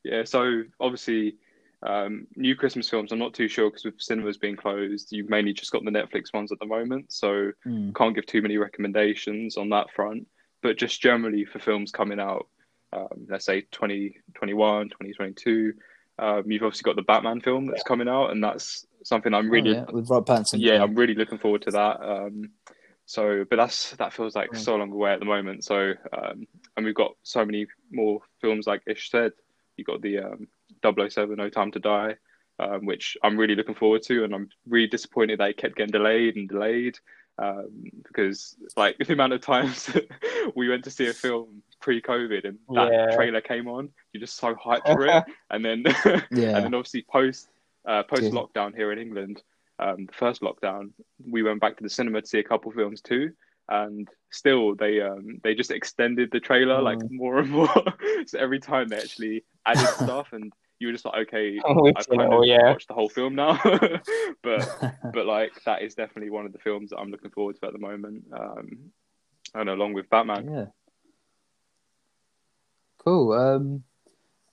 Yeah, 0.05 0.25
so 0.25 0.65
obviously, 0.79 1.37
um, 1.83 2.27
new 2.37 2.57
Christmas 2.57 2.89
films. 2.89 3.13
I'm 3.13 3.19
not 3.19 3.35
too 3.35 3.49
sure 3.49 3.71
because 3.71 3.85
with 3.85 4.01
cinemas 4.01 4.39
being 4.39 4.57
closed, 4.57 5.09
you've 5.11 5.29
mainly 5.31 5.53
just 5.53 5.73
got 5.73 5.85
the 5.85 5.91
Netflix 5.91 6.33
ones 6.33 6.53
at 6.53 6.59
the 6.59 6.67
moment. 6.67 7.13
So 7.13 7.53
mm. 7.67 7.95
can't 7.95 8.15
give 8.15 8.27
too 8.27 8.43
many 8.43 8.57
recommendations 8.57 9.57
on 9.57 9.69
that 9.71 9.91
front. 9.95 10.27
But 10.63 10.79
just 10.79 11.01
generally 11.01 11.45
for 11.45 11.59
films 11.59 11.91
coming 11.93 12.19
out, 12.19 12.47
um, 12.93 13.27
let's 13.29 13.45
say 13.45 13.63
2021, 13.73 14.89
2022 14.89 15.75
um, 16.19 16.51
you've 16.51 16.63
obviously 16.63 16.83
got 16.83 16.97
the 16.97 17.03
Batman 17.03 17.41
film 17.41 17.67
that's 17.67 17.83
coming 17.83 18.09
out, 18.09 18.31
and 18.31 18.43
that's 18.43 18.87
something 19.05 19.35
I'm 19.35 19.51
really 19.51 19.77
oh, 19.77 19.85
yeah. 19.87 19.93
with 19.93 20.09
Rob 20.09 20.27
Pattinson. 20.27 20.57
Yeah, 20.59 20.83
I'm 20.83 20.95
really 20.95 21.15
looking 21.15 21.39
forward 21.39 21.63
to 21.63 21.71
that. 21.73 22.01
Um, 22.01 22.51
so, 23.05 23.45
but 23.49 23.57
that's 23.57 23.91
that 23.97 24.15
feels 24.15 24.35
like 24.35 24.51
mm. 24.51 24.59
so 24.59 24.77
long 24.77 24.93
away 24.93 25.13
at 25.13 25.21
the 25.21 25.27
moment. 25.27 25.65
So, 25.65 25.93
um, 26.17 26.47
and 26.77 26.87
we've 26.87 26.95
got 26.95 27.13
so 27.23 27.45
many 27.45 27.67
more 27.91 28.21
films 28.41 28.67
like 28.67 28.83
Ish 28.87 29.11
said. 29.11 29.33
You've 29.77 29.87
got 29.87 30.01
the 30.01 30.21
um, 30.21 30.49
007 30.95 31.37
No 31.37 31.49
Time 31.49 31.71
to 31.73 31.81
Die, 31.81 32.17
um, 32.59 32.87
which 32.87 33.17
I'm 33.23 33.39
really 33.39 33.55
looking 33.55 33.75
forward 33.75 34.03
to, 34.05 34.25
and 34.25 34.35
I'm 34.35 34.49
really 34.69 34.89
disappointed 34.89 35.41
that 35.41 35.51
it 35.51 35.57
kept 35.57 35.77
getting 35.77 35.93
delayed 35.93 36.37
and 36.37 36.49
delayed 36.49 36.99
um, 37.39 37.69
because 38.05 38.57
like 38.77 38.97
the 39.07 39.13
amount 39.13 39.33
of 39.33 39.41
times 39.41 39.91
we 40.57 40.69
went 40.69 40.85
to 40.85 40.91
see 40.91 41.07
a 41.07 41.13
film 41.13 41.63
pre-COVID 41.81 42.45
and 42.45 42.59
that 42.71 42.93
yeah. 42.93 43.15
trailer 43.15 43.41
came 43.41 43.69
on, 43.69 43.91
you're 44.13 44.21
just 44.21 44.37
so 44.37 44.55
hyped 44.55 44.87
for 44.87 45.07
it, 45.07 45.25
and 45.51 45.65
then 45.65 45.85
yeah. 46.31 46.57
and 46.57 46.65
then 46.65 46.75
obviously 46.75 47.05
post 47.11 47.49
uh, 47.87 48.03
post 48.03 48.33
lockdown 48.33 48.75
here 48.75 48.93
in 48.93 48.99
England, 48.99 49.43
um, 49.79 50.07
the 50.07 50.13
first 50.13 50.41
lockdown, 50.43 50.91
we 51.31 51.43
went 51.43 51.61
back 51.61 51.77
to 51.77 51.83
the 51.83 51.91
cinema 51.91 52.21
to 52.21 52.27
see 52.27 52.39
a 52.39 52.45
couple 52.45 52.73
films 52.73 53.01
too, 53.01 53.33
and 53.69 54.09
still 54.31 54.75
they 54.75 55.01
um, 55.01 55.39
they 55.45 55.55
just 55.55 55.71
extended 55.71 56.31
the 56.33 56.41
trailer 56.41 56.81
mm. 56.81 56.85
like 56.85 56.99
more 57.11 57.39
and 57.39 57.51
more. 57.51 57.69
so 58.27 58.39
every 58.39 58.59
time 58.59 58.89
they 58.89 58.97
actually 58.97 59.45
added 59.67 59.87
stuff 59.89 60.29
and 60.33 60.53
you 60.79 60.89
were 60.89 60.93
just 60.93 61.05
like, 61.05 61.29
okay, 61.29 61.59
oh, 61.65 61.93
I've 61.97 62.09
kind 62.09 62.33
of 62.33 62.45
yeah. 62.45 62.71
watched 62.71 62.89
the 62.89 62.95
whole 62.95 63.09
film 63.09 63.35
now. 63.35 63.59
but 64.43 64.95
but 65.13 65.27
like 65.27 65.53
that 65.65 65.83
is 65.83 65.95
definitely 65.95 66.31
one 66.31 66.47
of 66.47 66.53
the 66.53 66.59
films 66.59 66.91
that 66.91 66.99
I'm 66.99 67.11
looking 67.11 67.31
forward 67.31 67.57
to 67.61 67.67
at 67.67 67.73
the 67.73 67.79
moment. 67.79 68.25
Um, 68.33 68.91
and 69.55 69.69
along 69.69 69.95
with 69.95 70.11
Batman. 70.11 70.51
Yeah. 70.51 70.65
Cool. 72.99 73.33
Um, 73.33 73.85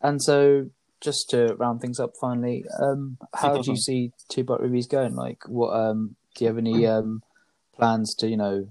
and 0.02 0.22
so 0.22 0.70
just 1.02 1.30
to 1.32 1.56
round 1.56 1.82
things 1.82 2.00
up 2.00 2.14
finally, 2.22 2.64
um, 2.80 3.18
how 3.34 3.62
do 3.62 3.72
you 3.72 3.78
see 3.78 4.12
Two 4.30 4.44
Bite 4.44 4.62
Reviews 4.62 4.88
going? 4.88 5.16
Like, 5.16 5.40
what 5.48 5.76
um, 5.76 6.16
do 6.36 6.46
you 6.46 6.48
have 6.48 6.58
any 6.58 6.86
um, 6.86 7.24
plans 7.76 8.14
to 8.16 8.28
you 8.28 8.38
know 8.38 8.68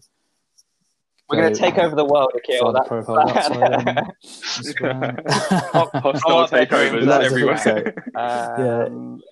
we're 1.29 1.41
going 1.41 1.53
to 1.53 1.59
take 1.59 1.79
over 1.79 1.97
the 1.97 2.05
world, 2.05 2.31
Akil. 2.37 2.73
That, 2.73 2.87
profile 2.87 3.27
Hostile 6.03 6.49
takeovers 6.49 7.25
everywhere. 7.25 7.95
Um, 8.15 9.23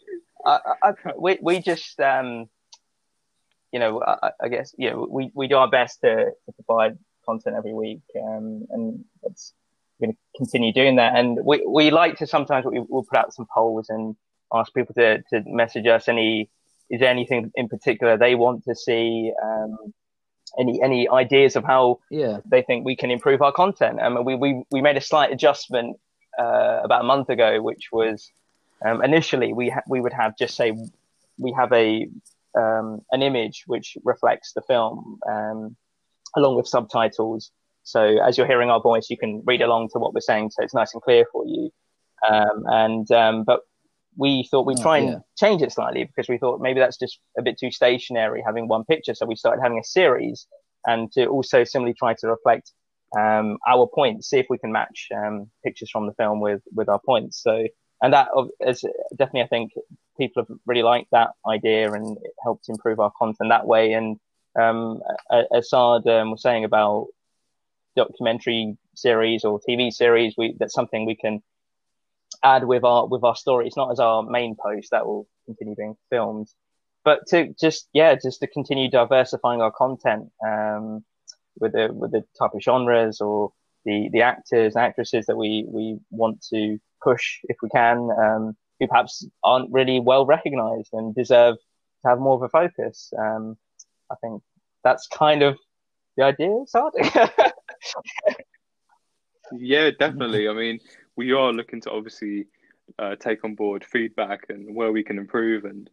yeah. 0.46 0.46
I, 0.46 0.58
I, 0.82 0.92
we 1.18 1.38
we 1.42 1.60
just 1.60 2.00
um, 2.00 2.48
you 3.72 3.78
know 3.78 4.02
I, 4.02 4.30
I, 4.42 4.48
guess 4.48 4.74
you 4.78 4.90
know 4.90 5.06
we, 5.10 5.30
we 5.34 5.48
do 5.48 5.56
our 5.56 5.68
best 5.68 6.00
to, 6.00 6.30
to 6.30 6.52
provide 6.64 6.96
content 7.26 7.56
every 7.56 7.74
week, 7.74 8.00
um, 8.16 8.66
and 8.70 9.04
it's 9.24 9.52
we're 9.98 10.06
going 10.06 10.14
to 10.14 10.18
continue 10.38 10.72
doing 10.72 10.96
that. 10.96 11.16
And 11.16 11.38
we 11.44 11.62
we 11.66 11.90
like 11.90 12.16
to 12.18 12.26
sometimes 12.26 12.64
we, 12.64 12.80
will 12.88 13.04
put 13.04 13.18
out 13.18 13.34
some 13.34 13.46
polls 13.52 13.90
and 13.90 14.16
ask 14.54 14.72
people 14.72 14.94
to 14.94 15.22
to 15.30 15.42
message 15.46 15.86
us 15.86 16.08
any 16.08 16.48
is 16.88 17.00
there 17.00 17.10
anything 17.10 17.52
in 17.54 17.68
particular 17.68 18.16
they 18.16 18.34
want 18.34 18.64
to 18.64 18.74
see 18.74 19.30
um, 19.42 19.92
any 20.58 20.82
any 20.82 21.08
ideas 21.08 21.56
of 21.56 21.64
how 21.64 21.98
Yeah. 22.10 22.38
they 22.44 22.62
think 22.62 22.84
we 22.84 22.96
can 22.96 23.10
improve 23.10 23.42
our 23.42 23.52
content. 23.52 24.00
Um, 24.00 24.24
we 24.24 24.34
we 24.34 24.62
we 24.70 24.80
made 24.82 24.96
a 24.96 25.00
slight 25.00 25.32
adjustment 25.32 25.96
uh, 26.38 26.80
about 26.84 27.02
a 27.02 27.04
month 27.04 27.28
ago, 27.28 27.60
which 27.62 27.88
was 27.92 28.30
um, 28.84 29.02
initially 29.04 29.52
we 29.52 29.68
ha- 29.70 29.82
we 29.88 30.00
would 30.00 30.12
have 30.12 30.36
just 30.36 30.54
say 30.56 30.72
we 31.38 31.52
have 31.52 31.72
a 31.72 32.08
um, 32.56 33.00
an 33.12 33.22
image 33.22 33.64
which 33.66 33.96
reflects 34.04 34.52
the 34.54 34.62
film 34.62 35.18
um, 35.28 35.76
along 36.36 36.56
with 36.56 36.66
subtitles. 36.66 37.50
So 37.82 38.02
as 38.22 38.36
you're 38.36 38.46
hearing 38.46 38.70
our 38.70 38.80
voice, 38.80 39.08
you 39.10 39.16
can 39.16 39.42
read 39.46 39.62
along 39.62 39.88
to 39.92 39.98
what 39.98 40.12
we're 40.14 40.20
saying, 40.20 40.50
so 40.50 40.62
it's 40.62 40.74
nice 40.74 40.92
and 40.92 41.02
clear 41.02 41.24
for 41.32 41.44
you. 41.46 41.70
Um, 42.28 42.64
and 42.66 43.10
um, 43.12 43.44
but 43.44 43.60
we 44.16 44.46
thought 44.50 44.66
we'd 44.66 44.78
try 44.78 44.98
and 44.98 45.08
yeah. 45.08 45.18
change 45.38 45.62
it 45.62 45.72
slightly 45.72 46.04
because 46.04 46.28
we 46.28 46.38
thought 46.38 46.60
maybe 46.60 46.80
that's 46.80 46.98
just 46.98 47.18
a 47.38 47.42
bit 47.42 47.58
too 47.58 47.70
stationary 47.70 48.42
having 48.44 48.68
one 48.68 48.84
picture. 48.84 49.14
So 49.14 49.26
we 49.26 49.36
started 49.36 49.62
having 49.62 49.78
a 49.78 49.84
series 49.84 50.46
and 50.86 51.10
to 51.12 51.26
also 51.26 51.64
similarly 51.64 51.94
try 51.98 52.14
to 52.14 52.28
reflect 52.28 52.72
um, 53.18 53.58
our 53.68 53.88
points, 53.92 54.30
see 54.30 54.38
if 54.38 54.46
we 54.48 54.58
can 54.58 54.72
match 54.72 55.08
um, 55.14 55.50
pictures 55.64 55.90
from 55.90 56.06
the 56.06 56.14
film 56.14 56.40
with 56.40 56.62
with 56.74 56.88
our 56.88 57.00
points. 57.04 57.42
So 57.42 57.66
and 58.02 58.12
that 58.12 58.28
is 58.60 58.84
definitely 59.16 59.42
I 59.42 59.46
think 59.48 59.72
people 60.18 60.42
have 60.42 60.56
really 60.66 60.82
liked 60.82 61.08
that 61.12 61.30
idea 61.46 61.92
and 61.92 62.16
it 62.22 62.32
helped 62.42 62.68
improve 62.68 63.00
our 63.00 63.12
content 63.18 63.50
that 63.50 63.66
way. 63.66 63.92
And 63.92 64.18
um, 64.58 65.00
a- 65.30 65.46
um, 65.52 66.30
was 66.30 66.42
saying 66.42 66.64
about 66.64 67.08
documentary 67.96 68.76
series 68.94 69.44
or 69.44 69.60
TV 69.68 69.92
series, 69.92 70.34
we 70.36 70.56
that's 70.58 70.74
something 70.74 71.06
we 71.06 71.16
can 71.16 71.42
add 72.42 72.64
with 72.64 72.84
our 72.84 73.06
with 73.06 73.24
our 73.24 73.36
story. 73.36 73.66
It's 73.66 73.76
not 73.76 73.90
as 73.90 74.00
our 74.00 74.22
main 74.22 74.56
post 74.56 74.90
that 74.90 75.06
will 75.06 75.26
continue 75.46 75.74
being 75.76 75.96
filmed, 76.10 76.48
but 77.04 77.26
to 77.28 77.54
just 77.60 77.88
yeah, 77.92 78.14
just 78.14 78.40
to 78.40 78.46
continue 78.46 78.90
diversifying 78.90 79.60
our 79.60 79.72
content 79.72 80.30
um, 80.46 81.04
with 81.58 81.72
the 81.72 81.88
with 81.92 82.12
the 82.12 82.24
type 82.38 82.54
of 82.54 82.62
genres 82.62 83.20
or 83.20 83.52
the 83.84 84.08
the 84.12 84.22
actors 84.22 84.74
and 84.74 84.84
actresses 84.84 85.26
that 85.26 85.36
we 85.36 85.64
we 85.68 85.98
want 86.10 86.44
to 86.52 86.78
push 87.02 87.38
if 87.44 87.56
we 87.62 87.68
can, 87.70 88.10
um, 88.18 88.56
who 88.78 88.86
perhaps 88.86 89.26
aren't 89.42 89.72
really 89.72 90.00
well 90.00 90.26
recognized 90.26 90.90
and 90.92 91.14
deserve 91.14 91.56
to 92.02 92.08
have 92.08 92.18
more 92.18 92.36
of 92.36 92.42
a 92.42 92.48
focus. 92.48 93.12
Um, 93.18 93.56
I 94.10 94.16
think 94.20 94.42
that's 94.84 95.06
kind 95.08 95.42
of 95.42 95.58
the 96.16 96.24
idea, 96.24 96.64
Saad. 96.66 96.92
Yeah, 99.52 99.90
definitely. 99.98 100.48
I 100.48 100.52
mean, 100.52 100.80
we 101.20 101.32
are 101.32 101.52
looking 101.52 101.82
to 101.82 101.90
obviously 101.90 102.46
uh, 102.98 103.14
take 103.16 103.44
on 103.44 103.54
board 103.54 103.84
feedback 103.84 104.40
and 104.48 104.74
where 104.74 104.90
we 104.90 105.02
can 105.04 105.18
improve 105.18 105.66
and 105.66 105.90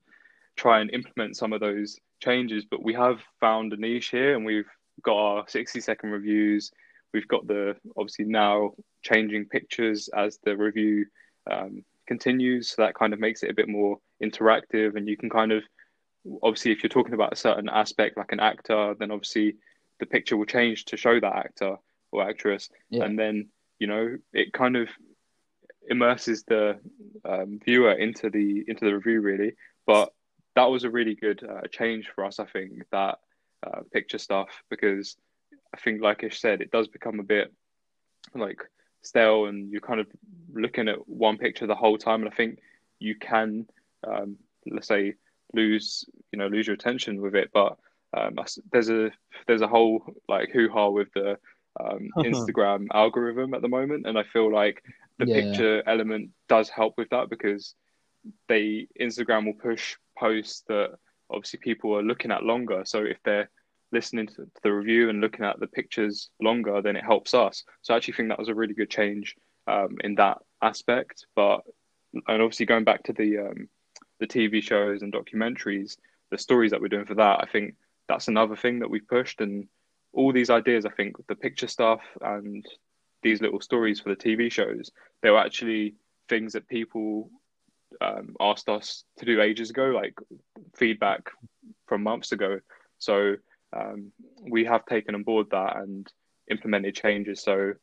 try 0.55 0.79
and 0.79 0.89
implement 0.91 1.35
some 1.35 1.51
of 1.51 1.59
those 1.59 1.99
changes. 2.23 2.63
But 2.63 2.81
we 2.81 2.93
have 2.93 3.19
found 3.41 3.73
a 3.73 3.77
niche 3.77 4.07
here, 4.09 4.35
and 4.35 4.45
we've 4.45 4.71
got 5.03 5.17
our 5.17 5.43
60 5.45 5.81
second 5.81 6.11
reviews. 6.11 6.71
We've 7.13 7.27
got 7.27 7.45
the 7.45 7.75
obviously 7.97 8.23
now 8.23 8.71
changing 9.01 9.49
pictures 9.49 10.07
as 10.15 10.39
the 10.45 10.55
review 10.55 11.05
um, 11.51 11.83
continues. 12.07 12.69
So 12.69 12.83
that 12.83 12.95
kind 12.95 13.11
of 13.13 13.19
makes 13.19 13.43
it 13.43 13.49
a 13.51 13.59
bit 13.59 13.67
more 13.67 13.99
interactive, 14.23 14.95
and 14.95 15.09
you 15.09 15.17
can 15.17 15.29
kind 15.29 15.51
of 15.51 15.63
obviously 16.41 16.71
if 16.71 16.81
you're 16.83 16.97
talking 16.97 17.15
about 17.15 17.33
a 17.33 17.43
certain 17.47 17.67
aspect 17.67 18.15
like 18.15 18.31
an 18.31 18.39
actor, 18.39 18.95
then 18.97 19.11
obviously 19.11 19.57
the 19.99 20.05
picture 20.05 20.37
will 20.37 20.45
change 20.45 20.85
to 20.85 20.95
show 20.95 21.19
that 21.19 21.35
actor 21.35 21.75
or 22.13 22.29
actress 22.29 22.69
Yeah. 22.89 23.03
and 23.03 23.19
then 23.19 23.49
you 23.79 23.87
know 23.87 24.17
it 24.33 24.53
kind 24.53 24.75
of 24.77 24.87
immerses 25.89 26.43
the 26.43 26.79
um, 27.25 27.59
viewer 27.63 27.93
into 27.93 28.29
the 28.29 28.63
into 28.67 28.85
the 28.85 28.93
review 28.93 29.21
really. 29.21 29.53
But 29.85 30.13
that 30.55 30.65
was 30.65 30.83
a 30.83 30.89
really 30.89 31.15
good 31.15 31.43
uh, 31.47 31.67
change 31.71 32.09
for 32.15 32.25
us 32.25 32.39
i 32.39 32.45
think 32.45 32.71
that 32.91 33.19
uh, 33.65 33.81
picture 33.93 34.17
stuff 34.17 34.49
because 34.71 35.15
i 35.71 35.77
think 35.77 36.01
like 36.01 36.23
ish 36.23 36.41
said 36.41 36.61
it 36.61 36.71
does 36.71 36.87
become 36.87 37.19
a 37.19 37.23
bit 37.23 37.53
like 38.33 38.59
stale 39.01 39.45
and 39.45 39.71
you're 39.71 39.81
kind 39.81 39.99
of 39.99 40.07
looking 40.53 40.87
at 40.87 41.07
one 41.07 41.37
picture 41.37 41.67
the 41.67 41.75
whole 41.75 41.97
time. 41.97 42.21
And 42.21 42.31
i 42.31 42.35
think 42.35 42.59
you 42.99 43.15
can 43.15 43.67
um, 44.07 44.37
let's 44.69 44.87
say 44.87 45.15
lose 45.53 46.05
you 46.31 46.39
know 46.39 46.47
lose 46.47 46.67
your 46.67 46.73
attention 46.73 47.21
with 47.21 47.35
it. 47.35 47.49
But 47.53 47.77
um, 48.15 48.37
there's 48.71 48.89
a 48.89 49.11
there's 49.47 49.61
a 49.61 49.67
whole 49.67 50.03
like 50.27 50.51
hoo-ha 50.51 50.89
with 50.89 51.11
the 51.13 51.37
um, 51.79 52.09
Instagram 52.23 52.87
algorithm 52.93 53.53
at 53.53 53.61
the 53.61 53.67
moment, 53.69 54.05
and 54.07 54.17
I 54.17 54.23
feel 54.23 54.51
like 54.51 54.83
the 55.19 55.25
Yeah. 55.25 55.35
picture 55.35 55.83
element 55.87 56.31
does 56.47 56.69
help 56.69 56.95
with 56.97 57.09
that 57.09 57.29
because 57.29 57.75
they 58.47 58.87
Instagram 58.99 59.45
will 59.45 59.53
push 59.53 59.95
posts 60.17 60.63
that 60.67 60.91
obviously 61.29 61.59
people 61.59 61.95
are 61.95 62.03
looking 62.03 62.31
at 62.31 62.43
longer. 62.43 62.83
So 62.85 63.03
if 63.03 63.17
they're 63.23 63.49
listening 63.91 64.27
to 64.27 64.35
to 64.35 64.61
the 64.63 64.73
review 64.73 65.09
and 65.09 65.21
looking 65.21 65.45
at 65.45 65.59
the 65.59 65.67
pictures 65.67 66.29
longer, 66.41 66.81
then 66.81 66.95
it 66.95 67.03
helps 67.03 67.33
us. 67.33 67.63
So 67.81 67.93
I 67.93 67.97
actually 67.97 68.15
think 68.15 68.29
that 68.29 68.39
was 68.39 68.49
a 68.49 68.55
really 68.55 68.73
good 68.73 68.89
change 68.89 69.35
um, 69.67 69.97
in 70.03 70.15
that 70.15 70.39
aspect. 70.61 71.25
But 71.35 71.61
and 72.27 72.41
obviously 72.41 72.65
going 72.65 72.83
back 72.83 73.03
to 73.03 73.13
the 73.13 73.37
um, 73.39 73.69
the 74.19 74.27
TV 74.27 74.61
shows 74.61 75.01
and 75.01 75.13
documentaries, 75.13 75.97
the 76.31 76.37
stories 76.37 76.71
that 76.71 76.81
we're 76.81 76.87
doing 76.89 77.05
for 77.05 77.15
that, 77.15 77.41
I 77.41 77.47
think 77.51 77.75
that's 78.07 78.27
another 78.27 78.55
thing 78.55 78.79
that 78.79 78.89
we've 78.89 79.07
pushed 79.07 79.41
and 79.41 79.67
all 80.17 80.33
these 80.33 80.49
ideas, 80.49 80.85
I 80.85 80.89
think 80.89 81.15
the 81.27 81.35
picture 81.35 81.67
stuff 81.67 82.01
and 82.21 82.65
these 83.21 83.39
little 83.39 83.61
stories 83.61 83.99
for 83.99 84.09
the 84.09 84.15
TV 84.15 84.51
shows, 84.51 84.91
they 85.21 85.29
were 85.29 85.37
actually 85.37 85.93
things 86.27 86.53
that 86.53 86.67
people 86.67 87.29
um, 88.01 88.35
asked 88.39 88.67
us 88.67 89.03
to 89.19 89.25
do 89.25 89.41
ages 89.41 89.69
ago, 89.69 89.85
like 89.85 90.15
feedback 90.75 91.29
from 91.85 92.01
months 92.01 92.31
ago. 92.31 92.59
So 92.97 93.35
um, 93.73 94.11
we 94.41 94.65
have 94.65 94.85
taken 94.87 95.13
on 95.13 95.21
board 95.21 95.51
that 95.51 95.77
and 95.77 96.11
implemented 96.49 96.95
changes. 96.95 97.43
So 97.43 97.73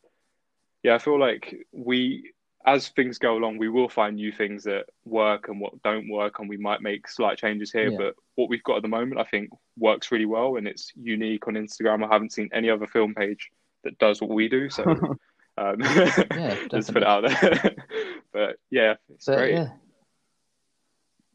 yeah, 0.83 0.97
I 0.97 0.99
feel 0.99 1.21
like 1.21 1.55
we, 1.71 2.33
as 2.67 2.89
things 2.89 3.19
go 3.19 3.37
along, 3.37 3.59
we 3.59 3.69
will 3.69 3.89
find 3.89 4.17
new 4.17 4.33
things 4.33 4.65
that 4.65 4.87
work 5.05 5.49
and 5.49 5.61
what 5.61 5.83
don't 5.83 6.09
work, 6.09 6.39
and 6.39 6.49
we 6.49 6.57
might 6.57 6.81
make 6.81 7.09
slight 7.09 7.37
changes 7.39 7.71
here. 7.71 7.91
Yeah. 7.91 7.99
But 7.99 8.15
what 8.37 8.49
we've 8.49 8.63
got 8.63 8.77
at 8.77 8.83
the 8.83 8.89
moment, 8.89 9.21
I 9.21 9.25
think, 9.25 9.51
works 9.77 10.11
really 10.11 10.25
well, 10.25 10.57
and 10.57 10.67
it's 10.67 10.93
unique 10.97 11.47
on 11.47 11.55
Instagram. 11.55 12.05
I 12.05 12.13
haven't 12.13 12.33
seen 12.33 12.49
any 12.53 12.71
other 12.71 12.87
film 12.87 13.15
page 13.15 13.51
that 13.85 13.99
does 13.99 14.21
what 14.21 14.31
we 14.31 14.49
do. 14.49 14.71
So 14.71 14.83
um, 15.59 15.77
let's 15.79 16.91
put 16.91 17.03
it 17.03 17.07
out 17.07 17.25
there. 17.29 17.75
but 18.33 18.57
yeah, 18.71 18.95
it's 19.11 19.27
But, 19.27 19.37
great. 19.37 19.55
yeah. 19.55 19.69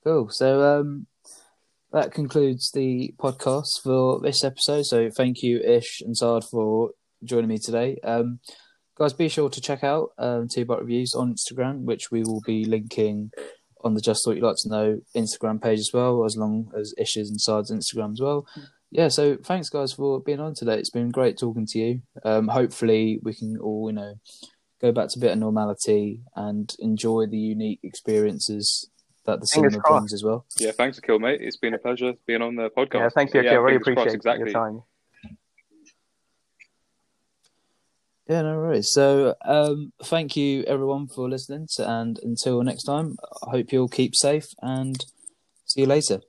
Cool. 0.04 0.30
So 0.30 0.80
um, 0.80 1.06
that 1.92 2.12
concludes 2.12 2.72
the 2.72 3.14
podcast 3.20 3.82
for 3.84 4.20
this 4.20 4.44
episode. 4.44 4.86
So 4.86 5.10
thank 5.12 5.44
you, 5.44 5.60
Ish 5.60 6.02
and 6.02 6.18
Saad, 6.18 6.44
for 6.50 6.92
joining 7.24 7.50
me 7.50 7.60
today. 7.60 8.00
Um, 8.04 8.40
guys, 9.00 9.14
be 9.14 9.30
sure 9.30 9.50
to 9.50 9.62
check 9.62 9.84
out 9.84 10.12
um, 10.18 10.48
Two 10.48 10.66
Bite 10.66 10.82
Reviews 10.82 11.14
on 11.16 11.34
Instagram, 11.34 11.84
which 11.84 12.12
we 12.12 12.24
will 12.24 12.42
be 12.46 12.66
linking 12.66 13.32
on 13.84 13.94
the 13.94 14.02
Just 14.02 14.24
Thought 14.24 14.36
You'd 14.36 14.44
Like 14.44 14.58
to 14.60 14.70
Know 14.70 15.02
Instagram 15.16 15.62
page 15.62 15.80
as 15.80 15.92
well, 15.94 16.26
as 16.26 16.36
long 16.36 16.72
as 16.78 16.94
Ish's 16.98 17.30
and 17.30 17.40
Saad's 17.40 17.72
Instagram 17.72 18.12
as 18.12 18.22
well. 18.22 18.46
Yeah, 18.92 19.08
so 19.08 19.38
thanks, 19.38 19.70
guys, 19.70 19.94
for 19.94 20.20
being 20.20 20.40
on 20.40 20.54
today. 20.54 20.78
It's 20.78 20.90
been 20.90 21.10
great 21.10 21.38
talking 21.38 21.66
to 21.68 21.80
you. 21.80 22.02
Um, 22.26 22.48
hopefully, 22.50 23.20
we 23.24 23.34
can 23.34 23.58
all, 23.60 23.90
you 23.90 23.96
know, 23.96 24.16
go 24.82 24.92
back 24.92 25.10
to 25.10 25.20
a 25.20 25.22
bit 25.22 25.32
of 25.32 25.38
normality 25.38 26.22
and 26.36 26.74
enjoy 26.80 27.28
the 27.28 27.38
unique 27.38 27.80
experiences 27.84 28.90
that 29.26 29.40
the 29.40 29.48
Fingers 29.54 29.74
cinema 29.74 29.84
crossed. 29.84 30.00
brings 30.00 30.14
as 30.14 30.24
well. 30.24 30.46
Yeah, 30.58 30.72
thanks, 30.72 30.98
Akil, 30.98 31.20
mate. 31.20 31.40
It's 31.42 31.58
been 31.58 31.74
a 31.74 31.78
pleasure 31.78 32.14
being 32.26 32.42
on 32.42 32.56
the 32.56 32.70
podcast. 32.70 32.94
yeah, 32.96 33.10
thank 33.10 33.34
you. 33.34 33.44
Yeah, 33.44 33.56
really 33.56 33.78
fingers 33.78 33.84
crossed, 33.84 33.98
appreciate 34.00 34.16
exactly. 34.16 34.52
your 34.52 34.54
time. 34.54 34.84
Yeah, 38.30 38.44
no 38.44 38.58
worries. 38.58 38.94
So, 38.94 39.34
um, 39.44 39.92
thank 40.04 40.36
you 40.38 40.64
everyone 40.66 41.08
for 41.08 41.28
listening, 41.28 41.68
to, 41.78 41.90
and 41.90 42.20
until 42.22 42.62
next 42.62 42.84
time, 42.84 43.18
I 43.48 43.50
hope 43.50 43.72
you 43.72 43.82
all 43.82 43.88
keep 43.88 44.16
safe 44.16 44.50
and 44.62 45.04
see 45.66 45.82
you 45.82 45.88
later. 45.88 46.22